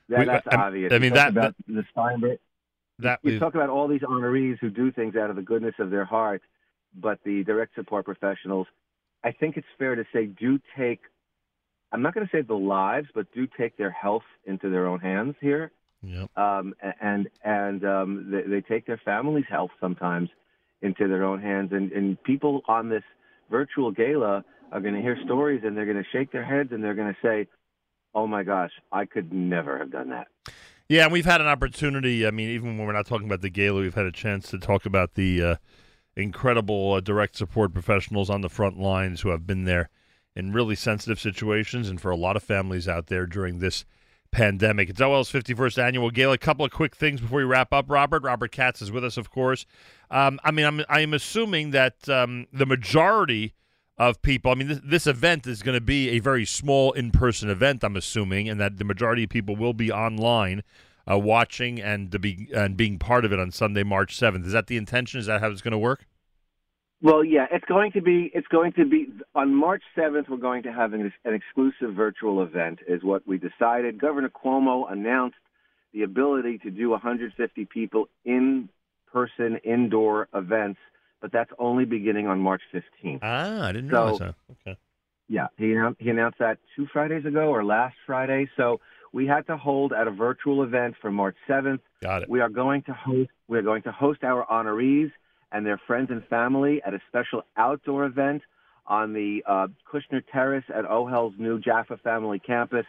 [0.09, 0.91] that, We- that's I- obvious.
[0.93, 2.39] I mean, that- about the Steinberg.
[2.99, 5.91] That you talk about all these honorees who do things out of the goodness of
[5.91, 6.41] their heart,
[6.95, 8.67] but the direct support professionals,
[9.21, 11.01] I think it's fair to say, do take.
[11.91, 14.99] I'm not going to say the lives, but do take their health into their own
[14.99, 15.71] hands here.
[16.03, 16.37] Yep.
[16.37, 20.29] Um, and and um, they, they take their family's health sometimes
[20.81, 21.71] into their own hands.
[21.71, 23.03] And, and people on this
[23.49, 26.83] virtual gala are going to hear stories and they're going to shake their heads and
[26.83, 27.47] they're going to say,
[28.13, 30.27] "Oh my gosh, I could never have done that."
[30.87, 32.27] Yeah, and we've had an opportunity.
[32.27, 34.59] I mean, even when we're not talking about the gala, we've had a chance to
[34.59, 35.55] talk about the uh,
[36.15, 39.89] incredible uh, direct support professionals on the front lines who have been there
[40.35, 43.85] in really sensitive situations and for a lot of families out there during this
[44.31, 44.89] pandemic.
[44.89, 46.33] It's OHEL's 51st annual gala.
[46.33, 48.23] A couple of quick things before we wrap up, Robert.
[48.23, 49.65] Robert Katz is with us, of course.
[50.11, 53.53] Um, I mean, I'm, I'm assuming that um, the majority
[53.97, 57.11] of people, I mean, this, this event is going to be a very small in
[57.11, 60.63] person event, I'm assuming, and that the majority of people will be online.
[61.07, 64.43] Uh, watching and be and being part of it on Sunday, March seventh.
[64.43, 65.19] Is that the intention?
[65.19, 66.07] Is that how it's going to work?
[67.05, 68.31] Well, yeah, it's going to be.
[68.33, 69.05] It's going to be
[69.35, 70.27] on March seventh.
[70.27, 74.01] We're going to have an, an exclusive virtual event, is what we decided.
[74.01, 75.37] Governor Cuomo announced
[75.93, 78.69] the ability to do 150 people in
[79.13, 80.79] person indoor events,
[81.21, 83.19] but that's only beginning on March 15th.
[83.21, 84.35] Ah, I didn't So- realize that.
[84.67, 84.79] Okay.
[85.27, 88.49] Yeah, he announced, he announced that two Fridays ago or last Friday.
[88.57, 88.79] So
[89.13, 91.81] we had to hold at a virtual event for March 7th.
[92.01, 92.29] Got it.
[92.29, 95.11] We are going to host we are going to host our honorees
[95.55, 98.41] and their friends and family at a special outdoor event
[98.87, 102.85] on the uh, Kushner Terrace at OHEL's new Jaffa Family Campus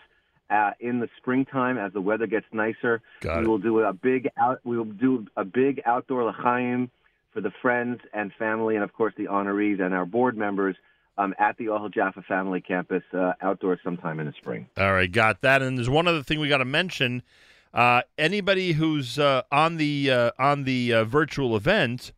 [0.51, 3.01] uh, in the springtime as the weather gets nicer.
[3.21, 3.49] Got we it.
[3.49, 6.91] will do a big out we will do a big outdoor l'chaim
[7.33, 10.75] for the friends and family and of course the honorees and our board members
[11.19, 14.67] um, at the Ohel Jaffa Family Campus uh, outdoors sometime in the spring.
[14.77, 15.63] All right, got that.
[15.63, 17.23] And there's one other thing we got to mention.
[17.73, 22.13] Uh, anybody who's uh, on the uh, on the uh, virtual event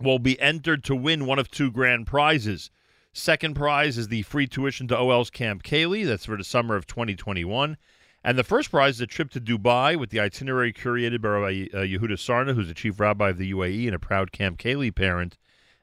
[0.00, 2.70] will be entered to win one of two grand prizes.
[3.12, 6.04] Second prize is the free tuition to OHEL's Camp Kaylie.
[6.04, 7.76] That's for the summer of 2021.
[8.24, 11.82] And the first prize is a trip to Dubai with the itinerary curated by uh,
[11.82, 15.36] Yehuda Sarna, who's the chief rabbi of the UAE and a proud Camp Kaylie parent.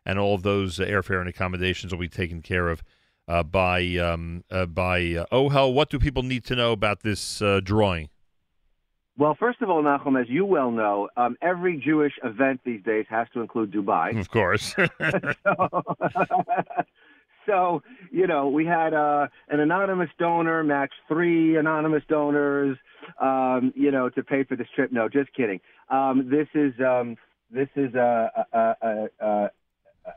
[0.05, 2.81] And all of those uh, airfare and accommodations will be taken care of
[3.27, 5.73] uh, by um, uh, by uh, OHEL.
[5.73, 8.09] What do people need to know about this uh, drawing?
[9.21, 13.05] Well, first of all, Nachum, as you well know, um, every Jewish event these days
[13.11, 14.19] has to include Dubai.
[14.19, 14.73] Of course.
[17.45, 22.79] so, you know, we had uh, an anonymous donor match three anonymous donors,
[23.21, 24.91] um, you know, to pay for this trip.
[24.91, 25.59] No, just kidding.
[25.89, 27.15] Um, this is um,
[27.51, 29.49] this is a a, a, a,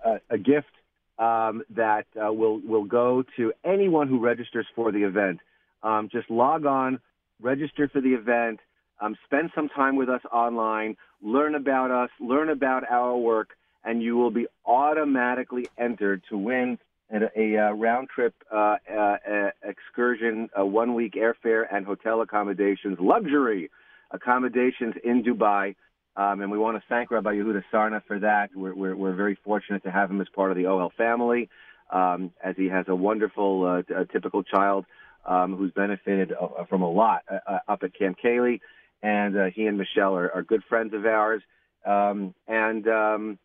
[0.06, 0.72] a, a gift
[1.18, 5.40] um, that uh, will will go to anyone who registers for the event.
[5.82, 7.00] Um, just log on,
[7.38, 8.60] register for the event,
[9.00, 13.50] um, spend some time with us online, learn about us, learn about our work,
[13.84, 16.78] and you will be automatically entered to win
[17.10, 21.84] and a, a uh, round trip uh, uh, uh, excursion, a one week airfare and
[21.84, 23.70] hotel accommodations, luxury
[24.10, 25.76] accommodations in Dubai.
[26.16, 28.50] Um, and we want to thank Rabbi Yehuda Sarna for that.
[28.54, 31.50] We're, we're, we're very fortunate to have him as part of the OHEL family,
[31.90, 34.86] um, as he has a wonderful, uh, t- a typical child
[35.26, 37.22] um, who's benefited uh, from a lot
[37.68, 38.60] up at Camp Kaylie.
[39.04, 41.42] And uh, he and Michelle are, are good friends of ours.
[41.84, 43.38] Um, and um,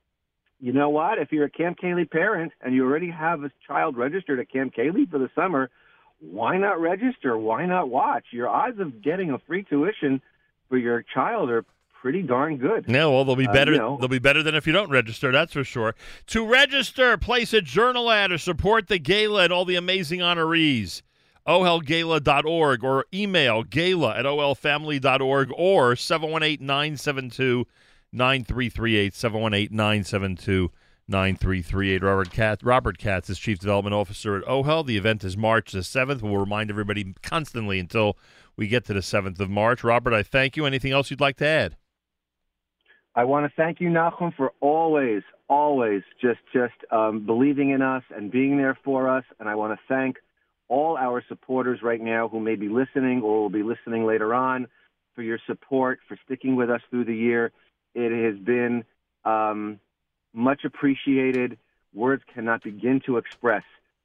[0.62, 1.18] you know what?
[1.20, 4.74] If you're a Camp Kaylie parent and you already have a child registered at Camp
[4.74, 5.70] Kaylie for the summer,
[6.22, 7.38] why not register?
[7.38, 8.24] Why not watch?
[8.32, 10.22] Your odds of getting a free tuition
[10.70, 11.66] for your child are
[12.02, 12.86] pretty darn good.
[12.88, 13.74] Yeah, well, they'll be Uh, better.
[13.74, 13.98] you know.
[14.00, 15.34] They'll be better than if you don't register.
[15.34, 15.94] That's for sure.
[16.28, 21.02] To register, place a journal ad or support the gala and all the amazing honorees.
[21.48, 27.66] ohelgala.org or email gala at ohelfamily.org or 718-972-9338
[28.14, 30.70] 718-972
[31.08, 34.86] 9338 Robert Katz Robert Katz is Chief Development Officer at OHEL.
[34.86, 36.22] The event is March the 7th.
[36.22, 38.16] We'll remind everybody constantly until
[38.56, 39.84] we get to the 7th of March.
[39.84, 40.66] Robert, I thank you.
[40.66, 41.78] Anything else you'd like to add?
[43.16, 48.04] I want to thank you, Nachum, for always, always just just um, believing in us
[48.16, 49.24] and being there for us.
[49.40, 50.18] And I want to thank
[50.70, 54.68] all our supporters right now who may be listening or will be listening later on
[55.16, 57.52] for your support, for sticking with us through the year.
[57.96, 58.86] It has been
[59.26, 59.80] um,
[60.34, 61.58] much appreciated.
[61.94, 63.64] Words cannot begin to express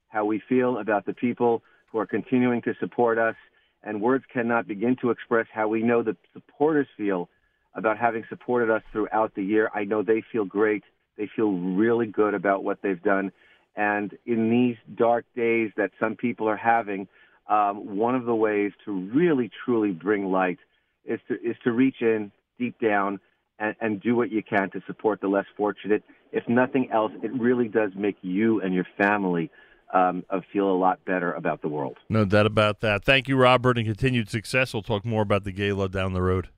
[0.09, 1.63] how we feel about the people
[1.93, 3.37] who are continuing to support us,
[3.83, 7.29] and words cannot begin to express how we know the supporters feel
[7.75, 9.71] about having supported us throughout the year.
[9.75, 10.83] I know they feel great.
[11.19, 13.31] They feel really good about what they've done.
[13.77, 17.09] And in these dark days that some people are having,
[17.49, 20.59] um, one of the ways to really, truly bring light
[21.05, 23.21] is to is to reach in deep down
[23.59, 26.03] and, and do what you can to support the less fortunate.
[26.33, 29.51] If nothing else, it really does make you and your family
[29.93, 31.97] um, uh, feel a lot better about the world.
[32.09, 33.05] No doubt about that.
[33.05, 34.73] Thank you, Robert, and continued success.
[34.73, 36.49] We'll talk more about the gala down the road.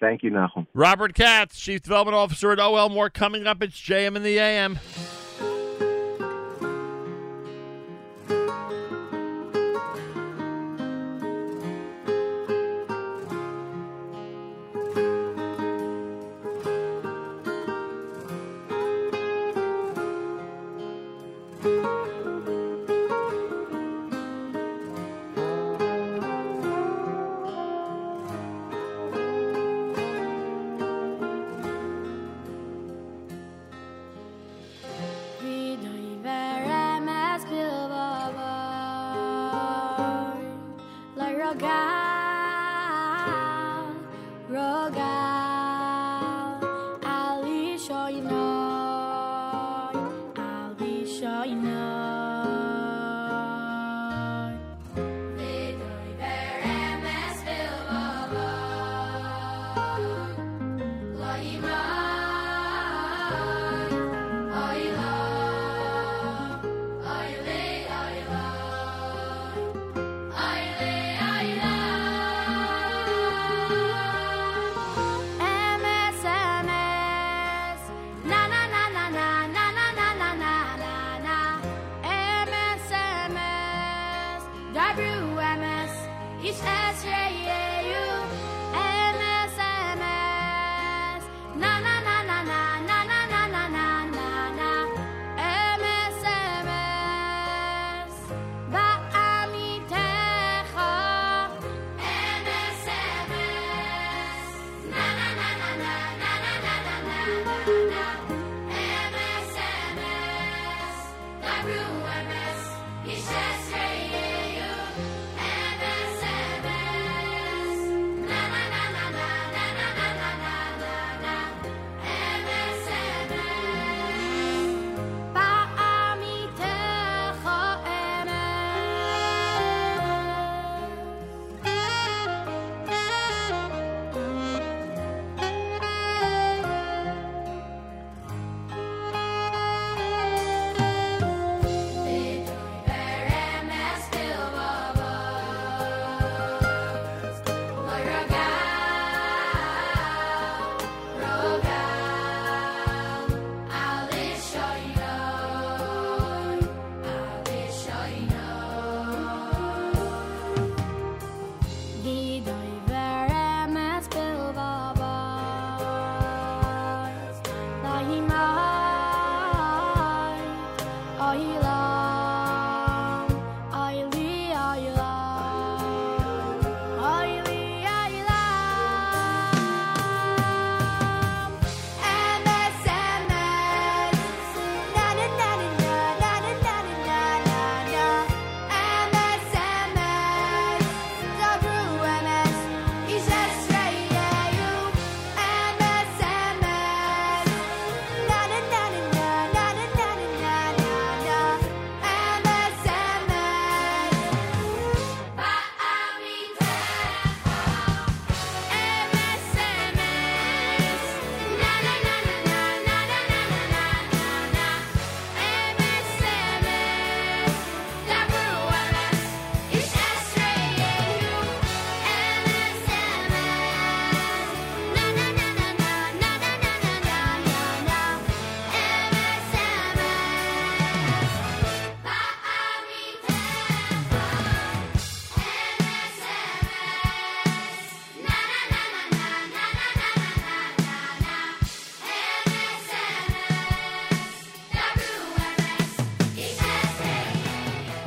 [0.00, 0.66] Thank you, Nachum.
[0.74, 2.90] Robert Katz, Chief Development Officer at OHEL.
[2.90, 3.62] More coming up.
[3.62, 4.80] It's JM in the AM.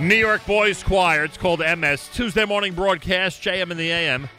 [0.06, 1.24] New York Boys Choir.
[1.24, 2.10] It's called MS.
[2.14, 4.30] Tuesday morning broadcast, JM in the AM.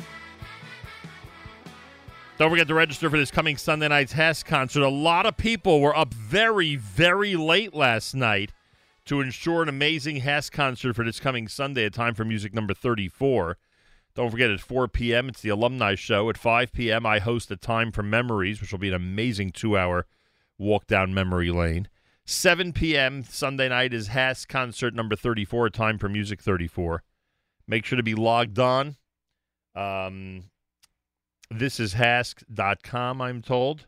[2.38, 4.82] Don't forget to register for this coming Sunday night's HASC concert.
[4.82, 8.52] A lot of people were up very, very late last night
[9.06, 12.72] to ensure an amazing HASC concert for this coming Sunday at Time for Music number
[12.72, 13.58] 34.
[14.14, 15.28] Don't forget at 4 p.m.
[15.28, 16.30] it's the alumni show.
[16.30, 17.04] At 5 p.m.
[17.04, 20.06] I host a Time for Memories, which will be an amazing two-hour
[20.58, 21.88] walk down memory lane.
[22.26, 23.22] 7 p.m.
[23.22, 27.04] Sunday night is HASC concert number 34, Time for Music 34.
[27.68, 28.96] Make sure to be logged on.
[29.76, 30.44] Um,
[31.50, 33.86] this is hasc.com, I'm told.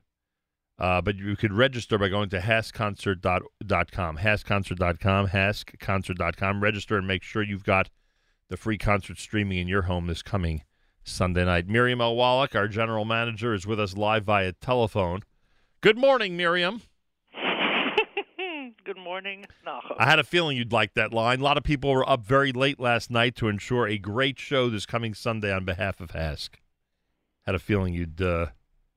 [0.78, 6.62] Uh, but you could register by going to hascconcert.com, hascconcert.com, hascconcert.com.
[6.62, 7.90] Register and make sure you've got
[8.48, 10.62] the free concert streaming in your home this coming
[11.02, 11.66] Sunday night.
[11.66, 12.14] Miriam L.
[12.14, 15.22] Wallach, our general manager, is with us live via telephone.
[15.80, 16.82] Good morning, Miriam.
[18.88, 19.44] Good morning.
[19.98, 21.40] I had a feeling you'd like that line.
[21.40, 24.70] A lot of people were up very late last night to ensure a great show
[24.70, 26.54] this coming Sunday on behalf of HASC.
[27.44, 28.46] Had a feeling you'd uh,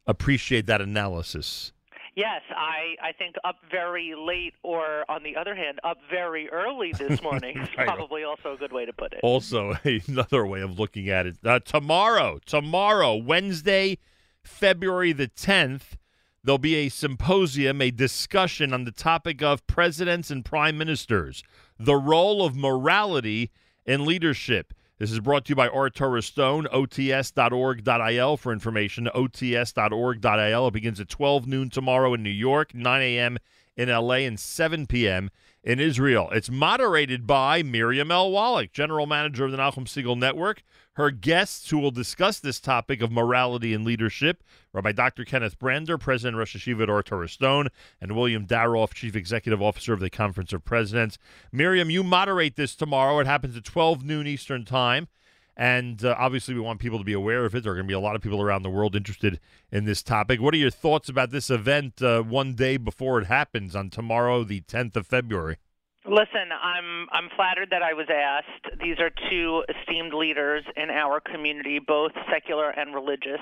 [0.07, 1.73] appreciate that analysis.
[2.15, 6.93] Yes, I, I think up very late, or on the other hand, up very early
[6.93, 9.19] this morning is probably also a good way to put it.
[9.23, 9.73] Also,
[10.07, 11.35] another way of looking at it.
[11.43, 13.97] Uh, tomorrow, tomorrow, Wednesday,
[14.41, 15.97] February the 10th,
[16.43, 21.43] there'll be a symposium, a discussion on the topic of presidents and prime ministers,
[21.79, 23.51] the role of morality
[23.85, 24.73] in leadership.
[24.97, 30.67] This is brought to you by Ohr Torah Stone, ots.org.il for information, ots.org.il.
[30.67, 33.37] It begins at 12 noon tomorrow in New York, 9 a.m.
[33.75, 35.31] in LA, and 7 p.m.
[35.63, 36.29] in Israel.
[36.31, 38.29] It's moderated by Miriam L.
[38.29, 40.61] Wallach, General Manager of the Nachum Segal Network.
[40.95, 44.43] Her guests who will discuss this topic of morality and leadership,
[44.73, 45.23] Rabbi Dr.
[45.23, 47.69] Kenneth Brander, President Rosh HaYeshiva at Ohr Torah Stone,
[48.01, 51.17] and William Daroff, Chief Executive Officer of the Conference of Presidents.
[51.49, 53.19] Miriam, you moderate this tomorrow.
[53.19, 55.07] It happens at 12 noon Eastern Time.
[55.55, 57.63] And uh, obviously, we want people to be aware of it.
[57.63, 59.39] There are going to be a lot of people around the world interested
[59.71, 60.41] in this topic.
[60.41, 64.43] What are your thoughts about this event uh, one day before it happens on tomorrow,
[64.43, 65.57] the 10th of February?
[66.05, 68.79] Listen, I'm I'm flattered that I was asked.
[68.81, 73.39] These are two esteemed leaders in our community, both secular and religious,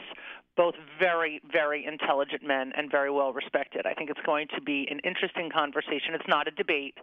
[0.58, 3.86] both very very intelligent men and very well respected.
[3.86, 6.14] I think it's going to be an interesting conversation.
[6.14, 6.96] It's not a debate.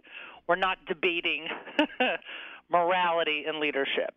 [0.47, 1.47] We're not debating
[2.69, 4.13] morality and leadership.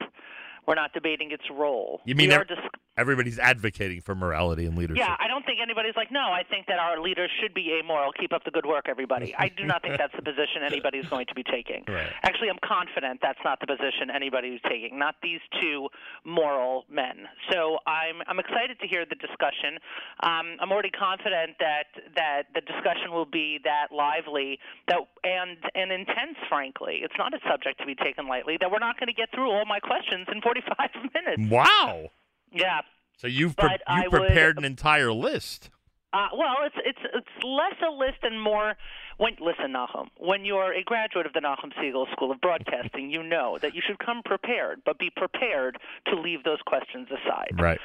[0.67, 2.03] We're not debating its role.
[2.05, 2.59] You mean we are ev- dis-
[3.01, 4.99] everybody's advocating for morality and leadership?
[4.99, 8.13] Yeah, I don't think anybody's like, no, I think that our leaders should be amoral.
[8.13, 9.35] Keep up the good work, everybody.
[9.39, 11.85] I do not think that's the position anybody's going to be taking.
[11.91, 12.13] Right.
[12.23, 15.89] Actually, I'm confident that's not the position anybody's taking, not these two
[16.25, 17.27] moral men.
[17.51, 19.81] So I'm, I'm excited to hear the discussion.
[20.23, 25.91] Um, I'm already confident that, that the discussion will be that lively that and, and
[25.91, 27.01] intense, frankly.
[27.03, 29.51] It's not a subject to be taken lightly, that we're not going to get through
[29.51, 31.51] all my questions in 45 minutes.
[31.51, 32.11] Wow.
[32.53, 32.81] Yeah.
[33.17, 35.71] So you've pre- you would- prepared an entire list.
[36.13, 38.75] Uh, well, it's it's it's less a list and more.
[39.19, 43.23] When listen, Nachum, when you're a graduate of the Nachum Segal School of Broadcasting, you
[43.23, 47.61] know that you should come prepared, but be prepared to leave those questions aside.
[47.61, 47.79] Right.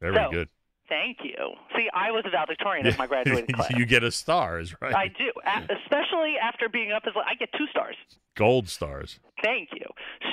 [0.00, 0.48] Very So, good.
[0.92, 1.54] Thank you.
[1.74, 3.70] See, I was a valedictorian at my graduating class.
[3.70, 4.94] you get a stars, right?
[4.94, 7.96] I do, a- especially after being up as I get two stars.
[8.36, 9.18] Gold stars.
[9.42, 9.86] Thank you.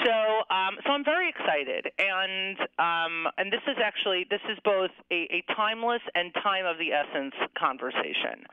[0.04, 0.12] So,
[0.54, 5.28] um, so I'm very excited, and um, and this is actually this is both a,
[5.32, 8.44] a timeless and time of the essence conversation.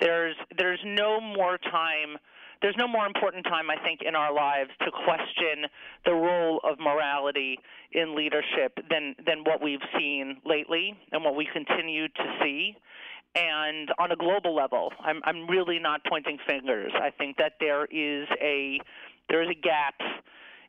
[0.00, 2.16] There's there's no more time.
[2.62, 5.68] There's no more important time, I think, in our lives to question
[6.04, 7.58] the role of morality
[7.92, 12.76] in leadership than than what we've seen lately and what we continue to see.
[13.34, 16.92] And on a global level, I'm, I'm really not pointing fingers.
[16.94, 18.80] I think that there is a
[19.28, 19.94] there is a gap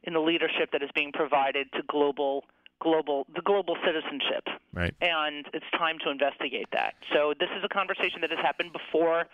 [0.04, 2.44] in the leadership that is being provided to global
[2.80, 4.48] global the global citizenship.
[4.74, 4.94] Right.
[5.02, 6.94] and it's time to investigate that.
[7.12, 9.26] So this is a conversation that has happened before.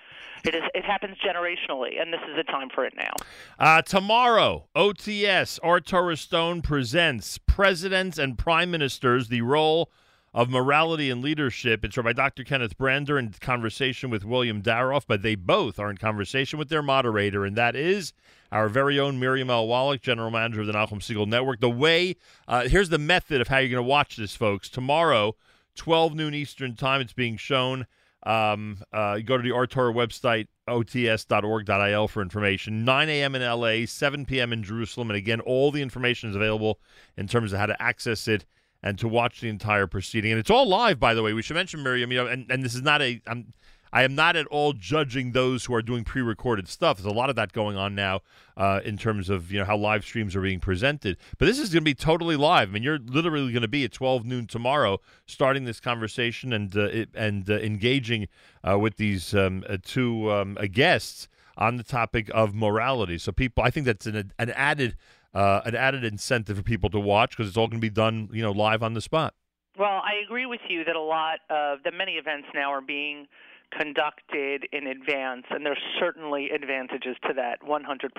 [0.46, 3.12] It is it happens generationally and this is the time for it now.
[3.60, 9.92] Uh, tomorrow, OTS, Ohr Torah Stone presents Presidents and Prime Ministers, the role
[10.34, 11.86] of morality and leadership.
[11.86, 12.44] It's by Dr.
[12.44, 16.82] Kenneth Brander in conversation with William Daroff, but they both are in conversation with their
[16.82, 18.14] moderator, and that is
[18.52, 19.68] our very own Miriam L.
[19.68, 21.60] Wallach, General Manager of the Nachum Segal Network.
[21.60, 22.16] The way,
[22.48, 24.70] uh, here's the method of how you're going to watch this, folks.
[24.70, 25.36] Tomorrow,
[25.76, 27.86] 12 noon Eastern Time, it's being shown.
[28.26, 32.86] Um, uh, go to the Ohr Torah website, ots.org.il for information.
[32.86, 33.36] 9 a.m.
[33.36, 34.53] in LA, 7 p.m.
[34.53, 35.10] in Jerusalem.
[35.10, 36.80] And again, all the information is available
[37.18, 38.45] in terms of how to access it
[38.84, 40.32] and to watch the entire proceeding.
[40.32, 41.34] And it's all live, by the way.
[41.34, 43.22] We should mention, Miriam, you know, and, and this is not a.
[43.26, 43.53] I'm,
[43.94, 46.98] I am not at all judging those who are doing pre-recorded stuff.
[46.98, 48.22] There's a lot of that going on now
[48.58, 51.16] uh, in terms of you know how live streams are being presented.
[51.38, 52.70] But this is going to be totally live.
[52.70, 56.76] I mean, you're literally going to be at 12 noon tomorrow, starting this conversation and
[56.76, 58.30] uh, and uh, engaging
[58.68, 63.20] uh, with these um, uh, two um, uh, guests on the topic of morality.
[63.20, 64.98] So people, I think that's an an added
[65.34, 68.30] uh, an added incentive for people to watch because it's all going to be done
[68.32, 69.34] you know live on the spot.
[69.78, 73.28] Well, I agree with you that a lot of that many events now are being
[73.76, 78.12] conducted in advance, and there's certainly advantages to that 100%.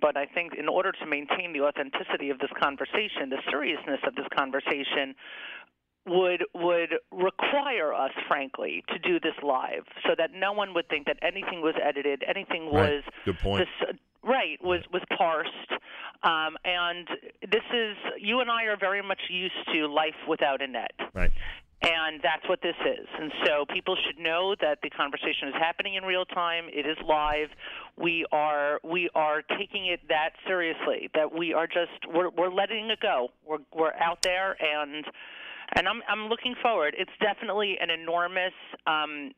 [0.00, 4.16] But I think in order to maintain the authenticity of this conversation, the seriousness of
[4.16, 5.14] this conversation,
[6.06, 11.06] would would require us, frankly, to do this live, so that no one would think
[11.06, 12.94] that anything was edited, anything Right.
[12.94, 13.68] was Good point.
[13.80, 15.72] this, right was was parsed,
[16.22, 17.08] um, and
[17.42, 20.92] this is you and I are very much used to life without a net.
[21.14, 21.30] Right.
[21.80, 23.06] And that's what this is.
[23.20, 26.64] And so people should know that the conversation is happening in real time.
[26.72, 27.50] It is live.
[27.96, 31.08] We are we are taking it that seriously.
[31.14, 33.28] That we are just we're we're letting it go.
[33.46, 35.04] We're we're out there and
[35.76, 36.96] and I'm I'm looking forward.
[36.98, 38.54] It's definitely an enormous
[38.88, 39.30] um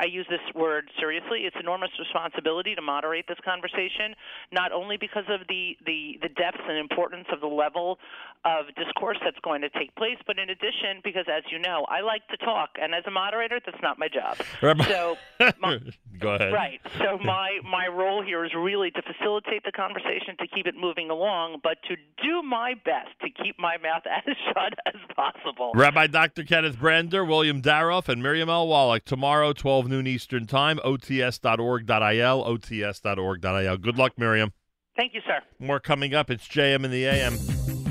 [0.00, 1.40] I use this word seriously.
[1.44, 4.14] It's enormous responsibility to moderate this conversation,
[4.52, 7.98] not only because of the, the, the depth and importance of the level
[8.44, 12.00] of discourse that's going to take place, but in addition, because as you know, I
[12.00, 14.36] like to talk, and as a moderator, that's not my job.
[14.88, 15.16] So,
[15.60, 15.78] my,
[16.18, 16.52] Go ahead.
[16.52, 16.80] right.
[16.98, 21.10] So my my role here is really to facilitate the conversation, to keep it moving
[21.10, 25.72] along, but to do my best to keep my mouth as shut as possible.
[25.74, 26.44] Rabbi Dr.
[26.44, 28.66] Kenneth Brander, William Daroff, and Miriam L.
[28.68, 33.76] Wallach tomorrow, 12 noon Eastern Time, ots.org.il, ots.org.il.
[33.78, 34.52] Good luck, Miriam.
[34.96, 35.40] Thank you, sir.
[35.60, 36.30] More coming up.
[36.30, 37.87] It's JM in the AM.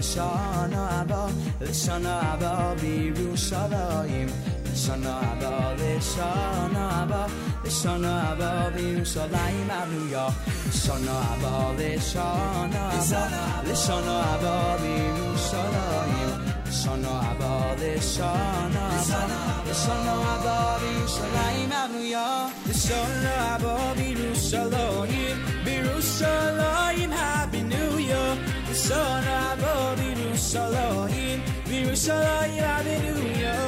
[0.00, 1.26] לשנה הבא,
[1.60, 4.28] לשנה הבא בירושלים.
[4.72, 7.26] לשנה הבא, לשנה הבא,
[7.64, 10.28] לשנה הבא בירושלים עלויה.
[10.68, 16.28] לשנה הבא, לשנה הבא, לשנה הבא בירושלים.
[16.68, 19.36] לשנה הבא, לשנה הבא,
[19.70, 22.46] לשנה הבא בירושלים עלויה.
[22.68, 28.49] לשנה הבא בירושלים, בירושלים Happy New Year.
[28.73, 33.59] Sonra bodinu salohin Virusaloy adenuyo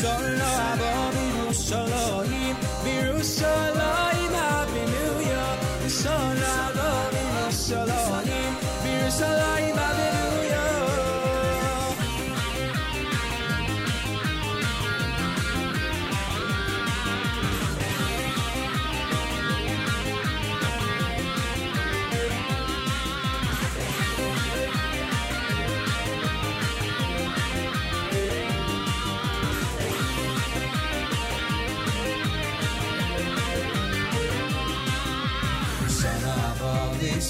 [0.00, 5.44] Sonra bodinu salohin Virusaloy adenuyo
[6.02, 8.52] Sonra bodinu salohin
[8.84, 10.05] Virusaloy adenuyo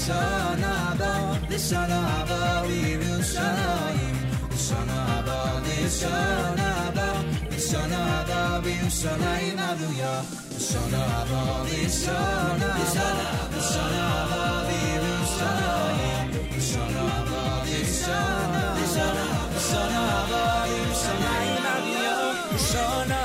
[0.07, 4.15] sana about, this sana about, we will shine.
[4.49, 9.57] This sana about, this sana about, this sana about, we will shine.
[9.57, 10.23] Hallelujah.
[10.49, 16.29] This sana about, this sana about, this sana about, we will shine.
[16.55, 21.57] This sana about, this sana about, this sana about, we will shine.
[21.67, 23.16] Hallelujah.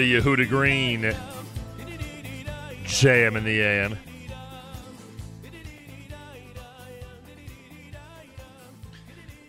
[0.00, 1.02] Of Yehuda Green.
[2.84, 3.98] JM in the AM.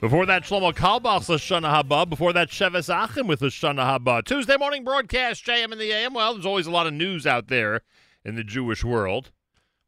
[0.02, 2.10] Before that, Shlomo Carlebach's Lashana Haba.
[2.10, 4.26] Before that, Sheves Achim with Lashana Haba.
[4.26, 6.14] Tuesday morning broadcast, JM in the AM.
[6.14, 7.80] Well, there's always a lot of news out there
[8.26, 9.32] in the Jewish world.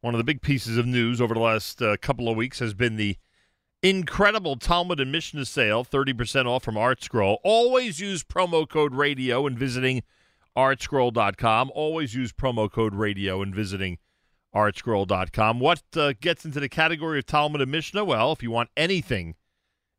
[0.00, 2.72] One of the big pieces of news over the last uh, couple of weeks has
[2.72, 3.18] been the
[3.82, 7.36] incredible Talmud and Mishnah sale, 30% off from ArtScroll.
[7.44, 10.02] Always use promo code radio when visiting
[10.56, 11.72] artscroll.com.
[11.74, 13.98] Always use promo code radio when visiting
[14.54, 15.60] artscroll.com.
[15.60, 18.04] What uh, gets into the category of Talmud and Mishnah?
[18.04, 19.34] Well, if you want anything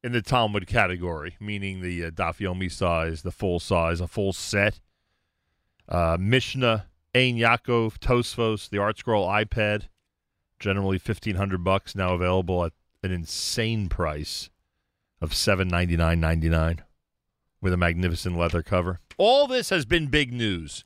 [0.04, 4.34] in the Talmud category, meaning the uh, Daf Yomi size, the full size, a full
[4.34, 4.80] set,
[5.90, 9.88] uh, Mishnah, Ein Yaakov, Tosfos, the ArtScroll iPad,
[10.60, 12.72] generally 1500 bucks now available at
[13.04, 14.50] an insane price
[15.22, 16.80] of 799.99
[17.66, 19.00] with a magnificent leather cover.
[19.18, 20.86] All this has been big news.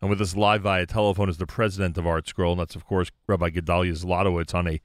[0.00, 3.10] And with us live via telephone is the president of ArtScroll, and that's, of course,
[3.26, 4.80] Rabbi Gedaliah Zlotowitz on a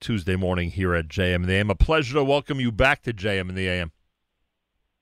[0.00, 1.70] Tuesday morning here at JM in the AM.
[1.70, 3.92] A pleasure to welcome you back to JM in the AM.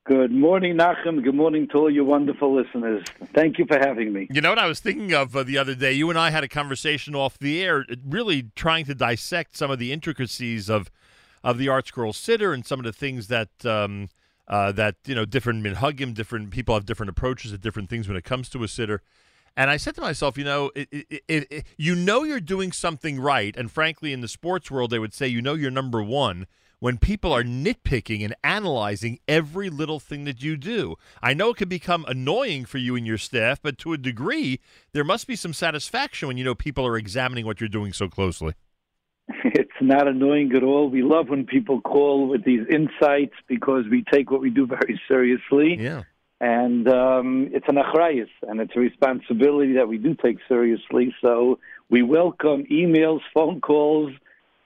[0.05, 1.25] Good morning, Nachum.
[1.25, 3.05] Good morning to all your wonderful listeners.
[3.35, 4.29] Thank you for having me.
[4.31, 5.93] You know what I was thinking of uh, the other day?
[5.93, 9.73] You and I had a conversation off the air, uh, really trying to dissect some
[9.73, 10.89] of the intricacies of
[11.43, 14.09] of the Art Scroll Siddur and some of the things that um,
[14.49, 18.17] uh, that you know different minhagim, different people have different approaches at different things when
[18.17, 19.01] it comes to a siddur.
[19.57, 23.21] And I said to myself, you know, it, it, it, you know you're doing something
[23.21, 26.47] right, and frankly, in the sports world, they would say you know you're number one
[26.81, 30.97] when people are nitpicking and analyzing every little thing that you do.
[31.21, 34.61] I know it can become annoying for you and your staff, but to a degree,
[34.93, 38.09] there must be some satisfaction when you know people are examining what you're doing so
[38.09, 38.55] closely.
[39.45, 40.89] It's not annoying at all.
[40.89, 45.01] We love when people call with these insights because we take what we do very
[45.09, 45.77] seriously.
[45.79, 46.03] Yeah.
[46.41, 51.13] And um, it's an achrayus, and it's a responsibility that we do take seriously.
[51.21, 51.59] So
[51.91, 54.13] we welcome emails, phone calls.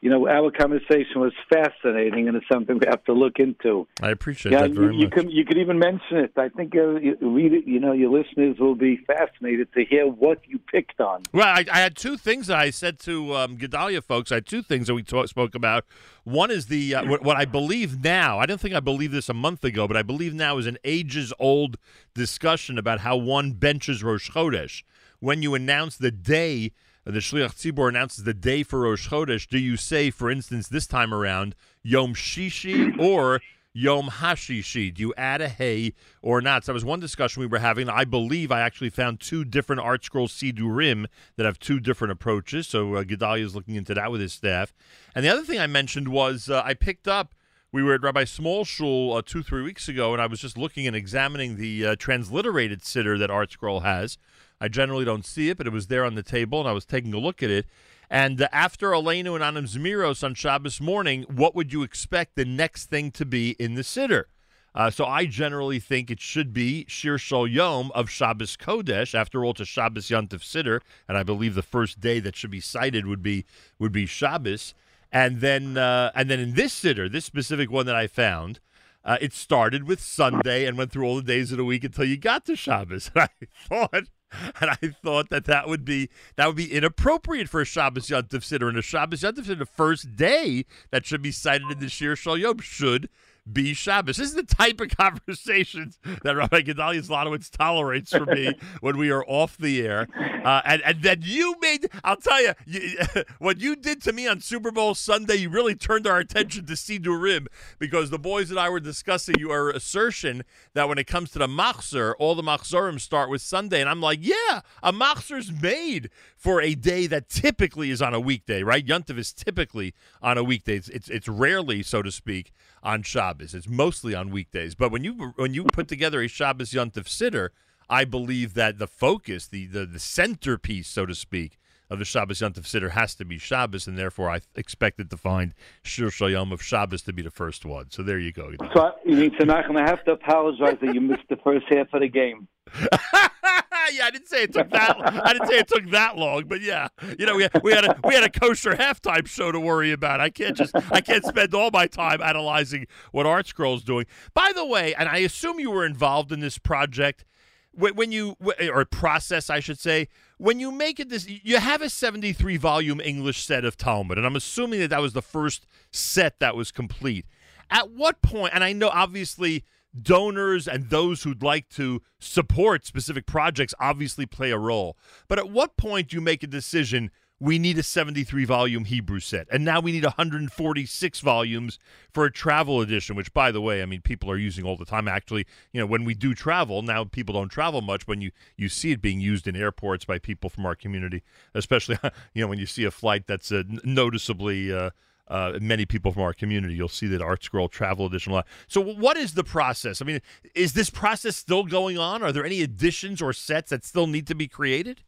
[0.02, 3.86] You know, our conversation was fascinating, and it's something we have to look into.
[4.02, 5.12] I appreciate Yeah, that you, very you much.
[5.12, 6.32] can you could even mention it.
[6.36, 7.68] I think uh, you read it.
[7.68, 11.22] You know, your listeners will be fascinated to hear what you picked on.
[11.32, 14.32] Well, I, I had two things that I said to um, Gedaliah folks.
[14.32, 15.84] I had two things that we talk, spoke about.
[16.24, 18.40] One is the uh, what, what I believe now.
[18.40, 20.78] I didn't think I believed this a month ago, but I believe now is an
[20.82, 21.76] ages old
[22.12, 24.82] discussion about how one benches Rosh Chodesh.
[25.20, 26.72] When you announce the day,
[27.04, 29.48] the Shliach Tzibor announces the day for Rosh Chodesh.
[29.48, 33.40] Do you say, for instance, this time around Yom Shishi or
[33.72, 34.94] Yom Hashishi?
[34.94, 36.64] Do you add a hay or not?
[36.64, 37.88] So that was one discussion we were having.
[37.88, 41.06] I believe I actually found two different Art Scroll Siddurim
[41.36, 42.68] that have two different approaches.
[42.68, 44.72] So uh, Gedaliah is looking into that with his staff.
[45.14, 47.34] And the other thing I mentioned was uh, I picked up.
[47.72, 50.58] We were at Rabbi Small Shul uh, two, three weeks ago, and I was just
[50.58, 54.18] looking and examining the uh, transliterated siddur that ArtScroll has.
[54.62, 56.84] I generally don't see it, but it was there on the table, and I was
[56.84, 57.66] taking a look at it.
[58.08, 62.44] And uh, after Aleinu and Anim Zmiros on Shabbos morning, what would you expect the
[62.44, 64.26] next thing to be in the siddur?
[64.72, 69.16] Uh, so I generally think it should be Shir Shel Yom of Shabbos Kodesh.
[69.16, 72.60] After all, to Shabbos Yontif Siddur, and I believe the first day that should be
[72.60, 73.44] cited would be
[73.80, 74.74] would be Shabbos.
[75.10, 78.60] And then uh, and then in this siddur, this specific one that I found,
[79.04, 82.04] uh, it started with Sunday and went through all the days of the week until
[82.04, 83.10] you got to Shabbos.
[83.16, 84.04] And I thought
[84.60, 88.42] and I thought that that would be that would be inappropriate for a Shabbos Yontif
[88.42, 88.68] Siddur.
[88.68, 92.16] And a Shabbos Yontif Siddur, the first day that should be cited in the Shir
[92.16, 93.08] Shel Yom should
[93.50, 94.16] be Shabbos.
[94.16, 99.10] This is the type of conversations that Rabbi Gedaliah Zlotowitz tolerates for me when we
[99.10, 100.06] are off the air.
[100.44, 102.98] Uh, and, and then you made, I'll tell you, you,
[103.38, 106.74] what you did to me on Super Bowl Sunday, you really turned our attention to
[106.74, 107.46] Siddurim
[107.78, 111.46] because the boys and I were discussing your assertion that when it comes to the
[111.46, 113.80] Machzor, all the Machzorim start with Sunday.
[113.80, 118.20] And I'm like, yeah, a Machzor's made for a day that typically is on a
[118.20, 118.84] weekday, right?
[118.84, 120.76] Yontiv is typically on a weekday.
[120.76, 123.54] It's, it's, it's rarely, so to speak, on Shabbos.
[123.54, 124.74] It's mostly on weekdays.
[124.74, 127.50] But when you when you put together a Shabbos Yontif Siddur,
[127.88, 131.58] I believe that the focus, the, the the centerpiece, so to speak,
[131.92, 135.52] of the Shabbos Yontif Siddur has to be Shabbos, and therefore I expected to find
[135.82, 137.90] Shir Shel Yom of Shabbos to be the first one.
[137.90, 138.50] So there you go.
[138.74, 141.66] So you need to knock, and I have to apologize that you missed the first
[141.68, 142.48] half of the game.
[142.80, 144.96] yeah, I didn't say it took that.
[145.26, 146.88] I didn't say it took that long, but yeah,
[147.18, 149.92] you know, we had, we had a we had a kosher halftime show to worry
[149.92, 150.20] about.
[150.20, 154.06] I can't just I can't spend all my time analyzing what ArtScroll's doing.
[154.32, 157.26] By the way, and I assume you were involved in this project
[157.72, 160.08] when, when you or process, I should say,
[160.42, 164.26] when you make it this, you have a seventy-three volume English set of Talmud, and
[164.26, 167.26] I'm assuming that that was the first set that was complete.
[167.70, 168.52] At what point?
[168.52, 169.62] And I know obviously
[169.94, 174.96] donors and those who'd like to support specific projects obviously play a role.
[175.28, 177.12] But at what point do you make a decision?
[177.42, 179.48] We need a 73 volume Hebrew set.
[179.50, 181.76] And now we need 146 volumes
[182.12, 184.84] for a travel edition, which, by the way, I mean, people are using all the
[184.84, 185.08] time.
[185.08, 188.06] Actually, you know, when we do travel, now people don't travel much.
[188.06, 191.98] When you, you see it being used in airports by people from our community, especially,
[192.32, 194.72] you know, when you see a flight that's uh, noticeably.
[194.72, 194.90] Uh,
[195.28, 196.74] uh, many people from our community.
[196.74, 198.32] You'll see that ArtScroll Travel Edition.
[198.32, 198.46] A lot.
[198.66, 200.02] So, what is the process?
[200.02, 200.20] I mean,
[200.54, 202.22] is this process still going on?
[202.22, 205.02] Are there any additions or sets that still need to be created?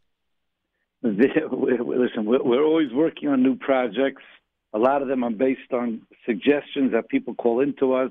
[1.05, 4.23] Listen, we're always working on new projects.
[4.73, 8.11] A lot of them are based on suggestions that people call into us.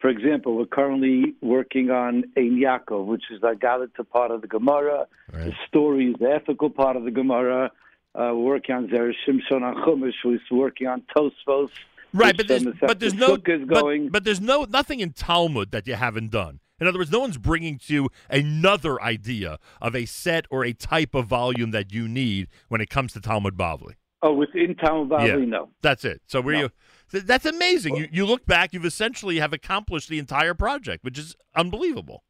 [0.00, 4.46] For example, we're currently working on Ein Yaakov, which is the Aggadata part of the
[4.46, 5.06] Gemara.
[5.30, 5.44] Right.
[5.44, 7.70] The story is the ethical part of the Gemara.
[8.14, 11.68] Uh, we're working on Zera Shimshon on Chumash, who's working on Tosfos.
[12.14, 15.94] Right, but there's, but there's no but, but, there's no nothing in Talmud that you
[15.94, 16.58] haven't done.
[16.80, 20.72] In other words, no one's bringing to you another idea of a set or a
[20.72, 23.94] type of volume that you need when it comes to Talmud Bavli.
[24.22, 25.70] Oh, within Talmud Bavli, yeah, no.
[25.82, 26.22] That's it.
[26.26, 26.60] So where no.
[26.60, 26.70] you
[27.12, 27.92] that's amazing.
[27.92, 32.22] Well, you you look back, you've essentially have accomplished the entire project, which is unbelievable.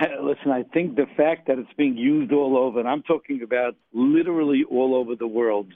[0.22, 3.76] Listen, I think the fact that it's being used all over, and I'm talking about
[3.92, 5.72] literally all over the world.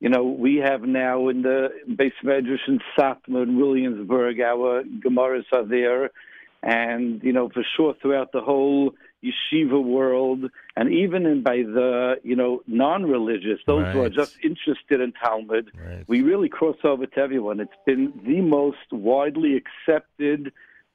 [0.00, 5.44] You know, we have now in the beis medrash in Satmar in Williamsburg, our Gemaras
[5.52, 6.10] are there,
[6.62, 10.44] and you know, for sure throughout the whole yeshiva world,
[10.76, 13.92] and even in by the you know non-religious, those right.
[13.92, 16.04] who are just interested in Talmud, right.
[16.08, 17.60] we really cross over to everyone.
[17.60, 20.52] It's been the most widely accepted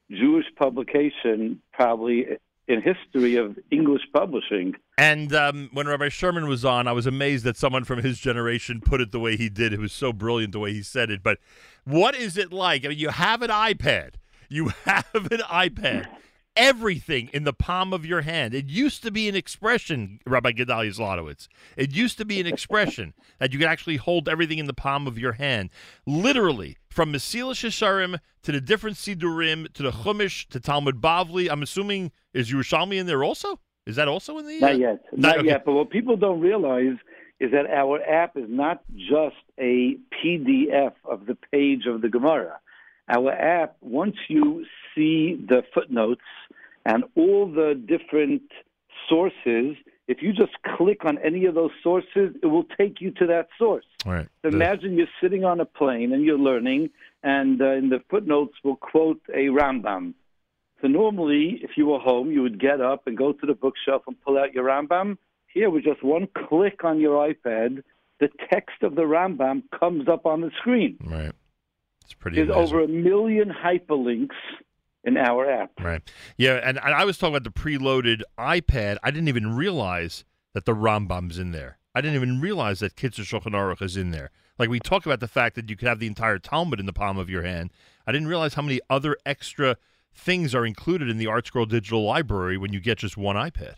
[0.10, 2.26] Jewish publication probably
[2.68, 4.76] in history of English publishing.
[4.98, 8.82] And um, when Rabbi Sherman was on, I was amazed that someone from his generation
[8.82, 9.72] put it the way he did.
[9.72, 11.24] It was so brilliant the way he said it.
[11.24, 11.40] But
[11.86, 12.84] what is it like?
[12.84, 14.16] I mean, you have an iPad.
[14.50, 16.08] You have an iPad.
[16.56, 18.56] Everything in the palm of your hand.
[18.56, 21.48] It used to be an expression, Rabbi Gedaliah Zlotowitz.
[21.76, 25.06] It used to be an expression that you could actually hold everything in the palm
[25.06, 25.69] of your hand.
[26.08, 31.48] Literally, from Mesilas Yesharim to the different Siddurim to the Chumash to Talmud Bavli.
[31.51, 33.59] I'm assuming is Yerushalmi in there also?
[33.85, 34.58] Is that also in the?
[34.58, 34.69] Uh...
[34.69, 35.48] Not yet, not, not okay.
[35.48, 35.66] yet.
[35.66, 36.98] But what people don't realize
[37.40, 42.59] is that our app is not just a PDF of the page of the Gemara.
[43.10, 46.22] Our app, once you see the footnotes
[46.86, 48.44] and all the different
[49.10, 49.77] sources,
[50.08, 53.48] if you just click on any of those sources, it will take you to that
[53.58, 53.86] source.
[54.06, 54.27] Right.
[54.42, 56.90] So imagine you're sitting on a plane and you're learning,
[57.24, 60.14] and uh, in the footnotes will quote a Rambam.
[60.82, 64.03] So normally, if you were home, you would get up and go to the bookshelf
[64.08, 65.18] and pull out your Rambam.
[65.53, 67.84] Here, with just one click on your iPad,
[68.19, 70.98] the text of the Rambam comes up on the screen.
[71.03, 71.32] Right.
[72.08, 72.38] It's pretty.
[72.38, 72.76] There's amazing.
[72.76, 74.30] over a million hyperlinks
[75.03, 75.72] in our app.
[75.77, 76.02] Right.
[76.38, 78.98] Yeah, and, and I was talking about the preloaded iPad.
[79.03, 81.80] I didn't even realize that the Rambam's in there.
[81.94, 84.32] I didn't even realize that Kitzur Shulchan Aruch is in there.
[84.58, 86.94] Like we talk about the fact that you could have the entire Talmud in the
[86.94, 87.72] palm of your hand.
[88.06, 89.76] I didn't realize how many other extra
[90.14, 93.76] things are included in the ArtScroll Digital Library when you get just one iPad.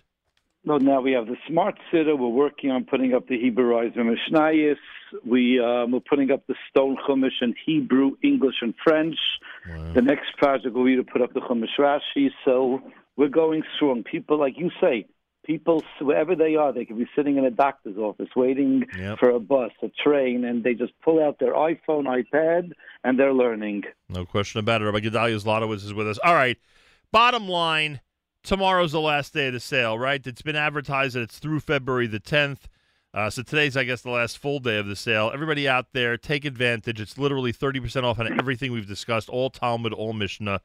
[0.65, 2.17] Well, now we have the Smart Siddur.
[2.17, 4.75] We're working on putting up the Hebraized Mishnayos.
[5.25, 9.15] We, um, we're putting up the Stone Chumash in Hebrew, English, and French.
[9.69, 9.93] Wow.
[9.93, 12.29] The next project will be to put up the Chumash Rashi.
[12.43, 12.81] So
[13.15, 14.03] we're going strong.
[14.03, 15.05] People, like you say,
[15.45, 19.19] people wherever they are, they could be sitting in a doctor's office waiting Yep.
[19.19, 22.73] for a bus, a train, and they just pull out their iPhone, iPad,
[23.05, 23.83] and they're learning.
[24.09, 24.85] No question about it.
[24.85, 26.19] Rabbi Gedaliah Zlotowitz is with us.
[26.23, 26.57] All right.
[27.11, 28.01] Bottom line,
[28.49, 30.25] tomorrow's the last day of the sale, right?
[30.25, 32.61] It's been advertised that it's through February the 10th.
[33.13, 35.29] Uh, so today's, I guess, the last full day of the sale.
[35.31, 36.99] Everybody out there, take advantage.
[36.99, 40.61] It's literally 30% off on everything we've discussed, all Talmud, all Mishnah.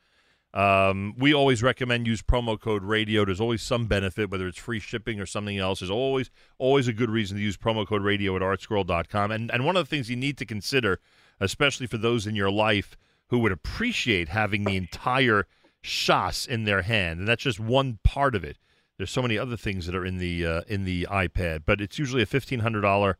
[0.54, 3.26] Um, we always recommend use promo code radio.
[3.26, 5.80] There's always some benefit, whether it's free shipping or something else.
[5.80, 9.30] There's always always a good reason to use promo code radio at artscroll.com.
[9.30, 11.00] And and one of the things you need to consider,
[11.38, 12.96] especially for those in your life
[13.28, 15.46] who would appreciate having the entire
[15.84, 18.56] shas in their hand, and that's just one part of it.
[18.96, 21.98] There's so many other things that are in the uh, in the iPad, but it's
[21.98, 23.18] usually a fifteen hundred dollar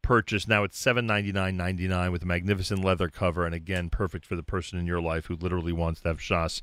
[0.00, 0.46] purchase.
[0.46, 4.24] Now it's seven ninety nine ninety nine with a magnificent leather cover, and again, perfect
[4.24, 6.62] for the person in your life who literally wants to have shas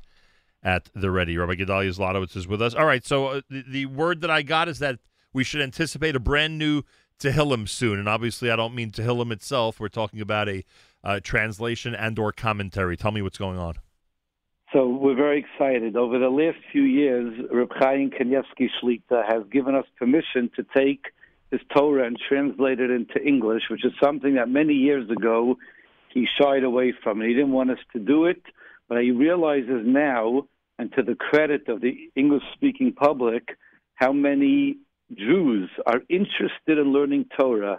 [0.62, 1.36] at the ready.
[1.36, 2.74] Rabbi Gedaliah Zlotowitz is with us.
[2.74, 5.00] All right, so uh, the, the word that I got is that
[5.32, 6.82] we should anticipate a brand new
[7.18, 9.80] Tehillim soon, and obviously I don't mean Tehillim itself.
[9.80, 10.64] We're talking about a
[11.04, 12.96] uh, translation and or commentary.
[12.96, 13.74] Tell me what's going on.
[14.72, 15.96] So we're very excited.
[15.96, 21.12] Over the last few years, Reb Chaim Kanievsky Shlita has given us permission to take
[21.50, 25.58] his Torah and translate it into English, which is something that many years ago
[26.08, 27.20] he shied away from.
[27.20, 28.40] He didn't want us to do it,
[28.88, 33.58] but he realizes now, and to the credit of the English-speaking public,
[33.96, 34.78] how many
[35.14, 37.78] Jews are interested in learning Torah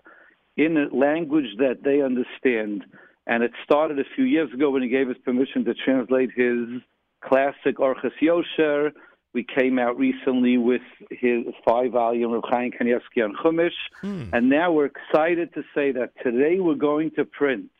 [0.58, 2.86] in a language that they understand.
[3.26, 6.82] And it started a few years ago when he gave us permission to translate his
[7.22, 8.92] classic Orchas Yosher.
[9.34, 13.72] We came out recently with his five-volume Reb Chaim Kanievsky on Chumash,
[14.02, 14.26] hmm.
[14.32, 17.72] and now we're excited to say that today we're going to print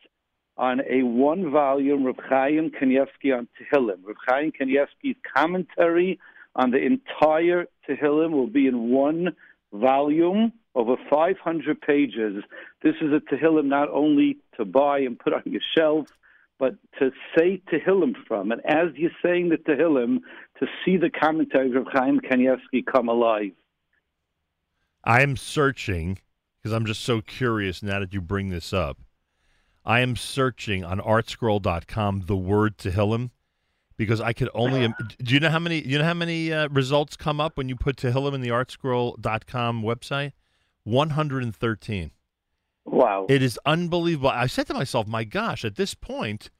[0.56, 3.98] on a one-volume Reb Chaim Kanievsky on Tehillim.
[4.04, 6.18] Reb Chaim Kanievsky's commentary
[6.56, 9.36] on the entire Tehillim will be in one
[9.72, 12.42] volume over 500 pages.
[12.82, 16.08] This is a Tehillim not only to buy and put on your shelf,
[16.58, 18.52] but to say Tehillim from.
[18.52, 20.20] And as you're saying the Tehillim,
[20.60, 23.52] to see the commentaries of Chaim Kanievsky come alive.
[25.02, 26.18] I am searching
[26.62, 28.98] because I'm just so curious now that you bring this up.
[29.84, 33.30] I am searching on artscroll.com the word Tehillim
[33.96, 34.88] because I could only.
[35.22, 35.80] Do you know how many?
[35.82, 39.82] You know how many uh, results come up when you put Tehillim in the artscroll.com
[39.82, 40.32] website?
[40.84, 42.12] One hundred and thirteen.
[42.84, 43.26] Wow!
[43.28, 44.30] It is unbelievable.
[44.30, 46.50] I said to myself, "My gosh!" At this point,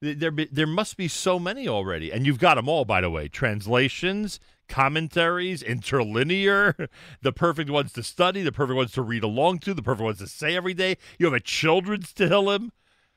[0.00, 3.10] there be, there must be so many already, and you've got them all, by the
[3.10, 3.28] way.
[3.28, 4.38] Translations,
[4.68, 6.88] commentaries, interlinear,
[7.22, 10.18] the perfect ones to study, the perfect ones to read along to, the perfect ones
[10.18, 10.96] to say every day.
[11.18, 12.70] You have a children's Tehillim.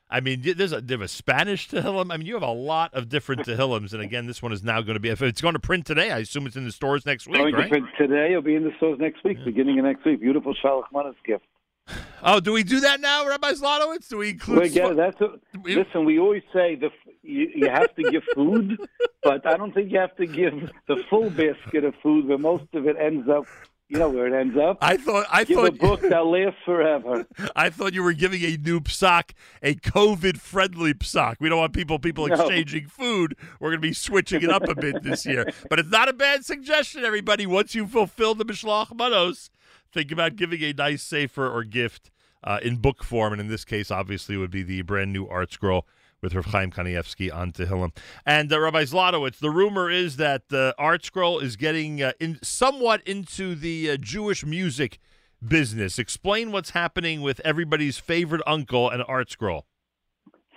[0.09, 2.13] I mean, there's a, have a Spanish Tehillim.
[2.13, 4.81] I mean, you have a lot of different Tehillims, and again, this one is now
[4.81, 5.09] going to be.
[5.09, 7.53] If it's going to print today, I assume it's in the stores next week, Going
[7.53, 8.29] to print today.
[8.29, 10.21] It'll be in the stores next week, beginning of next week.
[10.21, 11.43] Beautiful Shalach Manas gift.
[12.23, 14.09] Oh, do we do that now, Rabbi Zlotowitz?
[14.09, 14.59] Do we include?
[14.59, 14.97] We get it.
[14.97, 16.03] That's a, we, listen.
[16.03, 16.89] We always say the
[17.21, 18.77] you, you have to give food,
[19.23, 22.65] but I don't think you have to give the full basket of food, where most
[22.73, 23.45] of it ends up.
[23.87, 24.79] You know where it ends up.
[24.81, 25.27] I thought.
[25.31, 27.25] I give thought a book that lasts forever.
[27.55, 29.31] I thought you were giving a new psak,
[29.63, 31.35] a COVID-friendly psak.
[31.39, 32.33] We don't want people people No.
[32.35, 33.37] exchanging food.
[33.61, 36.13] We're going to be switching it up a bit this year, but it's not a
[36.13, 37.05] bad suggestion.
[37.05, 39.49] Everybody, once you fulfill the mishloach manos,
[39.97, 42.11] think about giving a nice sefer or gift
[42.43, 45.25] uh, in book form, and in this case, obviously, it would be the brand new
[45.25, 45.81] ArtScroll
[46.21, 47.95] with Rav Chaim Kanievsky on Tehillim.
[48.23, 53.01] And uh, Rabbi Zlotowitz, the rumor is that the ArtScroll is getting uh, in somewhat
[53.07, 54.99] into the uh, Jewish music
[55.45, 55.97] business.
[55.97, 59.63] Explain what's happening with everybody's favorite uncle and ArtScroll.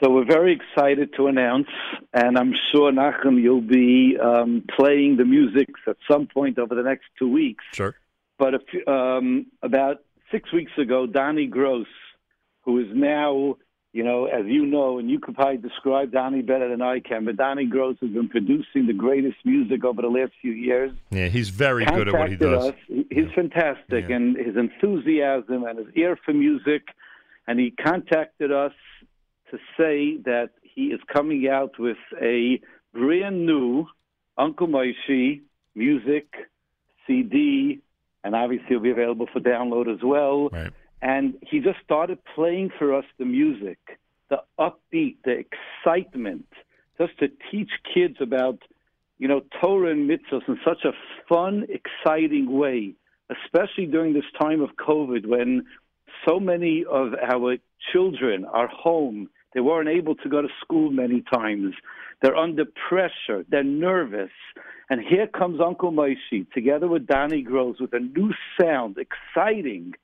[0.02, 1.68] So we're very excited to announce,
[2.12, 6.82] and I'm sure Nachum, you'll be um, playing the music at some point over the
[6.82, 7.64] next two weeks.
[7.72, 7.94] Sure.
[8.40, 9.98] But a few, um, about
[10.32, 11.86] six weeks ago, Donnie Gross,
[12.64, 13.56] who is now,
[13.92, 17.26] you know, as you know, and you could probably describe Donnie better than I can,
[17.26, 20.90] but Donnie Gross has been producing the greatest music over the last few years.
[21.10, 22.68] Yeah, he's very good at what he does.
[22.70, 22.74] Us.
[22.88, 26.82] He- He's fantastic, and his enthusiasm and his ear for music.
[27.46, 28.72] And he contacted us
[29.50, 32.60] to say that he is coming out with a
[32.94, 33.86] brand new
[34.38, 35.42] Uncle Moishy
[35.74, 36.26] music
[37.06, 37.80] CD,
[38.24, 40.48] and obviously it'll be available for download as well.
[40.50, 40.72] Right.
[41.02, 43.78] And he just started playing for us the music,
[44.28, 45.42] the upbeat, the
[45.84, 46.46] excitement,
[46.98, 48.58] just to teach kids about
[49.20, 50.92] you know, Torah and mitzvahs in such a
[51.28, 52.94] fun, exciting way,
[53.28, 55.66] especially during this time of COVID when
[56.26, 57.58] so many of our
[57.92, 61.74] children are home They weren't able to go to school many times.
[62.22, 63.44] They're under pressure.
[63.48, 64.30] They're nervous.
[64.90, 69.94] And here comes Uncle Moshe together with Donnie Gross with a new sound, exciting,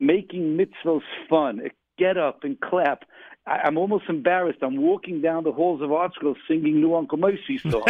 [0.00, 1.62] making mitzvahs fun.
[1.98, 3.04] Get up and clap.
[3.46, 4.58] I, I'm almost embarrassed.
[4.62, 7.84] I'm walking down the halls of ArtScroll singing new Uncle Moshe songs.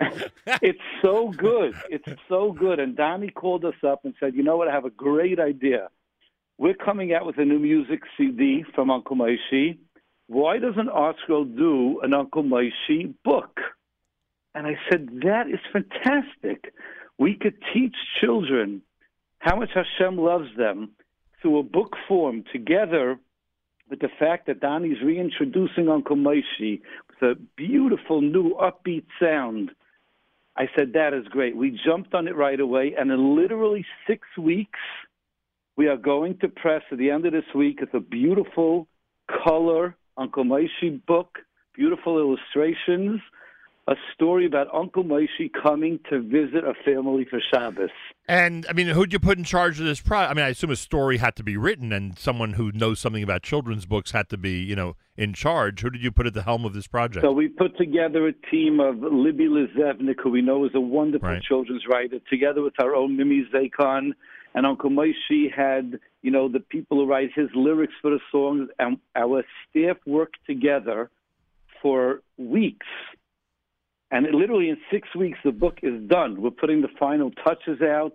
[0.62, 1.74] it's so good.
[1.90, 2.78] It's so good.
[2.78, 4.68] And Donnie called us up and said, "You know what?
[4.68, 5.88] I have a great idea.
[6.58, 9.78] We're coming out with a new music CD from Uncle Moshe.
[10.28, 10.90] Why doesn't
[11.22, 13.60] Scroll do an Uncle Moshe book?"
[14.54, 16.72] And I said, "That is fantastic.
[17.18, 18.82] We could teach children
[19.40, 20.94] how much Hashem loves them
[21.40, 23.18] through a book form together."
[23.90, 29.70] With the fact that Donnie's reintroducing Uncle Moshe with a beautiful new upbeat sound,
[30.58, 31.56] I said, that is great.
[31.56, 34.80] We jumped on it right away, and in literally six weeks,
[35.76, 37.78] we are going to press at the end of this week.
[37.80, 38.88] It's a beautiful
[39.26, 41.38] color Uncle Moshe book,
[41.74, 43.20] beautiful illustrations,
[43.86, 47.88] a story about Uncle Moshe coming to visit a family for Shabbos.
[48.26, 50.30] And I mean, who'd you put in charge of this project?
[50.30, 53.22] I mean, I assume a story had to be written, and someone who knows something
[53.22, 55.80] about children's books had to be, you know, in charge.
[55.80, 57.24] Who did you put at the helm of this project?
[57.24, 61.28] So we put together a team of Libby Lazewnik, who we know is a wonderful
[61.30, 61.42] Right.
[61.42, 64.12] children's writer, together with our own Mimi Zakon.
[64.54, 68.68] And Uncle Moshe had, you know, the people who write his lyrics for the songs,
[68.78, 71.10] and our staff worked together
[71.82, 72.86] for weeks.
[74.10, 76.40] And it, literally in six weeks, the book is done.
[76.40, 78.14] We're putting the final touches out.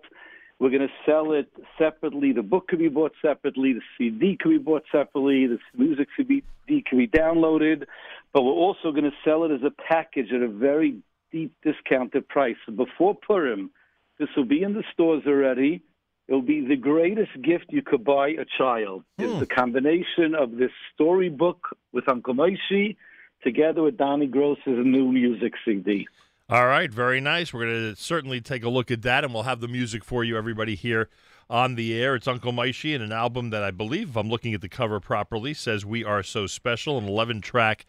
[0.58, 1.48] We're going to sell it
[1.78, 2.32] separately.
[2.32, 3.72] The book could be bought separately.
[3.72, 5.46] The CD could be bought separately.
[5.46, 7.84] The music CD can be downloaded.
[8.32, 10.98] But we're also going to sell it as a package at a very
[11.32, 12.56] deep discounted price.
[12.66, 13.70] So before Purim,
[14.18, 15.82] this will be in the stores already.
[16.26, 19.04] It'll be the greatest gift you could buy a child.
[19.18, 22.96] It's the combination of this storybook with Uncle Moshe
[23.42, 26.06] together with Donnie Gross's new music CD.
[26.48, 27.52] All right, very nice.
[27.52, 30.24] We're going to certainly take a look at that, and we'll have the music for
[30.24, 31.08] you, everybody, here
[31.48, 32.14] on the air.
[32.14, 35.00] It's Uncle Maishi and an album that I believe, if I'm looking at the cover
[35.00, 37.86] properly, says We Are So Special, an 11 track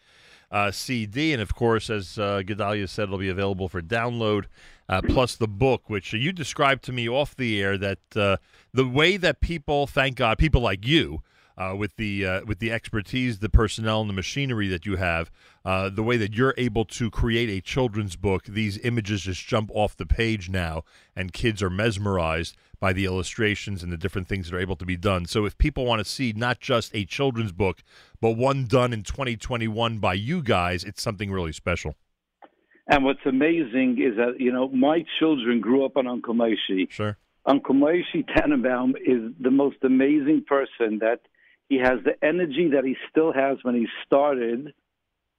[0.50, 1.32] uh, CD.
[1.32, 4.44] And of course, as uh, Gedaliah said, it'll be available for download,
[4.88, 8.36] uh, plus the book, which you described to me off the air that uh,
[8.72, 11.22] the way that people, thank God, people like you,
[11.58, 15.30] uh, with the uh, with the expertise, the personnel, and the machinery that you have,
[15.64, 19.70] uh, the way that you're able to create a children's book, these images just jump
[19.72, 20.84] off the page now,
[21.14, 24.84] and kids are mesmerized by the illustrations and the different things that are able to
[24.84, 25.24] be done.
[25.24, 27.82] So, if people want to see not just a children's book,
[28.20, 31.94] but one done in 2021 by you guys, it's something really special.
[32.88, 36.90] And what's amazing is that, you know, my children grew up on Uncle Moshe.
[36.90, 37.16] Sure.
[37.44, 41.20] Uncle Moshe Tannenbaum is the most amazing person that
[41.68, 44.72] he has the energy that he still has when he started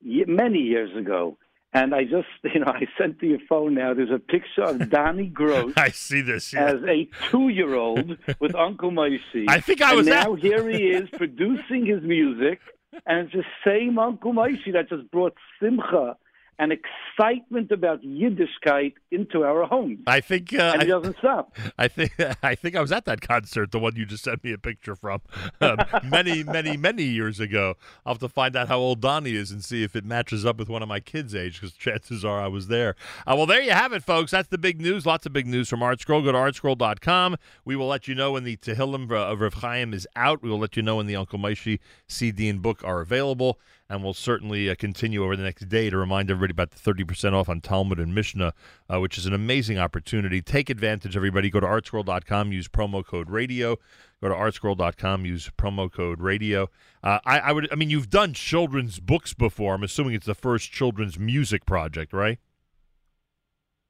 [0.01, 1.37] many years ago.
[1.73, 3.93] And I just, you know, I sent to your phone now.
[3.93, 6.51] There's a picture of Donnie Gross I see this.
[6.53, 6.65] yeah.
[6.65, 9.45] as a two-year-old with Uncle Moshe.
[9.47, 12.59] I think I and was now at- here he is producing his music,
[13.05, 16.17] and it's the same Uncle Moshe that just brought simcha
[16.59, 19.99] and excitement about Yiddishkeit into our homes.
[20.07, 21.55] I think uh, and he I- doesn't stop.
[21.77, 24.53] I think I think I was at that concert, the one you just sent me
[24.53, 25.21] a picture from,
[25.61, 27.75] um, many, many, many years ago.
[28.05, 30.57] I'll have to find out how old Donnie is and see if it matches up
[30.57, 32.95] with one of my kids' age, because chances are I was there.
[33.25, 34.31] Uh, well, there you have it, folks.
[34.31, 35.05] That's the big news.
[35.05, 36.23] Lots of big news from ArtScroll.
[36.23, 37.37] Go to artscroll.com.
[37.65, 40.41] We will let you know when the Tehillim of Rav Chaim is out.
[40.41, 43.59] We will let you know when the Uncle Maishi CD and book are available.
[43.89, 47.33] And we'll certainly uh, continue over the next day to remind everybody about the 30%
[47.33, 48.53] off on Talmud and Mishnah,
[48.89, 50.41] uh, which is an amazing opportunity.
[50.41, 51.49] Take advantage, everybody.
[51.49, 53.77] Go to artscroll.com, use promo code radio.
[54.21, 56.69] Go to artscroll.com, use promo code radio.
[57.01, 59.75] Uh, I, I would, I mean, you've done children's books before.
[59.75, 62.39] I'm assuming it's the first children's music project, right?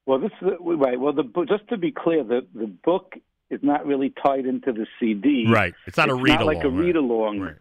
[0.05, 0.99] Well, this is right.
[0.99, 3.15] Well, the just to be clear, the the book
[3.49, 5.45] is not really tied into the CD.
[5.49, 5.73] Right.
[5.85, 6.85] It's not a read-along, like a right.
[6.85, 7.55] read along.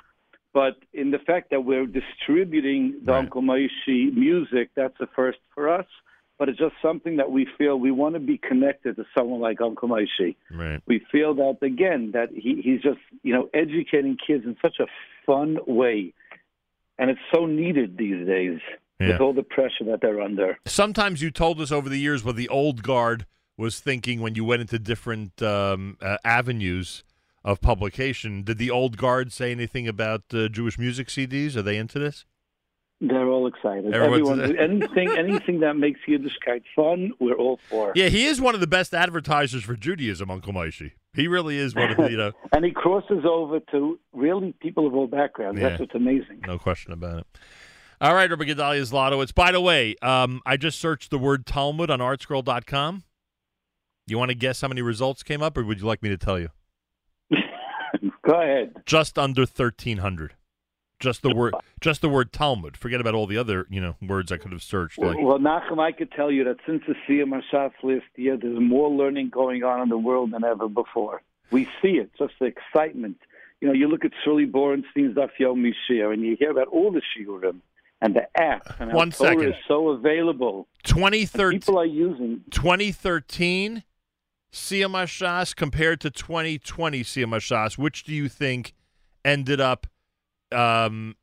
[0.57, 3.69] But in the fact that we're distributing the Uncle Moshe
[4.15, 5.85] music, that's a first for us.
[6.39, 9.61] But it's just something that we feel we want to be connected to someone like
[9.61, 10.35] Uncle Moshe.
[10.51, 10.81] Right.
[10.87, 14.87] We feel that again that he, he's just you know educating kids in such a
[15.27, 16.15] fun way,
[16.99, 18.61] and it's so needed these days
[18.99, 19.09] Yeah.
[19.09, 20.57] with all the pressure that they're under.
[20.65, 23.27] Sometimes you told us over the years what the old guard
[23.59, 27.05] was thinking when you went into different um, uh, avenues
[27.47, 28.43] of publication.
[28.43, 31.57] Did the old guard say anything about uh, Jewish music CDs?
[31.57, 32.27] Are they into this?
[33.01, 33.93] They're all excited.
[33.95, 37.93] Everyone's- Everyone, anything, anything that makes Yiddishkeit fun, we're all for.
[37.95, 40.93] Yeah, he is one of the best advertisers for Judaism, Uncle Maishi.
[41.15, 44.87] He really is one of the, you know, and he crosses over to really people
[44.87, 45.61] of all backgrounds.
[45.61, 45.69] Yeah.
[45.69, 46.41] That's what's amazing.
[46.47, 47.27] no question about it.
[48.01, 49.35] All right, Rabbi Gedaliah Zlotowitz.
[49.35, 53.05] By the way, um, I just searched the word Talmud on artscroll.com.
[54.07, 56.19] You want to guess how many results came up, or would you like me to
[56.19, 56.49] tell you?
[58.27, 58.83] Go ahead.
[58.87, 60.35] Just under 1,300.
[60.99, 62.77] Just the word, just the word Talmud.
[62.77, 64.99] Forget about all the other, you know, words I could have searched.
[64.99, 68.59] Like, Well, Nachum, I could tell you that since the Siyum Hashas list year, there's
[68.59, 71.23] more learning going on in the world than ever before.
[71.51, 73.19] We see it, just the excitement.
[73.61, 76.91] You know, you look at Shirley Borenstein's Daf Yomi Shir, and you hear about all
[76.91, 77.61] the shiurim
[78.01, 80.67] and the app and One Torah is so available.
[80.85, 83.83] 2013, People are using 2013
[84.57, 88.73] Siyum Hashas compared to 2020 Siyum Hashas, which do you think
[89.25, 89.87] ended up
[90.51, 91.15] um,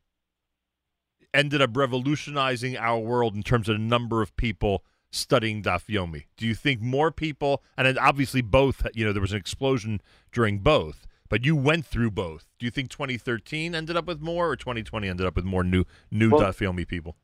[1.34, 6.26] ended up revolutionizing our world in terms of the number of people studying Dafyomi?
[6.36, 10.00] Do you think more people, and then obviously both, you know, there was an explosion
[10.30, 12.46] during both, but you went through both.
[12.60, 15.84] Do you think 2013 ended up with more, or 2020 ended up with more new
[16.10, 17.16] new Well- Daf Yomi people?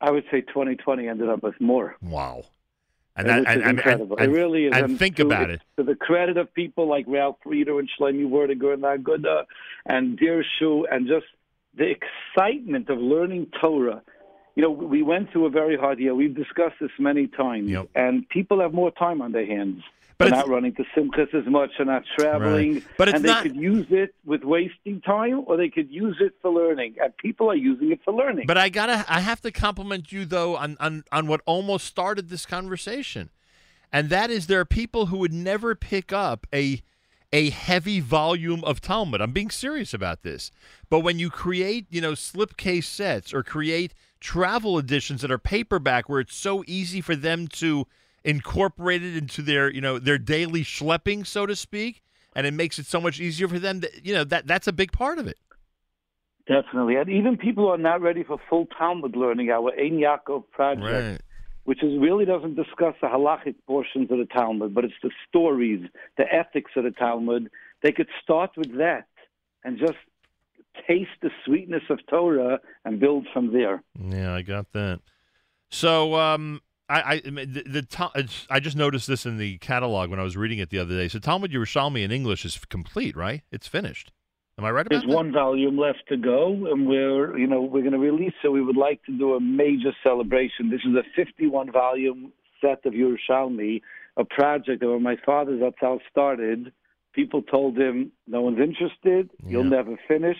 [0.00, 1.96] I would say 2020 ended up with more.
[2.02, 2.44] Wow.
[3.16, 4.16] And And that, and, incredible.
[4.16, 4.72] and- it really is.
[4.74, 5.60] And think to, about it.
[5.76, 9.44] To the credit of people like Ralph Reeder and Shlomi Werdiger and Aguda
[9.86, 11.26] and Dirshu and just
[11.76, 14.02] the excitement of learning Torah.
[14.56, 16.14] You know, we went through a very hard year.
[16.14, 19.82] We've discussed this many times, and people have more time on their hands.
[20.16, 22.74] But they're not running to Simchas as much, and not traveling.
[22.74, 22.84] Right.
[22.96, 26.16] But it's and they not- could use it with wasting time, or they could use
[26.20, 26.96] it for learning.
[27.02, 28.46] And people are using it for learning.
[28.46, 32.28] But I gotta, I have to compliment you though on, on on what almost started
[32.28, 33.30] this conversation,
[33.92, 36.82] and that is there are people who would never pick up a
[37.32, 39.20] a heavy volume of Talmud.
[39.20, 40.52] I'm being serious about this.
[40.88, 46.08] But when you create, you know, slipcase sets or create travel editions that are paperback,
[46.08, 47.88] where it's so easy for them to
[48.24, 52.02] incorporate it into their, you know, their daily schlepping, so to speak,
[52.34, 53.80] and it makes it so much easier for them.
[53.80, 55.38] That, you know, that that's a big part of it.
[56.46, 56.96] Definitely.
[56.96, 60.82] And even people who are not ready for full Talmud learning, our Ein Yaakov project,
[60.84, 61.20] Right.
[61.64, 65.86] which is really doesn't discuss the halachic portions of the Talmud, but it's the stories,
[66.18, 67.50] the ethics of the Talmud.
[67.82, 69.06] They could start with that
[69.64, 69.96] and just
[70.86, 73.82] taste the sweetness of Torah and build from there.
[73.98, 75.00] Yeah, I got that.
[75.70, 80.22] So, um, I, I, the, the I just noticed this in the catalog when I
[80.22, 81.08] was reading it the other day.
[81.08, 83.42] So, Talmud Yerushalmi in English is complete, right?
[83.50, 84.12] It's finished.
[84.58, 87.80] Am I right about There's one volume left to go, and we're you know we're
[87.80, 90.70] going to release So We would like to do a major celebration.
[90.70, 93.80] This is a 51 volume set of Yerushalmi,
[94.16, 96.72] a project that when my father Zatzal started,
[97.14, 100.38] people told him no one's interested, you'll never finish.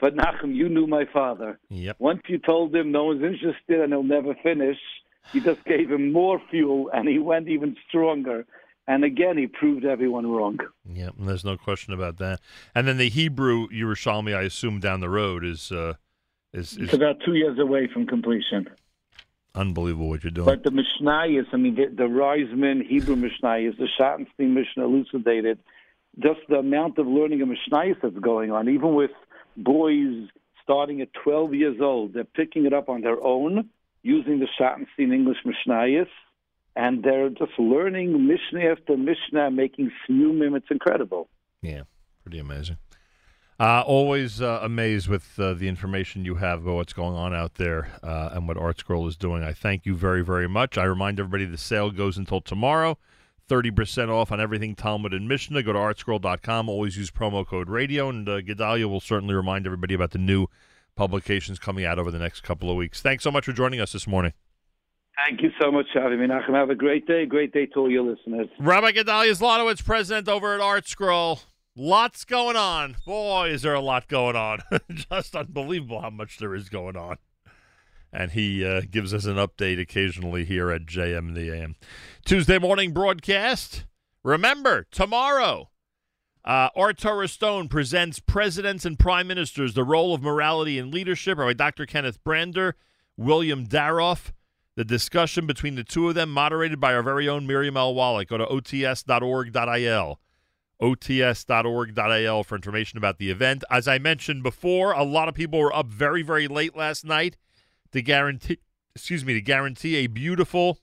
[0.00, 1.58] But Nachum, you knew my father.
[1.70, 1.96] Yep.
[1.98, 4.78] Once you told him no one's interested and he'll never finish,
[5.32, 8.46] you just gave him more fuel, and he went even stronger.
[8.86, 10.58] And again, he proved everyone wrong.
[10.90, 12.40] Yeah, there's no question about that.
[12.74, 15.94] And then the Hebrew Yerushalmi, I assume down the road is uh,
[16.54, 18.66] is, It's is about two years away from completion.
[19.54, 20.46] unbelievable what you're doing.
[20.46, 25.58] But the Mishnayos, I mean, the, the Ryzman Hebrew Mishnayos, the Schottenstein Mishnah elucidated
[26.18, 28.68] just the amount of learning of Mishnayos that's going on.
[28.68, 29.10] Even with
[29.56, 30.28] boys
[30.62, 33.68] starting at 12 years old, they're picking it up on their own
[34.08, 36.08] using the Schottenstein English Mishnayos,
[36.74, 40.56] and they're just learning Mishnah after Mishnah, making siyumim.
[40.56, 41.28] It's incredible.
[41.60, 41.82] Yeah,
[42.22, 42.78] pretty amazing.
[43.60, 47.54] Uh, always uh, amazed with uh, the information you have about what's going on out
[47.54, 49.42] there uh, and what ArtScroll is doing.
[49.42, 50.78] I thank you very, very much.
[50.78, 52.96] I remind everybody the sale goes until tomorrow.
[53.50, 55.62] 30% off on everything Talmud and Mishnah.
[55.64, 56.68] Go to artscroll.com.
[56.68, 58.08] Always use promo code radio.
[58.08, 60.46] And uh, Gedaliah will certainly remind everybody about the new
[60.98, 63.00] publications coming out over the next couple of weeks.
[63.00, 64.32] Thanks so much for joining us this morning.
[65.24, 66.54] Thank you so much, Shavi Menachem.
[66.54, 67.24] Have a great day.
[67.24, 68.48] Great day to all your listeners.
[68.58, 71.44] Rabbi Gedaliah Zlotowitz, president over at ArtScroll.
[71.76, 72.96] Lots going on.
[73.06, 74.58] Boy, is there a lot going on.
[74.90, 77.18] Just unbelievable how much there is going on.
[78.12, 81.76] And he uh, gives us an update occasionally here at JM the AM.
[82.24, 83.84] Tuesday morning broadcast.
[84.24, 85.70] Remember, tomorrow,
[86.48, 91.36] uh, Ohr Torah Stone presents Presidents and Prime Ministers, the role of morality and leadership,
[91.36, 91.84] by Dr.
[91.84, 92.74] Kenneth Brander,
[93.18, 94.32] William Daroff.
[94.74, 97.94] The discussion between the two of them, moderated by our very own Miriam L.
[97.94, 98.28] Wallach.
[98.28, 100.20] Go to ots.org.il.
[100.80, 103.64] ots.org.il for information about the event.
[103.70, 107.36] As I mentioned before, a lot of people were up very, very late last night
[107.92, 108.58] to guarantee,
[108.94, 110.78] excuse me, to guarantee a beautiful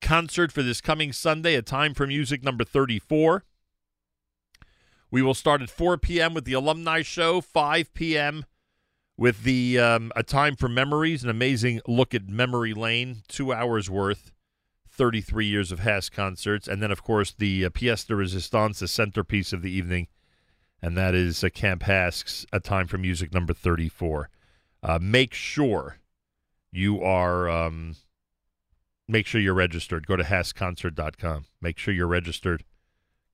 [0.00, 3.44] concert for this coming Sunday, a time for music number 34.
[5.10, 6.34] We will start at 4 p.m.
[6.34, 8.44] with the alumni show, 5 p.m.
[9.16, 13.90] with the um, a time for memories, an amazing look at memory lane, two hours
[13.90, 14.32] worth.
[15.00, 16.68] 33 years of HASC concerts.
[16.68, 20.08] And then, of course, the uh, pièce de résistance, the centerpiece of the evening,
[20.82, 24.28] and that is uh, Camp HASC's A Time for Music number 34.
[24.82, 25.98] Uh, make sure
[26.70, 27.48] you are.
[27.48, 27.96] Um,
[29.08, 30.06] make sure you're registered.
[30.06, 31.46] Go to HASCConcert.com.
[31.60, 32.64] Make sure you're registered.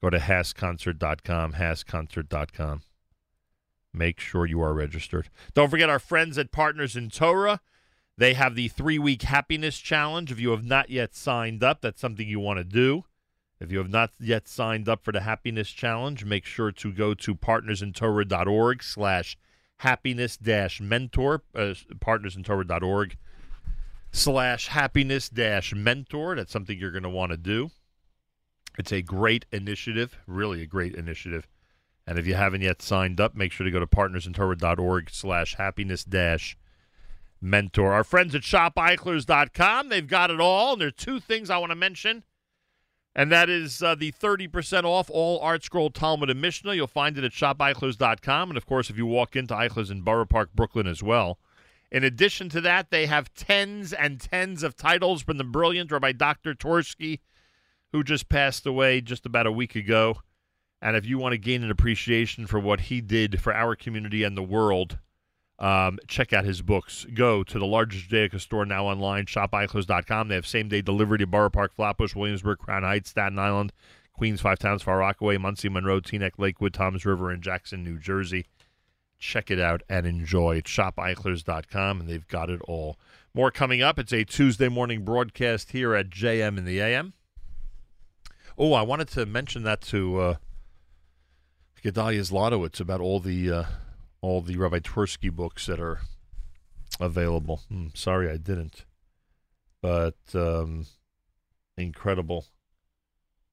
[0.03, 2.83] Go to HASCConcert.com, HASCConcert.com.
[3.93, 5.31] Make sure you are registered.
[5.55, 7.61] Don't forget our friends at Partners in Torah.
[8.19, 10.31] They have the three week happiness challenge.
[10.31, 13.05] If you have not yet signed up, that's something you want to do.
[13.59, 17.15] If you have not yet signed up for the happiness challenge, make sure to go
[17.15, 19.39] to partnersintorah.org slash
[19.79, 23.17] happiness dash mentor, uh, partnersintorah.org
[24.13, 26.37] slash happiness dash mentor.
[26.37, 27.71] That's something you're going to want to do.
[28.79, 31.49] It's a great initiative, really a great initiative.
[32.07, 36.05] And if you haven't yet signed up, make sure to go to partnersintorah.org slash happiness
[36.05, 36.57] dash
[37.41, 37.93] mentor.
[37.93, 40.73] Our friends at shopeichlers.com, they've got it all.
[40.73, 42.25] And there are two things I want to mention.
[43.15, 46.75] And that is uh, the 30% off all ArtScroll Talmud and Mishnah.
[46.75, 48.51] You'll find it at shopeichlers.com.
[48.51, 51.39] And of course, if you walk into Eichlers in Borough Park, Brooklyn as well.
[51.91, 56.13] In addition to that, they have tens and tens of titles from the brilliant Rabbi
[56.13, 56.55] Dr.
[56.55, 57.21] Twersky,
[57.93, 60.19] who just passed away just about a week ago.
[60.83, 64.23] And if you want to gain an appreciation for what he did for our community
[64.23, 64.99] and the world,
[65.59, 67.07] um, check out his books.
[67.15, 70.29] Go to the largest Judaica store now online, shopeichlers.com.
[70.29, 73.73] They have same day delivery to Borough Park, Flatbush, Williamsburg, Crown Heights, Staten Island,
[74.13, 78.47] Queens, Five Towns, Far Rockaway, Monsey, Monroe, Teaneck, Lakewood, Toms River, and Jackson, New Jersey.
[79.19, 80.57] Check it out and enjoy.
[80.57, 82.99] It's shopeichlers.com, and they've got it all.
[83.33, 83.99] More coming up.
[83.99, 87.15] It's a Tuesday morning broadcast here at JM in the AM.
[88.59, 90.35] Oh, I wanted to mention that to uh,
[91.83, 93.65] Gedaliah Zlotowitz about all the uh,
[94.23, 96.01] all the Rabbi Twersky books that are
[96.99, 97.63] available.
[97.69, 98.87] Hmm, sorry, I didn't,
[99.83, 100.87] but um,
[101.77, 102.47] incredible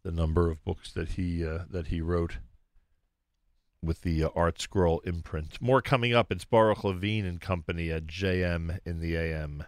[0.04, 2.38] the number of books that he uh, that he wrote
[3.82, 5.62] with the uh, ArtScroll imprint.
[5.62, 6.32] More coming up.
[6.32, 9.66] It's Baruch Levine and Company at JM in the AM.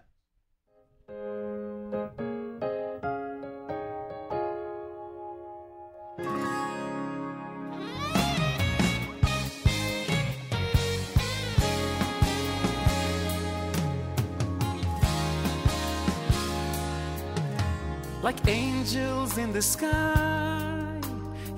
[18.25, 20.99] Like angels in the sky,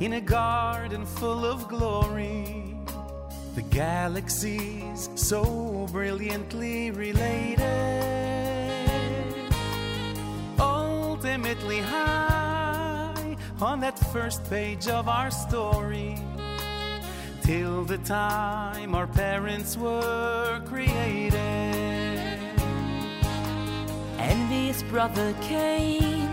[0.01, 2.75] in a garden full of glory.
[3.55, 7.63] The galaxies so brilliantly related,
[10.59, 16.17] oh, ultimately high on that first page of our story.
[17.43, 21.33] Till the time our parents were created.
[24.19, 26.26] Envious brother Cain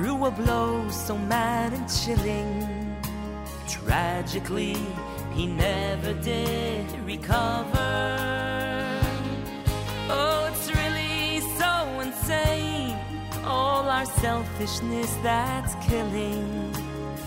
[0.00, 2.96] threw a blow so mad and chilling.
[3.68, 4.78] Tragically,
[5.34, 7.92] he never did recover.
[10.08, 12.96] Oh, it's really so insane.
[13.44, 16.72] All our selfishness that's killing.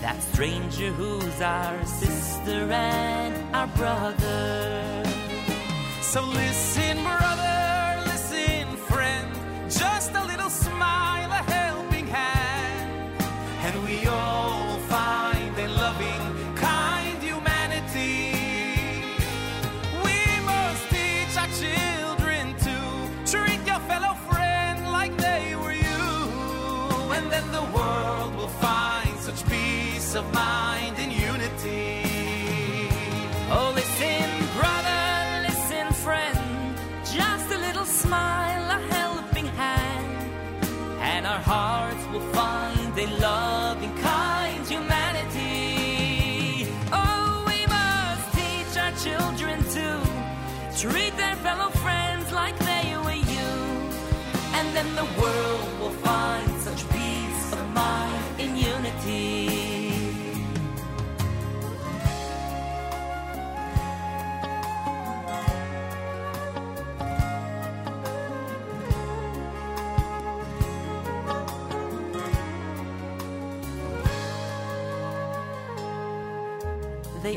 [0.00, 5.04] That stranger who's our sister and our brother.
[6.02, 7.63] So listen, brother,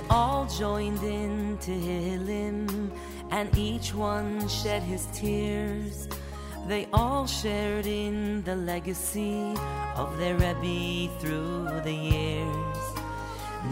[0.10, 2.92] all joined in to him,
[3.32, 6.08] and each one shed his tears.
[6.68, 9.54] They all shared in the legacy
[9.96, 12.78] of their Rebbe through the years.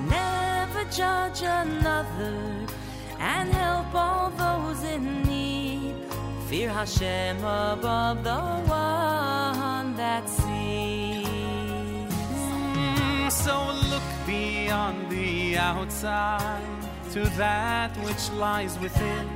[0.09, 2.65] Never judge another
[3.19, 5.95] and help all those in need.
[6.47, 11.04] Fear Hashem above the one that sees.
[13.29, 16.61] So look beyond the outside
[17.11, 19.27] to that which lies within.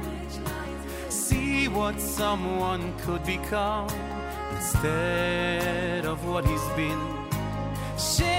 [1.10, 3.90] See what someone could become
[4.56, 7.00] instead of what he's been.
[7.98, 8.39] Share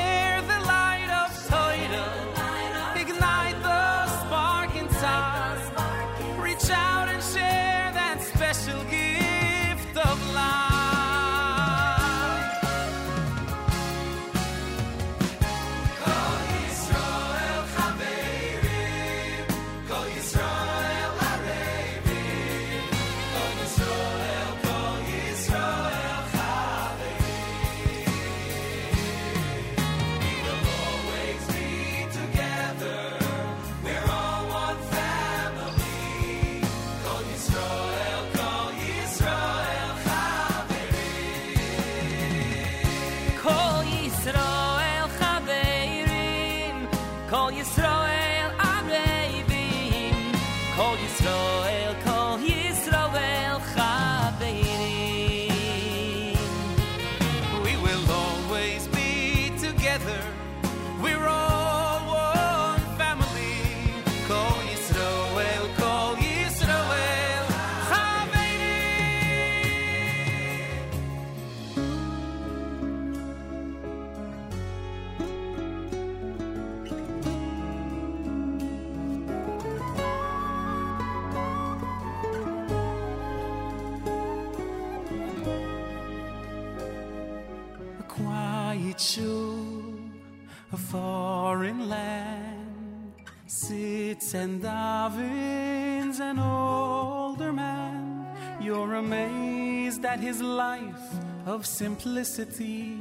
[101.51, 102.97] of simplicity,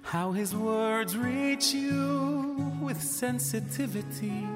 [0.00, 4.48] how his words reach you with sensitivity.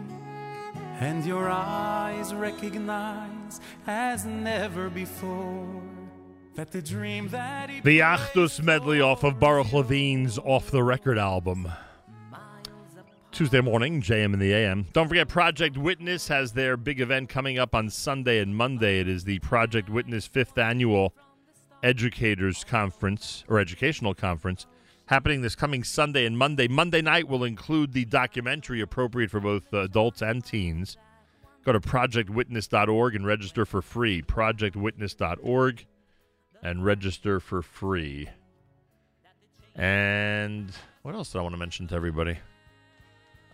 [0.99, 5.83] And your eyes recognize as never before
[6.55, 11.18] that the dream that he The Achdus medley off of Baruch Levine's Off the Record
[11.18, 11.68] album.
[13.31, 14.86] Tuesday morning, JM in the AM.
[14.94, 19.00] Don't forget, Project Witness has their big event coming up on Sunday and Monday.
[19.00, 21.12] It is the Project Witness fifth annual
[21.86, 24.66] Educators Conference or Educational Conference
[25.06, 26.66] happening this coming Sunday and Monday.
[26.66, 30.97] Monday night will include the documentary appropriate for both adults and teens.
[31.65, 34.20] Go to projectwitness.org and register for free.
[34.20, 35.86] Projectwitness.org
[36.60, 38.28] and register for free.
[39.76, 42.36] And what else do I want to mention to everybody?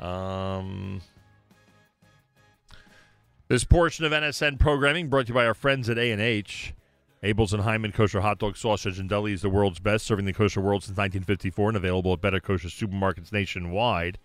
[0.01, 1.03] Um,
[3.49, 6.73] this portion of NSN programming brought to you by our friends at A&H.
[7.23, 10.33] Abeles and Heymann Kosher Hot Dog Sausage and Deli is the world's best, serving the
[10.33, 14.19] kosher world since 1954 and available at better kosher supermarkets nationwide.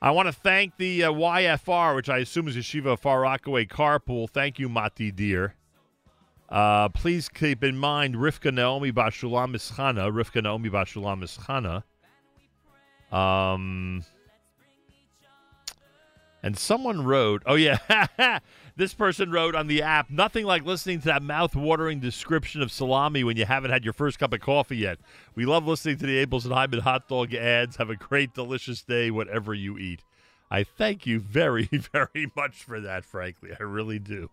[0.00, 4.30] I want to thank the uh, YFR, which I assume is Yeshiva Far Rockaway Carpool.
[4.30, 5.54] Thank you, Mati dear.
[6.48, 10.10] Uh, please keep in mind Rivka Naomi Bashulam Ischana.
[10.12, 11.82] Rivka Naomi Bashulam Ischana.
[13.16, 14.04] Um,
[16.44, 17.78] and someone wrote, oh, yeah,
[18.78, 23.24] this person wrote on the app, nothing like listening to that mouth-watering description of salami
[23.24, 25.00] when you haven't had your first cup of coffee yet.
[25.34, 27.76] We love listening to the Abeles and Heymann hot dog ads.
[27.76, 30.04] Have a great, delicious day, whatever you eat.
[30.48, 33.50] I thank you very, very much for that, frankly.
[33.58, 34.30] I really do.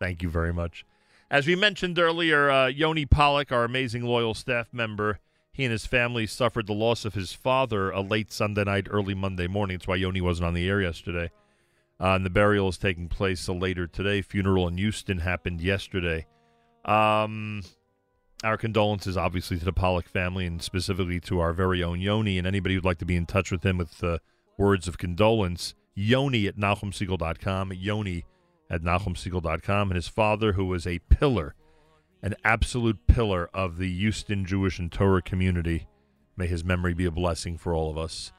[0.00, 0.86] Thank you very much.
[1.30, 5.20] As we mentioned earlier, uh, Yoni Pollock, our amazing loyal staff member,
[5.52, 9.14] he and his family suffered the loss of his father a late Sunday night, early
[9.14, 9.76] Monday morning.
[9.76, 11.30] That's why Yoni wasn't on the air yesterday.
[12.00, 14.20] Uh, and the burial is taking place uh, later today.
[14.20, 16.26] Funeral in Houston happened yesterday.
[16.84, 17.62] Um,
[18.42, 22.36] our condolences, obviously, to the Pollock family and specifically to our very own Yoni.
[22.36, 24.18] And anybody who'd like to be in touch with him with uh,
[24.58, 27.72] words of condolence, Yoni at NachumSegal.com.
[27.72, 28.24] Yoni
[28.68, 29.90] at NachumSegal.com.
[29.90, 31.54] And his father, who was a pillar,
[32.22, 35.86] an absolute pillar of the Houston Jewish and Torah community.
[36.36, 38.32] May his memory be a blessing for all of us.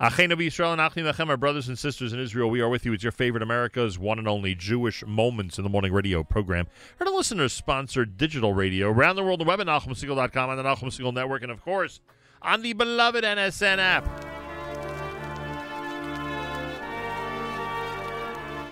[0.00, 2.94] And our brothers and sisters in Israel, we are with you.
[2.94, 6.68] It's your favorite America's one and only Jewish Moments in the Morning radio program.
[6.98, 10.84] Heard a listener-sponsored digital radio around the world, the web at NachumSegal.com, on the Nachum
[10.84, 12.00] Segal Network, and of course,
[12.40, 14.06] on the beloved NSN app.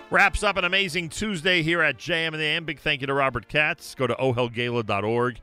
[0.09, 2.65] Wraps up an amazing Tuesday here at JM and the AM.
[2.65, 3.93] Big thank you to Robert Katz.
[3.93, 5.39] Go to ohelgala.org.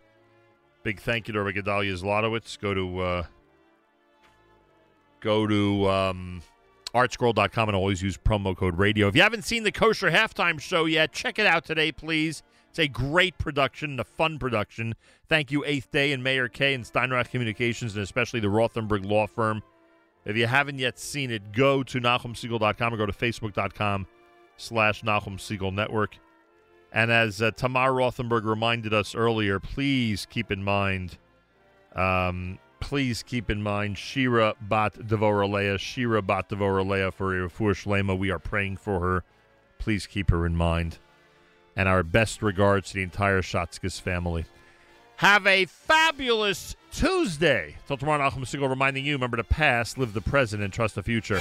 [0.82, 2.58] Big thank you to Rabbi Gedaliah Zlotowitz.
[2.58, 3.22] Go to uh,
[5.26, 6.40] go to um,
[6.94, 9.08] artscroll.com and always use promo code radio.
[9.08, 12.44] If you haven't seen the Kosher Halftime Show yet, check it out today, please.
[12.70, 14.94] It's a great production, a fun production.
[15.28, 19.26] Thank you, Eighth Day and Mayor K and Steinreich Communications, and especially the Rothenberg Law
[19.26, 19.64] Firm
[20.24, 24.06] If you haven't yet seen it, go to NachumSegal.com or go to Facebook.com
[24.56, 26.16] slash Nachum Segal Network.
[26.92, 31.18] And as uh, Tamar Rothenberg reminded us earlier, please keep in mind,
[31.96, 38.16] um, please keep in mind Shira Bat Devoraleah, Shira Bat Devoraleah for Refuah Shlema.
[38.16, 39.24] We are praying for her.
[39.78, 40.98] Please keep her in mind.
[41.74, 44.46] And our best regards to the entire Schatzkes family.
[45.16, 47.76] Have a fabulous Tuesday.
[47.86, 51.02] Till tomorrow, Nachum Segal reminding you, remember the past, live the present, and trust the
[51.02, 51.40] future.